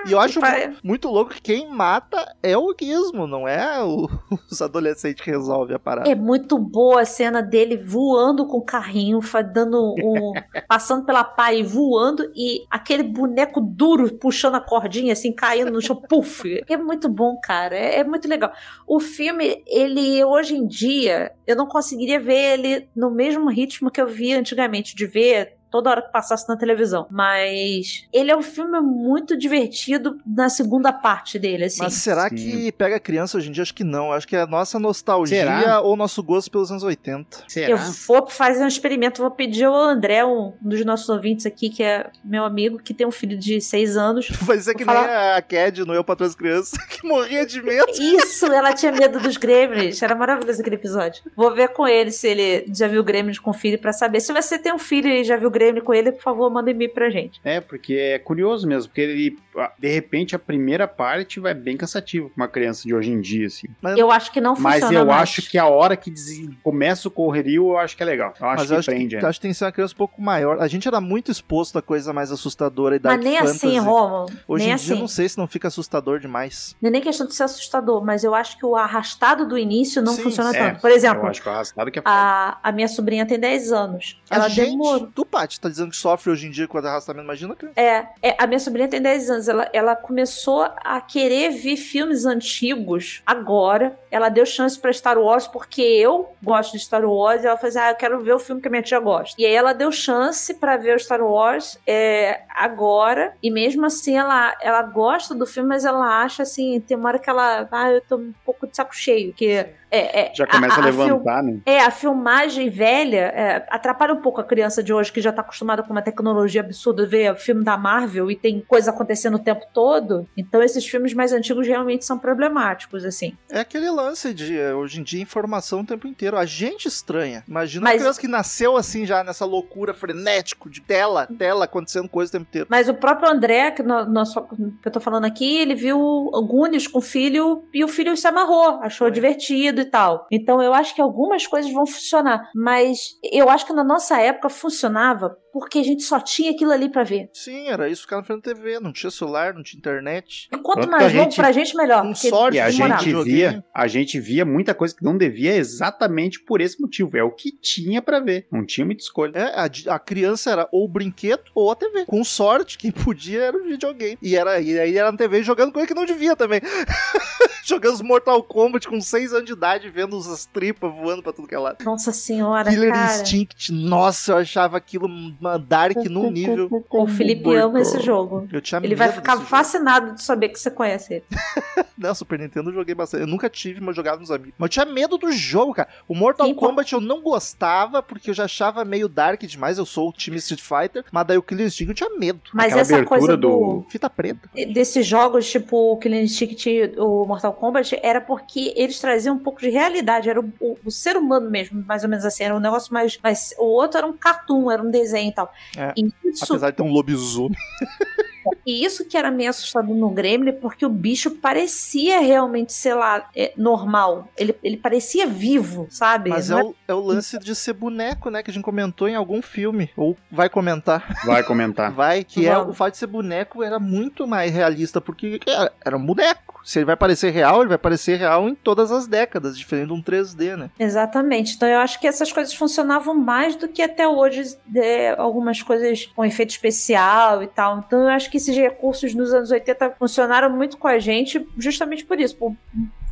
E 0.07 0.13
eu 0.13 0.21
acho 0.21 0.41
muito 0.83 1.09
louco 1.09 1.35
que 1.35 1.43
quem 1.43 1.71
mata 1.71 2.35
é 2.43 2.57
o 2.57 2.75
Gizmo, 2.79 3.27
não 3.27 3.47
é 3.47 3.83
o, 3.83 4.09
os 4.51 4.63
adolescentes 4.63 5.23
que 5.23 5.31
resolvem 5.31 5.77
a 5.77 5.79
parada. 5.79 6.09
É 6.09 6.15
muito 6.15 6.59
boa 6.59 7.03
a 7.03 7.05
cena 7.05 7.43
dele 7.43 7.77
voando 7.77 8.47
com 8.47 8.59
o 8.59 8.65
carrinho, 8.65 9.21
dando 9.53 9.95
um, 9.95 10.33
passando 10.69 11.05
pela 11.05 11.25
pá 11.25 11.53
e 11.53 11.63
voando, 11.63 12.31
e 12.35 12.65
aquele 12.71 13.03
boneco 13.03 13.61
duro 13.61 14.13
puxando 14.15 14.55
a 14.57 14.61
cordinha, 14.61 15.13
assim, 15.13 15.33
caindo 15.33 15.71
no 15.71 15.81
chão, 15.81 15.97
puf. 15.97 16.63
É 16.69 16.77
muito 16.77 17.09
bom, 17.09 17.39
cara. 17.43 17.77
É, 17.77 18.01
é 18.01 18.05
muito 18.05 18.29
legal. 18.29 18.53
O 18.87 19.01
filme, 19.01 19.63
ele, 19.67 20.25
hoje 20.25 20.57
em 20.57 20.67
dia, 20.67 21.33
eu 21.47 21.57
não 21.57 21.67
conseguiria 21.67 22.21
ver 22.21 22.59
ele 22.59 22.89
no 22.95 23.11
mesmo 23.11 23.49
ritmo 23.51 23.91
que 23.91 24.01
eu 24.01 24.07
via 24.07 24.39
antigamente, 24.39 24.95
de 24.95 25.07
ver 25.07 25.56
toda 25.77 25.91
hora 25.91 26.03
que 26.03 26.11
passasse 26.11 26.49
na 26.49 26.57
televisão. 26.57 27.07
Mas 27.11 28.07
ele 28.13 28.31
é 28.31 28.37
um 28.37 28.43
filme 28.43 28.81
muito 28.81 29.37
divertido 29.37 30.19
na 30.27 30.49
segunda 30.49 30.91
parte 30.91 31.39
dele, 31.39 31.65
assim. 31.65 31.83
Mas 31.83 31.95
será 31.95 32.31
Sim. 32.31 32.37
que 32.37 32.73
pega 32.73 32.99
criança 32.99 33.37
hoje 33.37 33.51
em 33.51 33.53
dia? 33.53 33.63
Acho 33.63 33.75
que 33.75 33.85
não. 33.85 34.11
Acho 34.11 34.27
que 34.27 34.35
é 34.35 34.41
a 34.41 34.47
nossa 34.47 34.79
nostalgia 34.79 35.41
será? 35.41 35.81
ou 35.81 35.95
nosso 35.95 36.23
gosto 36.23 36.51
pelos 36.51 36.71
anos 36.71 36.83
80. 36.83 37.45
Será? 37.47 37.69
Eu 37.69 37.77
vou 37.77 38.27
fazer 38.27 38.65
um 38.65 38.69
experimento, 38.69 39.21
vou 39.21 39.31
pedir 39.31 39.65
ao 39.65 39.75
André, 39.75 40.25
um 40.25 40.55
dos 40.63 40.83
nossos 40.85 41.09
ouvintes 41.11 41.45
aqui, 41.45 41.69
que 41.69 41.83
é 41.83 42.11
meu 42.25 42.45
amigo, 42.45 42.79
que 42.79 42.95
tem 42.95 43.07
um 43.07 43.13
filho 43.13 43.37
de 43.37 43.61
seis 43.61 43.97
anos. 43.97 44.31
Vai 44.41 44.59
ser 44.59 44.75
que 44.75 44.85
falar... 44.85 45.07
nem 45.07 45.15
a 45.15 45.43
Cad 45.43 45.85
no 45.85 45.93
Eu 45.93 46.03
Patrão 46.03 46.27
as 46.27 46.35
Crianças, 46.35 46.73
que 46.89 47.07
morria 47.07 47.45
de 47.45 47.63
medo. 47.63 47.87
Isso, 47.93 48.47
ela 48.47 48.73
tinha 48.73 48.93
medo 48.93 49.21
dos 49.21 49.37
Gremlins. 49.37 50.01
Era 50.01 50.15
maravilhoso 50.15 50.61
aquele 50.61 50.77
episódio. 50.77 51.23
Vou 51.37 51.55
ver 51.55 51.69
com 51.69 51.87
ele 51.87 52.11
se 52.11 52.29
ele 52.29 52.67
já 52.73 52.89
viu 52.89 53.05
Gremlins 53.05 53.39
com 53.39 53.53
filho, 53.53 53.79
para 53.79 53.93
saber. 53.93 54.21
Se 54.21 54.33
você 54.33 54.59
tem 54.59 54.73
um 54.73 54.79
filho 54.79 55.09
e 55.09 55.23
já 55.23 55.37
viu 55.37 55.51
Gremlins, 55.51 55.66
Gremlin 55.67 55.85
com 55.85 55.95
ele, 55.95 56.13
por 56.13 56.23
favor, 56.23 56.51
manda 56.51 56.71
e-mail 56.71 56.91
pra 56.93 57.11
gente. 57.11 57.41
É, 57.45 57.61
porque 57.61 57.95
é 57.95 58.19
curioso 58.19 58.67
mesmo, 58.67 58.89
porque 58.89 59.01
ele, 59.01 59.39
de 59.79 59.89
repente, 59.89 60.35
a 60.35 60.39
primeira 60.39 60.87
parte 60.89 61.41
vai 61.41 61.55
bem 61.55 61.77
cansativo 61.77 62.29
pra 62.31 62.45
uma 62.45 62.49
criança 62.49 62.83
de 62.85 62.95
hoje 62.95 63.11
em 63.11 63.21
dia, 63.21 63.47
assim. 63.47 63.67
Mas, 63.81 63.97
Eu 63.99 64.11
acho 64.11 64.31
que 64.33 64.41
não 64.41 64.55
Mas 64.59 64.81
funciona 64.81 64.99
eu 65.01 65.07
mais. 65.07 65.23
acho 65.23 65.49
que 65.51 65.59
a 65.59 65.67
hora 65.67 65.97
que 65.97 66.11
des- 66.11 66.49
começa 66.63 67.09
o 67.09 67.11
correrio, 67.11 67.69
eu 67.71 67.79
acho 67.79 67.97
que 67.97 68.03
é 68.03 68.07
legal. 68.07 68.35
Eu 68.41 68.47
acho 68.47 68.57
mas 68.59 68.67
que 68.69 68.75
eu 68.75 68.79
acho 68.79 68.91
prende, 68.91 69.09
que, 69.09 69.17
é. 69.17 69.23
eu 69.25 69.29
acho 69.29 69.39
que 69.39 69.43
tem 69.43 69.51
que 69.51 69.57
ser 69.57 69.65
uma 69.65 69.73
criança 69.73 69.95
um 69.95 69.97
pouco 69.99 70.21
maior. 70.23 70.59
A 70.61 70.69
gente 70.69 70.87
era 70.87 71.01
muito 71.01 71.31
exposto 71.31 71.79
a 71.79 71.83
coisa 71.83 72.13
mais 72.13 72.31
assustadora 72.31 72.97
e 72.97 73.01
Mas 73.03 73.21
nem 73.25 73.39
fantasy. 73.39 73.67
assim, 73.67 73.79
Romulo. 73.79 74.27
Hoje 74.47 74.65
nem 74.65 74.73
em 74.73 74.77
dia, 74.77 74.93
assim. 74.93 75.01
não 75.01 75.09
sei 75.09 75.29
se 75.29 75.39
não 75.39 75.47
fica 75.47 75.69
assustador 75.69 76.19
demais. 76.21 76.77
Não 76.81 76.89
é 76.89 76.91
nem 76.93 77.01
questão 77.01 77.27
de 77.27 77.35
ser 77.35 77.43
assustador, 77.45 78.05
mas 78.05 78.25
eu 78.25 78.35
acho 78.35 78.57
que 78.59 78.65
o 78.67 78.77
arrastado 78.77 79.47
do 79.47 79.57
início 79.59 80.03
não 80.03 80.13
Sim, 80.15 80.23
funciona 80.23 80.55
É, 80.57 80.71
tanto. 80.71 80.81
Por 80.81 80.91
exemplo, 80.91 81.23
Eu 81.25 81.29
acho 81.31 81.43
que 81.43 81.49
o 81.49 81.53
arrastado 81.53 81.91
que 81.91 81.99
é 81.99 82.03
foda. 82.03 82.15
a, 82.15 82.59
a 82.63 82.73
minha 82.73 82.89
sobrinha 82.89 83.27
tem 83.27 83.39
10 83.39 83.73
anos. 83.73 84.21
A 84.31 84.37
Ela 84.37 84.49
gente, 84.49 84.71
demorou. 84.71 85.09
tu, 85.15 85.25
Paty, 85.47 85.61
tá 85.61 85.69
dizendo 85.69 85.91
que 85.91 85.97
sofre 85.97 86.31
hoje 86.31 86.47
em 86.47 86.51
dia 86.51 86.67
com 86.67 86.77
o 86.77 86.85
arrastamento, 86.85 87.25
imagina 87.25 87.55
criança. 87.55 87.81
É, 87.81 88.09
é, 88.21 88.37
a 88.39 88.47
minha 88.47 88.59
sobrinha 88.59 88.89
tem 88.89 89.01
10 89.01 89.31
anos. 89.31 89.49
Ela, 89.49 89.71
ela 89.73 89.97
começou 89.97 90.63
a 90.63 91.01
querer 91.01 91.51
ver 91.51 91.77
filmes 91.77 92.27
antigos 92.27 93.23
agora. 93.25 93.99
Ela 94.11 94.29
deu 94.29 94.45
chance 94.45 94.79
pra 94.79 94.93
Star 94.93 95.19
Wars 95.19 95.47
porque 95.47 95.83
eu 95.83 96.33
gosto 96.43 96.73
de 96.73 96.81
Star 96.81 97.05
Wars. 97.05 97.43
E 97.43 97.47
ela 97.47 97.57
falou 97.57 97.69
assim: 97.69 97.79
Ah, 97.79 97.91
eu 97.91 97.97
quero 97.97 98.21
ver 98.21 98.35
o 98.35 98.39
filme 98.39 98.61
que 98.61 98.69
a 98.69 98.71
minha 98.71 98.83
tia 98.83 98.99
gosta. 98.99 99.41
E 99.41 99.47
aí 99.47 99.55
ela 99.55 99.73
deu 99.73 99.93
chance 99.93 100.53
pra 100.55 100.77
ver 100.77 100.97
o 100.97 100.99
Star 100.99 101.23
Wars 101.23 101.79
é, 101.87 102.41
agora. 102.51 103.35
E 103.43 103.51
mesmo 103.51 103.87
assim 103.87 104.17
ela, 104.17 104.57
ela 104.61 104.83
gosta 104.83 105.35
do 105.35 105.47
filme, 105.47 105.69
mas 105.69 105.85
ela 105.85 106.23
acha 106.23 106.43
assim: 106.43 106.81
tem 106.81 106.97
uma 106.97 107.09
hora 107.09 107.19
que 107.19 107.31
ela. 107.31 107.69
Ah, 107.71 107.91
eu 107.91 108.01
tô 108.01 108.17
um 108.17 108.35
pouco 108.45 108.67
de 108.67 108.77
saco 108.77 108.95
cheio. 108.95 109.33
Que 109.33 109.67
é, 109.91 110.21
é, 110.31 110.35
Já 110.35 110.47
começa 110.47 110.81
a, 110.81 110.83
fil- 110.83 110.85
levantar, 111.07 111.43
né? 111.43 111.59
é, 111.65 111.81
a 111.81 111.91
filmagem 111.91 112.69
velha 112.71 113.33
é, 113.35 113.67
atrapalha 113.71 114.15
um 114.15 114.21
pouco 114.21 114.41
a 114.41 114.45
criança 114.45 114.83
de 114.83 114.93
hoje 114.93 115.13
que 115.13 115.21
já 115.21 115.33
tá 115.33 115.41
acostumada 115.43 115.83
com 115.83 115.91
uma 115.93 116.03
tecnologia 116.03 116.61
absurda, 116.61 117.07
ver 117.07 117.33
o 117.33 117.37
filme 117.37 117.63
da 117.65 117.77
Marvel 117.77 118.31
e 118.31 118.37
tem 118.37 118.61
coisa 118.67 118.91
acontecendo 118.91 119.37
o 119.37 119.39
tempo 119.39 119.65
todo. 119.73 120.27
Então 120.37 120.63
esses 120.63 120.87
filmes 120.87 121.15
mais 121.15 121.33
antigos 121.33 121.67
realmente 121.67 122.05
são 122.05 122.19
problemáticos, 122.19 123.05
assim. 123.05 123.35
É 123.51 123.61
aquele 123.61 123.89
lance 123.91 124.33
de, 124.35 124.59
eh, 124.59 124.75
hoje 124.75 125.01
em 125.01 125.03
dia, 125.03 125.23
informação 125.23 125.81
o 125.81 125.85
tempo 125.87 126.07
inteiro. 126.07 126.37
A 126.37 126.45
gente 126.47 126.87
estranha. 126.89 127.45
Imagina 127.49 127.85
Mas- 127.85 127.95
uma 127.95 128.01
criança 128.01 128.21
que 128.21 128.29
nasceu 128.29 128.77
assim 128.77 129.07
já, 129.07 129.23
nessa 129.23 129.45
loucura 129.45 129.95
frenético 129.95 130.69
de 130.69 130.81
tela, 130.81 131.27
tela, 131.39 131.65
acontecendo 131.65 132.09
coisa 132.09 132.31
o 132.31 132.33
tempo 132.33 132.47
inteiro. 132.49 132.67
Mas 132.71 132.89
o 132.89 132.95
próprio 132.95 133.29
André, 133.31 133.71
que, 133.71 133.83
no, 133.83 134.05
nosso- 134.07 134.43
que 134.43 134.89
eu 134.89 134.93
tô 134.93 135.01
falando 135.01 135.25
aqui, 135.25 135.59
ele 135.59 135.75
viu 135.75 135.99
o 136.01 136.43
Goonies 136.47 136.87
com 136.87 136.99
o 136.99 137.03
filho 137.03 137.65
e 137.73 137.85
o 137.85 137.89
filho 137.89 138.17
se 138.17 138.27
amarrou, 138.27 138.81
achou 138.83 139.11
divertido 139.11 139.76
e 139.81 139.91
tal. 139.91 140.27
Então 140.31 140.63
eu 140.63 140.73
acho 140.75 140.95
que 140.95 141.01
algumas 141.01 141.47
coisas 141.47 141.73
vão 141.73 141.87
funcionar, 141.87 142.51
mas 142.55 143.11
eu 143.33 143.49
acho 143.49 143.67
que 143.67 143.73
na 143.73 143.85
nossa 143.85 144.21
época 144.21 144.49
funcionava 144.49 145.37
porque 145.59 145.79
a 145.79 145.83
gente 145.83 146.03
só 146.03 146.21
tinha 146.21 146.51
aquilo 146.53 146.73
ali 146.73 146.89
pra 146.89 147.05
ver. 147.05 147.29
Sim, 147.33 147.69
era 147.69 147.89
isso, 147.89 148.03
ficar 148.03 148.17
na 148.17 148.23
frente 148.25 148.43
da 148.45 148.55
TV, 148.55 148.79
não 148.81 148.93
tinha 148.93 149.11
celular, 149.11 149.55
não 149.55 149.63
tinha 149.63 149.79
internet. 149.79 150.49
E 150.53 150.57
quanto 150.59 150.81
Tanto 150.81 150.91
mais 150.91 151.05
que 151.05 151.09
a 151.13 151.21
longo 151.21 151.31
gente- 151.31 151.37
pra 151.37 151.53
gente, 151.53 151.77
melhor. 151.77 152.03
com 152.03 152.13
porque 152.13 152.29
sorte, 152.29 152.57
E 152.57 152.61
a 152.61 152.71
gente 152.71 153.05
videogame. 153.05 153.25
via, 153.37 153.65
a 153.75 153.87
gente 153.87 154.21
via 154.21 154.45
muita 154.45 154.75
coisa 154.75 154.95
que 154.95 155.05
não 155.05 155.17
devia 155.17 155.55
exatamente 155.57 156.41
por 156.41 156.61
esse 156.61 156.81
motivo. 156.81 157.17
É 157.17 157.23
o 157.23 157.31
que 157.31 157.51
tinha 157.53 158.01
pra 158.03 158.21
ver. 158.21 158.47
Não 158.51 158.65
tinha 158.65 158.85
muita 158.85 159.03
escolha. 159.03 159.33
É, 159.39 159.55
a, 159.89 159.95
a 159.95 159.99
criança 159.99 160.51
era 160.51 160.69
ou 160.73 160.85
o 160.85 160.89
brinquedo 160.89 161.43
ou 161.55 161.71
a 161.71 161.77
TV. 161.77 162.05
Com 162.07 162.23
sorte, 162.25 162.79
quem 162.79 162.91
podia 162.91 163.43
era 163.43 163.57
o 163.57 163.65
videogame. 163.65 164.19
E, 164.23 164.37
era, 164.37 164.61
e 164.61 164.79
aí 164.79 164.97
era 164.97 165.11
na 165.11 165.19
TV 165.19 165.43
jogando 165.43 165.73
coisa 165.73 165.87
que 165.89 165.95
não 165.95 166.05
devia 166.05 166.37
também. 166.37 166.61
jogando 167.65 167.95
os 167.95 168.03
Mortal 168.03 168.43
Kombat 168.43 168.87
com 168.89 169.01
6 169.01 169.33
anos 169.33 169.47
de 169.47 169.53
idade, 169.53 169.91
vendo 169.91 170.17
as 170.17 170.47
tripas 170.47 170.93
voando 170.95 171.23
pra 171.23 171.33
tudo 171.33 171.49
que 171.49 171.55
é 171.55 171.59
lado. 171.59 171.85
Nossa 171.85 172.13
senhora, 172.13 172.71
Killer 172.71 172.93
cara. 172.93 173.13
Instinct, 173.23 173.73
nossa, 173.73 174.33
eu 174.33 174.37
achava 174.39 174.77
aquilo 174.77 175.09
uma 175.47 175.59
dark 175.59 175.97
num 176.11 176.31
nível. 176.31 176.85
O 176.91 177.07
Felipe 177.07 177.55
ama 177.57 177.81
esse 177.81 178.01
jogo. 178.01 178.47
Eu 178.53 178.61
tinha 178.61 178.81
Ele 178.83 178.95
vai 178.95 179.09
ficar 179.11 179.33
desse 179.37 179.45
jogo. 179.45 179.51
fascinado 179.51 180.15
de 180.15 180.23
saber 180.23 180.49
que 180.51 180.59
você 180.59 180.71
conhece 180.71 181.15
ele. 181.15 181.25
Não, 181.97 182.15
Super 182.15 182.39
Nintendo 182.39 182.71
eu 182.71 182.75
joguei 182.75 182.95
bastante. 182.95 183.23
Eu 183.23 183.27
nunca 183.27 183.49
tive, 183.49 183.81
mas 183.81 183.97
jogava 183.97 184.21
nos 184.21 184.31
amigos. 184.31 184.53
Mas 184.59 184.67
eu 184.67 184.73
tinha 184.73 184.85
medo 184.85 185.17
do 185.17 185.33
jogo, 185.33 185.73
cara. 185.75 185.89
O 186.07 186.15
Mortal 186.15 186.47
Sim, 186.47 186.55
pô. 186.55 186.61
Kombat 186.67 186.93
eu 186.93 187.01
não 187.01 187.23
gostava, 187.23 188.03
porque 188.03 188.31
eu 188.31 188.35
já 188.35 188.45
achava 188.45 188.85
meio 188.85 189.09
dark 189.09 189.41
demais. 189.43 189.79
Eu 189.79 189.87
sou 189.87 190.11
o 190.11 190.13
time 190.13 190.37
Street 190.37 190.61
Fighter, 190.61 191.05
mas 191.11 191.27
daí 191.27 191.39
o 191.39 191.43
Killer 191.43 191.67
Instinct 191.67 191.89
eu 191.91 191.95
tinha 192.09 192.19
medo. 192.19 192.41
Mas 192.53 192.67
Aquela 192.67 192.81
essa 192.83 193.05
coisa 193.05 193.37
do- 193.37 193.49
do... 193.49 193.87
Fita 193.89 194.11
preta. 194.11 194.49
desses 194.73 195.07
jogos, 195.07 195.51
tipo 195.51 195.93
o 195.93 195.97
Killer 195.97 196.23
Instinct 196.23 196.69
e 196.69 196.95
o 196.99 197.25
Mortal 197.25 197.53
Kombat, 197.55 197.99
era 198.03 198.21
porque 198.21 198.73
eles 198.77 198.99
traziam 198.99 199.37
um 199.37 199.39
pouco 199.39 199.61
de 199.61 199.71
realidade. 199.71 200.29
Era 200.29 200.41
o, 200.41 200.53
o- 200.61 200.79
o 200.85 200.91
ser 200.91 201.17
humano 201.17 201.51
mesmo, 201.51 201.83
mais 201.87 202.03
ou 202.03 202.11
menos 202.11 202.25
assim. 202.25 202.45
Era 202.45 202.55
um 202.55 202.61
negócio 202.61 202.93
mais. 202.93 203.19
mais 203.23 203.55
o 203.59 203.65
outro 203.65 203.99
era 203.99 204.07
um 204.07 204.13
cartoon, 204.13 204.71
era 204.71 204.83
um 204.83 204.91
desenho 204.91 205.33
tal. 205.37 205.53
É. 205.77 205.93
Isso, 206.25 206.45
Apesar 206.45 206.71
de 206.71 206.77
ter 206.77 206.83
um 206.83 206.91
lobisomem. 206.91 207.57
e 208.67 208.85
isso 208.85 209.05
que 209.05 209.17
era 209.17 209.31
meio 209.31 209.51
assustador 209.51 209.95
no 209.95 210.11
Gremlin, 210.11 210.53
porque 210.53 210.85
o 210.85 210.91
bicho 210.91 211.31
parecia 211.33 212.21
realmente, 212.21 212.73
sei 212.73 212.95
lá, 212.95 213.29
é, 213.35 213.53
normal. 213.57 214.29
Ele, 214.37 214.55
ele 214.63 214.77
parecia 214.77 215.27
vivo, 215.27 215.87
sabe? 215.91 216.31
Mas 216.31 216.51
é 216.51 216.63
o, 216.63 216.75
é 216.89 216.95
o 216.95 217.01
lance 217.01 217.39
de 217.39 217.55
ser 217.55 217.73
boneco, 217.73 218.31
né? 218.31 218.43
Que 218.43 218.51
a 218.51 218.55
gente 218.55 218.63
comentou 218.63 219.09
em 219.09 219.15
algum 219.15 219.43
filme. 219.43 219.91
Ou 219.97 220.17
vai 220.31 220.49
comentar. 220.49 221.17
Vai 221.25 221.43
comentar. 221.43 221.93
Vai, 221.97 222.25
que 222.25 222.47
é 222.47 222.59
o 222.59 222.75
fato 222.75 222.93
de 222.93 222.99
ser 222.99 223.07
boneco 223.07 223.63
era 223.63 223.79
muito 223.79 224.27
mais 224.27 224.53
realista, 224.53 225.01
porque 225.01 225.41
era, 225.47 225.73
era 225.85 225.97
um 225.97 226.05
boneco. 226.05 226.61
Se 226.67 226.81
ele 226.81 226.87
vai 226.87 226.97
parecer 226.97 227.31
real, 227.31 227.61
ele 227.61 227.69
vai 227.69 227.79
parecer 227.79 228.17
real 228.17 228.49
em 228.49 228.55
todas 228.55 228.91
as 228.91 229.07
décadas, 229.07 229.57
diferente 229.57 229.87
de 229.87 229.93
um 229.93 230.03
3D, 230.03 230.57
né? 230.57 230.69
Exatamente. 230.79 231.55
Então 231.55 231.69
eu 231.69 231.79
acho 231.79 232.01
que 232.01 232.09
essas 232.09 232.33
coisas 232.33 232.53
funcionavam 232.53 233.15
mais 233.15 233.55
do 233.55 233.69
que 233.69 233.81
até 233.81 234.07
hoje 234.07 234.57
é, 234.75 235.15
algumas 235.17 235.63
coisas 235.63 236.07
com 236.07 236.25
efeito 236.25 236.51
especial 236.51 237.41
e 237.41 237.47
tal. 237.47 237.79
Então 237.79 238.03
eu 238.03 238.09
acho 238.09 238.29
que 238.29 238.36
esses 238.37 238.57
recursos 238.57 239.15
nos 239.15 239.33
anos 239.33 239.51
80 239.51 239.97
funcionaram 239.99 240.51
muito 240.51 240.77
com 240.77 240.89
a 240.89 240.99
gente 240.99 241.47
justamente 241.57 242.05
por 242.05 242.21
isso. 242.21 242.37
Por 242.37 242.55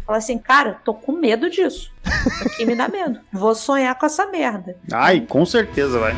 falar 0.07 0.19
assim, 0.19 0.39
cara, 0.39 0.81
tô 0.85 0.95
com 0.95 1.13
medo 1.13 1.49
disso. 1.49 1.93
Isso 2.05 2.49
aqui 2.49 2.67
me 2.67 2.75
dá 2.75 2.89
medo. 2.89 3.21
Vou 3.33 3.55
sonhar 3.55 3.95
com 3.99 4.07
essa 4.07 4.27
merda. 4.27 4.77
Ai, 4.93 5.21
com 5.23 5.45
certeza 5.45 5.99
vai. 5.99 6.15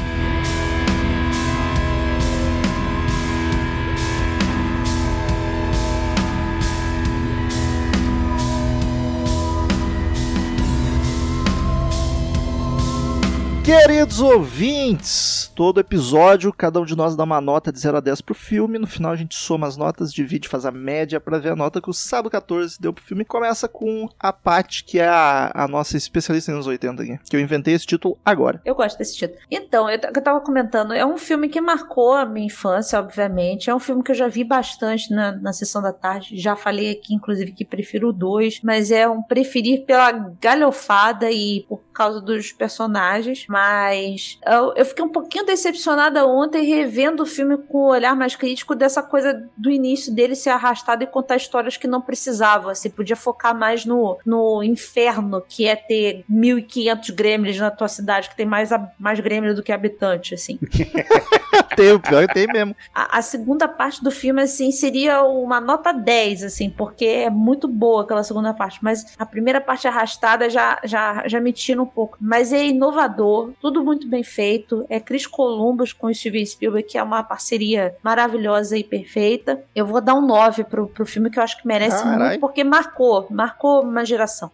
Queridos 13.66 14.20
ouvintes, 14.20 15.50
todo 15.52 15.80
episódio, 15.80 16.52
cada 16.52 16.80
um 16.80 16.84
de 16.84 16.94
nós 16.94 17.16
dá 17.16 17.24
uma 17.24 17.40
nota 17.40 17.72
de 17.72 17.80
0 17.80 17.96
a 17.96 18.00
10 18.00 18.20
pro 18.20 18.32
filme. 18.32 18.78
No 18.78 18.86
final 18.86 19.10
a 19.10 19.16
gente 19.16 19.34
soma 19.34 19.66
as 19.66 19.76
notas, 19.76 20.12
divide, 20.12 20.48
faz 20.48 20.64
a 20.64 20.70
média 20.70 21.18
pra 21.18 21.36
ver 21.36 21.50
a 21.50 21.56
nota 21.56 21.80
que 21.80 21.90
o 21.90 21.92
Sábado 21.92 22.30
14 22.30 22.80
deu 22.80 22.92
pro 22.92 23.02
filme. 23.02 23.24
Começa 23.24 23.66
com 23.66 24.08
a 24.20 24.32
Paty, 24.32 24.84
que 24.84 25.00
é 25.00 25.08
a, 25.08 25.50
a 25.52 25.66
nossa 25.66 25.96
especialista 25.96 26.52
nos 26.52 26.58
anos 26.58 26.66
80 26.68 27.02
aqui. 27.02 27.18
Que 27.28 27.34
eu 27.34 27.40
inventei 27.40 27.74
esse 27.74 27.84
título 27.84 28.16
agora. 28.24 28.62
Eu 28.64 28.76
gosto 28.76 28.98
desse 28.98 29.16
título. 29.16 29.40
Então, 29.50 29.90
eu, 29.90 29.98
eu 29.98 30.22
tava 30.22 30.40
comentando, 30.40 30.92
é 30.92 31.04
um 31.04 31.18
filme 31.18 31.48
que 31.48 31.60
marcou 31.60 32.12
a 32.12 32.24
minha 32.24 32.46
infância, 32.46 33.00
obviamente. 33.00 33.68
É 33.68 33.74
um 33.74 33.80
filme 33.80 34.00
que 34.00 34.12
eu 34.12 34.16
já 34.16 34.28
vi 34.28 34.44
bastante 34.44 35.12
na, 35.12 35.32
na 35.32 35.52
sessão 35.52 35.82
da 35.82 35.92
tarde. 35.92 36.38
Já 36.38 36.54
falei 36.54 36.92
aqui, 36.92 37.12
inclusive, 37.12 37.50
que 37.50 37.64
prefiro 37.64 38.10
o 38.10 38.12
2, 38.12 38.60
mas 38.62 38.92
é 38.92 39.08
um 39.08 39.20
preferir 39.20 39.84
pela 39.84 40.12
galhofada 40.40 41.32
e 41.32 41.64
por 41.68 41.80
causa 41.92 42.20
dos 42.20 42.52
personagens. 42.52 43.44
Mas 43.56 44.38
eu, 44.46 44.74
eu 44.76 44.84
fiquei 44.84 45.02
um 45.02 45.08
pouquinho 45.08 45.46
decepcionada 45.46 46.26
ontem 46.26 46.62
revendo 46.62 47.22
o 47.22 47.26
filme 47.26 47.56
com 47.56 47.78
o 47.78 47.88
olhar 47.88 48.14
mais 48.14 48.36
crítico 48.36 48.74
dessa 48.74 49.02
coisa 49.02 49.48
do 49.56 49.70
início 49.70 50.14
dele 50.14 50.34
ser 50.34 50.50
arrastado 50.50 51.02
e 51.02 51.06
contar 51.06 51.36
histórias 51.36 51.78
que 51.78 51.86
não 51.86 52.02
precisavam. 52.02 52.68
Assim, 52.68 52.90
podia 52.90 53.16
focar 53.16 53.56
mais 53.56 53.86
no, 53.86 54.18
no 54.26 54.62
inferno, 54.62 55.42
que 55.48 55.66
é 55.66 55.74
ter 55.74 56.22
1.500 56.30 57.14
gremlins 57.14 57.56
na 57.56 57.70
tua 57.70 57.88
cidade, 57.88 58.28
que 58.28 58.36
tem 58.36 58.44
mais, 58.44 58.68
mais 58.98 59.20
gremlins 59.20 59.56
do 59.56 59.62
que 59.62 59.72
habitante, 59.72 60.34
assim. 60.34 60.58
tem, 61.76 61.92
o 61.92 62.00
pior 62.00 62.26
que 62.26 62.34
tem 62.34 62.46
mesmo. 62.46 62.74
A, 62.94 63.18
a 63.18 63.22
segunda 63.22 63.66
parte 63.68 64.02
do 64.02 64.10
filme, 64.10 64.42
assim, 64.42 64.70
seria 64.70 65.22
uma 65.22 65.60
nota 65.60 65.92
10, 65.92 66.44
assim, 66.44 66.70
porque 66.70 67.04
é 67.04 67.30
muito 67.30 67.68
boa 67.68 68.02
aquela 68.02 68.22
segunda 68.22 68.52
parte. 68.54 68.78
Mas 68.82 69.14
a 69.18 69.26
primeira 69.26 69.60
parte 69.60 69.86
arrastada 69.88 70.48
já, 70.50 70.78
já, 70.84 71.26
já 71.26 71.40
me 71.40 71.52
tira 71.52 71.82
um 71.82 71.86
pouco. 71.86 72.16
Mas 72.20 72.52
é 72.52 72.66
inovador, 72.66 73.52
tudo 73.60 73.84
muito 73.84 74.08
bem 74.08 74.22
feito. 74.22 74.84
É 74.88 74.98
Chris 75.00 75.26
Columbus 75.26 75.92
com 75.92 76.06
o 76.08 76.14
Steven 76.14 76.44
Spielberg, 76.44 76.88
que 76.88 76.98
é 76.98 77.02
uma 77.02 77.22
parceria 77.22 77.94
maravilhosa 78.02 78.76
e 78.76 78.84
perfeita. 78.84 79.62
Eu 79.74 79.86
vou 79.86 80.00
dar 80.00 80.14
um 80.14 80.26
9 80.26 80.64
pro, 80.64 80.86
pro 80.88 81.06
filme, 81.06 81.30
que 81.30 81.38
eu 81.38 81.42
acho 81.42 81.60
que 81.60 81.66
merece 81.66 82.02
Carai. 82.02 82.28
muito, 82.28 82.40
porque 82.40 82.62
marcou, 82.64 83.26
marcou 83.30 83.82
uma 83.82 84.04
geração. 84.04 84.50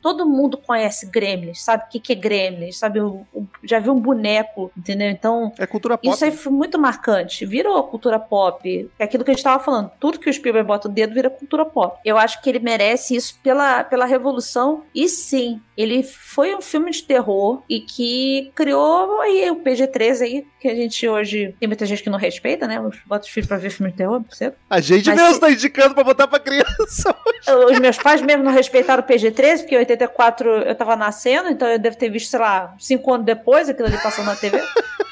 Todo 0.00 0.26
mundo 0.26 0.56
conhece 0.56 1.06
Gremlins, 1.06 1.62
sabe 1.62 1.84
o 1.84 1.88
que, 1.88 2.00
que 2.00 2.12
é 2.12 2.16
Gremlins, 2.16 2.78
sabe? 2.78 3.00
Já 3.64 3.78
viu 3.78 3.92
um 3.92 4.00
boneco, 4.00 4.70
entendeu? 4.76 5.08
Então, 5.10 5.52
É 5.58 5.66
cultura 5.66 5.96
pop. 5.98 6.08
isso 6.08 6.24
foi 6.32 6.52
muito 6.52 6.78
marcante. 6.78 7.44
Virou 7.46 7.82
cultura 7.84 8.18
pop. 8.18 8.90
É 8.98 9.04
aquilo 9.04 9.24
que 9.24 9.30
a 9.30 9.34
gente 9.34 9.42
tava 9.44 9.62
falando. 9.62 9.90
Tudo 10.00 10.18
que 10.18 10.28
o 10.28 10.32
Spielberg 10.32 10.66
bota 10.66 10.88
o 10.88 10.90
dedo 10.90 11.14
vira 11.14 11.30
cultura 11.30 11.64
pop. 11.64 11.98
Eu 12.04 12.18
acho 12.18 12.40
que 12.42 12.48
ele 12.48 12.58
merece 12.58 13.14
isso 13.16 13.38
pela, 13.42 13.84
pela 13.84 14.04
revolução. 14.04 14.82
E 14.94 15.08
sim, 15.08 15.60
ele 15.76 16.02
foi 16.02 16.54
um 16.54 16.60
filme 16.60 16.90
de 16.90 17.02
terror 17.02 17.62
e 17.68 17.80
que 17.80 18.50
criou 18.54 19.20
aí 19.20 19.50
o 19.50 19.56
PG-13 19.56 20.20
aí, 20.22 20.46
que 20.60 20.68
a 20.68 20.74
gente 20.74 21.06
hoje 21.08 21.54
tem 21.58 21.66
muita 21.66 21.86
gente 21.86 22.02
que 22.02 22.10
não 22.10 22.18
respeita, 22.18 22.66
né? 22.66 22.78
Bota 23.06 23.24
os 23.26 23.30
filhos 23.30 23.48
pra 23.48 23.56
ver 23.56 23.70
filme 23.70 23.90
de 23.90 23.98
terror, 23.98 24.22
você. 24.28 24.52
A 24.70 24.80
gente 24.80 25.06
Mas 25.08 25.16
mesmo 25.18 25.34
se- 25.34 25.40
tá 25.40 25.50
indicando 25.50 25.94
pra 25.94 26.04
botar 26.04 26.26
pra 26.28 26.38
criança. 26.38 27.14
Os 27.70 27.78
meus 27.78 27.98
pais 27.98 28.22
mesmo 28.22 28.44
não 28.44 28.52
respeitaram 28.52 29.02
o 29.02 29.06
PG-13, 29.06 29.58
porque 29.60 29.74
em 29.74 29.78
84 29.78 30.48
eu 30.48 30.74
tava 30.74 30.94
nascendo, 30.96 31.48
então 31.48 31.66
eu 31.68 31.78
devo 31.78 31.96
ter 31.96 32.08
visto, 32.08 32.30
sei 32.30 32.38
lá, 32.38 32.74
cinco 32.78 33.12
anos 33.12 33.26
depois 33.26 33.68
aquilo 33.68 33.88
ali 33.88 33.98
passando 33.98 34.26
na 34.26 34.36
TV. 34.36 34.60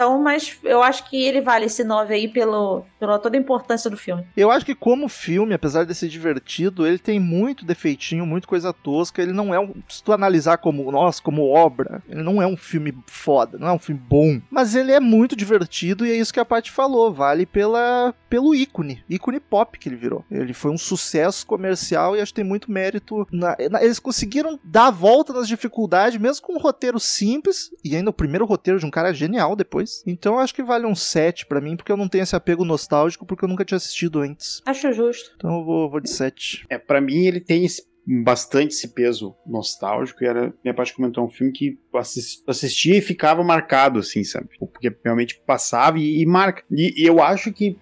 Então, 0.00 0.18
mas 0.18 0.58
eu 0.64 0.82
acho 0.82 1.10
que 1.10 1.22
ele 1.22 1.42
vale 1.42 1.66
esse 1.66 1.84
9 1.84 2.14
aí 2.14 2.26
pelo, 2.26 2.86
pela 2.98 3.18
toda 3.18 3.36
a 3.36 3.38
importância 3.38 3.90
do 3.90 3.98
filme. 3.98 4.24
Eu 4.34 4.50
acho 4.50 4.64
que 4.64 4.74
como 4.74 5.10
filme, 5.10 5.52
apesar 5.52 5.84
de 5.84 5.94
ser 5.94 6.08
divertido, 6.08 6.86
ele 6.86 6.96
tem 6.98 7.20
muito 7.20 7.66
defeitinho, 7.66 8.24
muito 8.24 8.48
coisa 8.48 8.72
tosca. 8.72 9.20
Ele 9.20 9.32
não 9.32 9.54
é 9.54 9.60
um. 9.60 9.74
Se 9.90 10.02
tu 10.02 10.10
analisar 10.14 10.56
como, 10.56 10.90
nossa, 10.90 11.20
como 11.22 11.46
obra, 11.50 12.02
ele 12.08 12.22
não 12.22 12.40
é 12.40 12.46
um 12.46 12.56
filme 12.56 12.96
foda, 13.06 13.58
não 13.58 13.68
é 13.68 13.72
um 13.74 13.78
filme 13.78 14.00
bom. 14.00 14.40
Mas 14.50 14.74
ele 14.74 14.90
é 14.90 15.00
muito 15.00 15.36
divertido 15.36 16.06
e 16.06 16.10
é 16.12 16.16
isso 16.16 16.32
que 16.32 16.40
a 16.40 16.46
Paty 16.46 16.70
falou. 16.70 17.12
Vale 17.12 17.44
pela, 17.44 18.14
pelo 18.30 18.54
ícone, 18.54 19.04
ícone 19.06 19.38
pop 19.38 19.78
que 19.78 19.86
ele 19.86 19.96
virou. 19.96 20.24
Ele 20.30 20.54
foi 20.54 20.70
um 20.70 20.78
sucesso 20.78 21.46
comercial 21.46 22.16
e 22.16 22.22
acho 22.22 22.32
que 22.32 22.36
tem 22.36 22.44
muito 22.44 22.72
mérito. 22.72 23.28
na- 23.30 23.54
na- 23.70 23.84
eles 23.84 23.98
conseguiram 23.98 24.58
dar 24.64 24.86
a 24.86 24.90
volta 24.90 25.34
nas 25.34 25.46
dificuldades, 25.46 26.18
mesmo 26.18 26.46
com 26.46 26.54
um 26.54 26.58
roteiro 26.58 26.98
simples, 26.98 27.70
e 27.84 27.94
ainda 27.94 28.08
o 28.08 28.14
primeiro 28.14 28.46
roteiro 28.46 28.78
de 28.80 28.86
um 28.86 28.90
cara 28.90 29.12
genial 29.12 29.54
depois. 29.54 29.89
Então 30.06 30.34
eu 30.34 30.38
acho 30.40 30.54
que 30.54 30.62
vale 30.62 30.86
um 30.86 30.94
7 30.94 31.46
pra 31.46 31.60
mim, 31.60 31.76
porque 31.76 31.90
eu 31.92 31.96
não 31.96 32.08
tenho 32.08 32.22
esse 32.22 32.36
apego 32.36 32.64
nostálgico, 32.64 33.26
porque 33.26 33.44
eu 33.44 33.48
nunca 33.48 33.64
tinha 33.64 33.76
assistido 33.76 34.20
antes. 34.20 34.60
Acho 34.66 34.92
justo. 34.92 35.32
Então 35.36 35.58
eu 35.58 35.64
vou, 35.64 35.90
vou 35.90 36.00
de 36.00 36.10
7. 36.10 36.64
É, 36.68 36.78
para 36.78 37.00
mim 37.00 37.26
ele 37.26 37.40
tem 37.40 37.64
esse- 37.64 37.88
bastante 38.24 38.74
esse 38.74 38.88
peso 38.88 39.36
nostálgico 39.46 40.24
e 40.24 40.26
era 40.26 40.52
minha 40.64 40.74
parte 40.74 40.94
comentou 40.94 41.24
um 41.24 41.28
filme 41.30 41.52
que 41.52 41.78
eu 41.92 42.00
assis- 42.00 42.42
assistia 42.46 42.96
e 42.96 43.00
ficava 43.00 43.44
marcado 43.44 44.00
assim, 44.00 44.24
sabe? 44.24 44.48
Porque 44.58 44.90
realmente 45.04 45.40
passava 45.46 45.98
e, 45.98 46.20
e 46.22 46.26
marca. 46.26 46.64
E, 46.70 47.02
e 47.02 47.06
eu 47.06 47.22
acho 47.22 47.52
que 47.52 47.76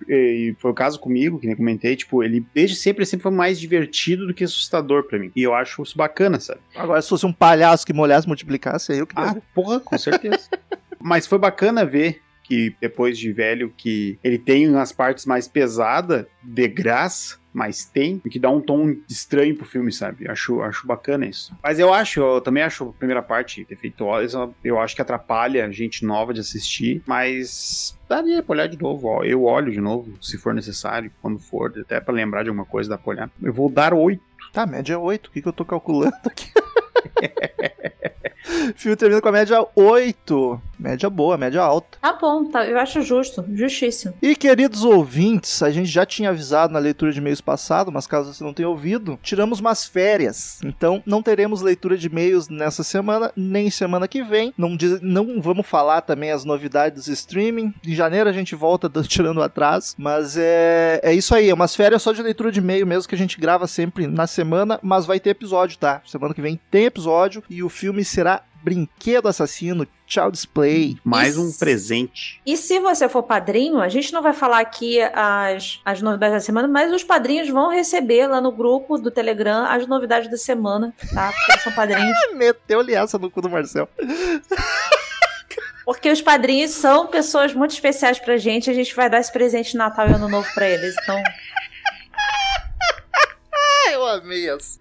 foi 0.59 0.71
o 0.71 0.75
caso 0.75 0.99
comigo, 1.01 1.39
que 1.39 1.47
nem 1.47 1.57
comentei, 1.57 1.97
tipo, 1.97 2.23
ele 2.23 2.45
desde 2.53 2.77
sempre 2.77 3.07
sempre 3.07 3.23
foi 3.23 3.33
mais 3.33 3.59
divertido 3.61 4.27
do 4.27 4.35
que 4.35 4.45
assustador 4.45 5.05
pra 5.05 5.19
mim. 5.19 5.31
E 5.35 5.43
eu 5.43 5.55
acho 5.55 5.83
isso 5.83 5.97
bacana, 5.97 6.39
sabe? 6.41 6.61
Agora, 6.75 7.01
se 7.01 7.09
fosse 7.09 7.25
um 7.25 7.33
palhaço 7.33 7.87
que 7.87 7.93
molhasse 7.93 8.27
e 8.27 8.29
multiplicasse, 8.29 8.93
aí 8.93 8.99
eu 8.99 9.07
queria 9.07 9.31
Ah, 9.31 9.37
porra, 9.55 9.81
com 9.81 9.97
certeza. 9.97 10.49
Mas 11.01 11.27
foi 11.27 11.39
bacana 11.39 11.85
ver 11.85 12.21
que 12.43 12.75
depois 12.81 13.19
de 13.19 13.31
velho 13.31 13.73
que 13.77 14.19
ele 14.25 14.39
tem 14.39 14.69
umas 14.69 14.91
partes 14.91 15.27
mais 15.27 15.47
pesadas, 15.47 16.25
de 16.43 16.67
graça, 16.67 17.37
mas 17.53 17.85
tem, 17.85 18.19
que 18.19 18.39
dá 18.39 18.49
um 18.49 18.61
tom 18.61 18.97
estranho 19.09 19.55
pro 19.55 19.67
filme, 19.67 19.93
sabe? 19.93 20.31
Acho, 20.31 20.63
acho 20.63 20.87
bacana 20.87 21.27
isso. 21.27 21.55
Mas 21.63 21.79
eu 21.79 21.93
acho, 21.93 22.21
eu 22.21 22.41
também 22.41 22.63
acho 22.63 22.85
a 22.85 22.93
primeira 22.93 23.23
parte 23.23 23.67
defeituosa, 23.69 24.49
eu 24.65 24.81
acho 24.81 24.95
que 24.95 25.03
atrapalha 25.03 25.71
gente 25.71 26.07
nova 26.07 26.33
de 26.33 26.41
assistir, 26.41 27.03
mas 27.07 27.99
daria 28.09 28.43
pra 28.43 28.53
olhar 28.55 28.67
de 28.69 28.81
novo, 28.81 29.09
ó. 29.09 29.25
Eu 29.25 29.45
olho 29.45 29.71
de 29.71 29.81
novo, 29.81 30.17
se 30.23 30.39
for 30.39 30.55
necessário, 30.55 31.11
quando 31.21 31.39
for, 31.39 31.73
até 31.79 32.01
pra 32.01 32.15
lembrar 32.15 32.45
de 32.45 32.49
alguma 32.49 32.65
coisa, 32.65 32.89
dá 32.89 32.97
pra 32.97 33.11
olhar. 33.11 33.31
Eu 33.43 33.53
vou 33.53 33.69
dar 33.69 33.93
oito. 33.93 34.23
Tá, 34.53 34.65
média 34.65 34.95
é 34.95 34.97
8. 34.97 35.27
O 35.27 35.31
que, 35.31 35.43
que 35.43 35.49
eu 35.49 35.53
tô 35.53 35.65
calculando 35.65 36.17
aqui? 36.25 36.51
O 38.75 38.79
filme 38.79 38.97
termina 38.97 39.21
com 39.21 39.29
a 39.29 39.33
média 39.33 39.67
8. 39.75 40.63
Média 40.79 41.09
boa, 41.11 41.37
média 41.37 41.61
alta. 41.63 41.99
Tá 42.01 42.13
bom, 42.13 42.45
tá, 42.45 42.65
eu 42.67 42.79
acho 42.79 43.03
justo, 43.03 43.45
justíssimo. 43.55 44.15
E 44.23 44.37
queridos 44.37 44.85
ouvintes, 44.85 45.63
a 45.63 45.71
gente 45.71 45.89
já 45.89 46.07
tinha 46.07 46.31
avisado 46.31 46.73
na 46.73 46.79
leitura 46.79 47.13
de 47.13 47.19
e-mails 47.19 47.41
passado, 47.41 47.91
mas 47.91 48.07
caso 48.07 48.33
você 48.33 48.45
não 48.45 48.55
tenha 48.55 48.69
ouvido, 48.69 49.19
tiramos 49.23 49.61
umas 49.61 49.85
férias. 49.87 50.61
Então 50.65 51.03
não 51.05 51.23
teremos 51.23 51.63
leitura 51.63 51.97
de 51.97 52.07
e-mails 52.07 52.49
nessa 52.49 52.83
semana, 52.85 53.33
nem 53.37 53.71
semana 53.71 54.07
que 54.09 54.23
vem. 54.23 54.53
Não, 54.57 54.77
diz- 54.77 55.01
não 55.01 55.41
vamos 55.41 55.67
falar 55.67 56.01
também 56.03 56.31
as 56.31 56.45
novidades 56.45 57.07
do 57.07 57.13
streaming. 57.13 57.75
Em 57.85 57.95
janeiro 57.95 58.29
a 58.29 58.33
gente 58.33 58.55
volta 58.55 58.89
tirando 59.03 59.43
atrás. 59.43 59.95
Mas 59.99 60.37
é, 60.37 61.01
é 61.03 61.13
isso 61.13 61.35
aí, 61.35 61.51
é 61.51 61.55
umas 61.55 61.75
férias 61.75 62.03
só 62.03 62.13
de 62.13 62.23
leitura 62.23 62.53
de 62.53 62.61
e-mail 62.61 62.87
mesmo 62.87 63.09
que 63.09 63.15
a 63.15 63.19
gente 63.19 63.39
grava 63.41 63.67
sempre 63.67 64.07
na 64.07 64.27
semana, 64.27 64.79
mas 64.83 65.07
vai 65.07 65.19
ter 65.19 65.31
episódio, 65.31 65.79
tá? 65.79 66.01
Semana 66.07 66.35
que 66.35 66.43
vem 66.43 66.61
tem 66.71 66.85
episódio 66.85 67.43
e 67.51 67.63
o 67.63 67.69
filme 67.69 68.05
será 68.05 68.43
Brinquedo 68.69 69.29
Assassino 69.29 69.89
Child 70.07 70.33
Display. 70.33 70.99
Mais 71.03 71.39
um 71.39 71.49
Isso. 71.49 71.59
presente. 71.59 72.39
E 72.45 72.55
se 72.55 72.79
você 72.79 73.09
for 73.09 73.23
padrinho, 73.23 73.81
a 73.81 73.89
gente 73.89 74.13
não 74.13 74.21
vai 74.21 74.35
falar 74.35 74.61
aqui 74.61 75.01
as, 75.01 75.81
as 75.83 76.03
novidades 76.03 76.35
da 76.35 76.41
semana, 76.41 76.69
mas 76.69 76.93
os 76.93 77.03
padrinhos 77.03 77.49
vão 77.49 77.71
receber 77.71 78.27
lá 78.27 78.43
no 78.43 78.53
grupo 78.53 78.99
do 78.99 79.11
Telegram 79.11 79.65
as 79.65 79.87
novidades 79.87 80.31
da 80.31 80.37
semana, 80.37 80.93
tá? 81.15 81.33
Porque 81.33 81.53
eles 81.53 81.63
são 81.63 81.73
padrinhos. 81.73 82.15
Meteu-lhe 82.37 82.95
essa 82.95 83.19
no 83.19 83.31
cu 83.31 83.41
do 83.41 83.49
Marcel. 83.49 83.89
Porque 85.87 86.11
os 86.11 86.21
padrinhos 86.21 86.73
são 86.73 87.07
pessoas 87.07 87.55
muito 87.55 87.71
especiais 87.71 88.19
pra 88.19 88.37
gente. 88.37 88.69
A 88.69 88.75
gente 88.75 88.95
vai 88.95 89.09
dar 89.09 89.21
esse 89.21 89.33
presente 89.33 89.71
de 89.71 89.79
Natal 89.79 90.07
e 90.11 90.13
Ano 90.13 90.29
Novo 90.29 90.47
pra 90.53 90.69
eles. 90.69 90.95
Então, 91.03 91.17
Eu 93.93 94.07
amei 94.07 94.49
essa. 94.49 94.79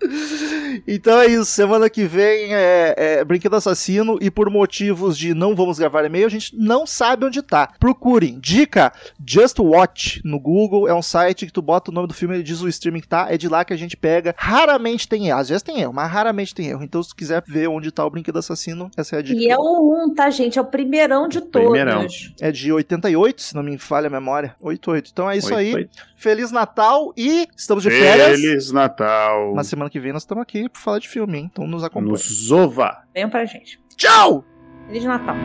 Então 0.88 1.20
é 1.22 1.28
isso. 1.28 1.46
Semana 1.46 1.90
que 1.90 2.06
vem 2.06 2.54
é, 2.54 2.94
é 2.98 3.24
Brinquedo 3.24 3.56
Assassino. 3.56 4.18
E 4.22 4.30
por 4.30 4.50
motivos 4.50 5.18
de 5.18 5.34
não 5.34 5.56
vamos 5.56 5.80
gravar 5.80 6.06
e-mail, 6.06 6.26
a 6.26 6.30
gente 6.30 6.56
não 6.56 6.86
sabe 6.86 7.26
onde 7.26 7.42
tá. 7.42 7.74
Procurem. 7.80 8.40
Dica: 8.40 8.92
Just 9.26 9.60
Watch 9.60 10.22
no 10.24 10.40
Google. 10.40 10.88
É 10.88 10.94
um 10.94 11.02
site 11.02 11.46
que 11.46 11.52
tu 11.52 11.62
bota 11.62 11.92
o 11.92 11.94
nome 11.94 12.08
do 12.08 12.14
filme 12.14 12.36
e 12.36 12.38
ele 12.38 12.44
diz 12.44 12.62
o 12.62 12.68
streaming 12.68 13.02
que 13.02 13.08
tá. 13.08 13.28
É 13.30 13.38
de 13.38 13.48
lá 13.48 13.64
que 13.64 13.74
a 13.74 13.78
gente 13.78 13.96
pega. 13.96 14.36
Raramente 14.38 15.08
tem 15.08 15.28
erro. 15.28 15.40
Às 15.40 15.50
vezes 15.50 15.64
tem 15.64 15.80
erro, 15.82 15.94
mas 15.94 16.12
raramente 16.12 16.54
tem 16.54 16.68
erro. 16.68 16.84
Então, 16.84 17.02
se 17.02 17.10
tu 17.10 17.16
quiser 17.16 17.44
ver 17.48 17.68
onde 17.68 17.92
tá 17.92 18.06
o 18.06 18.10
Brinquedo 18.10 18.40
Assassino, 18.40 18.90
essa 18.96 19.16
é 19.16 19.20
a 19.20 19.22
dica. 19.22 19.40
e 19.40 19.50
é 19.50 19.58
o 19.58 20.06
1, 20.08 20.14
tá, 20.14 20.30
gente? 20.30 20.58
É 20.58 20.62
o 20.62 20.66
primeirão 20.66 21.28
de 21.28 21.42
todos. 21.42 21.70
Primeirão. 21.70 22.06
É 22.40 22.52
de 22.52 22.72
88, 22.72 23.42
se 23.42 23.56
não 23.56 23.64
me 23.64 23.78
falha 23.78 24.08
a 24.08 24.10
memória. 24.10 24.56
88. 24.62 25.10
Então 25.12 25.30
é 25.30 25.38
isso 25.38 25.48
Oito, 25.54 25.58
aí. 25.58 25.74
oito. 25.76 25.90
Feliz 26.16 26.52
Natal 26.52 27.14
e 27.16 27.48
estamos 27.56 27.84
de 27.84 27.92
férias. 27.92 28.40
Feliz 28.40 28.72
Natal. 28.72 28.97
Mas 29.56 29.68
semana 29.68 29.90
que 29.90 30.00
vem 30.00 30.14
nós 30.14 30.24
estamos 30.24 30.42
aqui 30.42 30.68
pra 30.70 30.82
falar 30.82 31.00
de 31.00 31.08
filme, 31.08 31.38
hein? 31.38 31.50
Então 31.52 31.68
nos 31.68 31.84
acompanha. 31.84 32.12
Nos 32.12 32.52
ova. 32.52 33.04
Venham 33.14 33.30
pra 33.30 33.46
gente. 33.46 33.80
Tchau! 33.96 34.44
Feliz 34.88 35.04
Natal. 35.04 35.36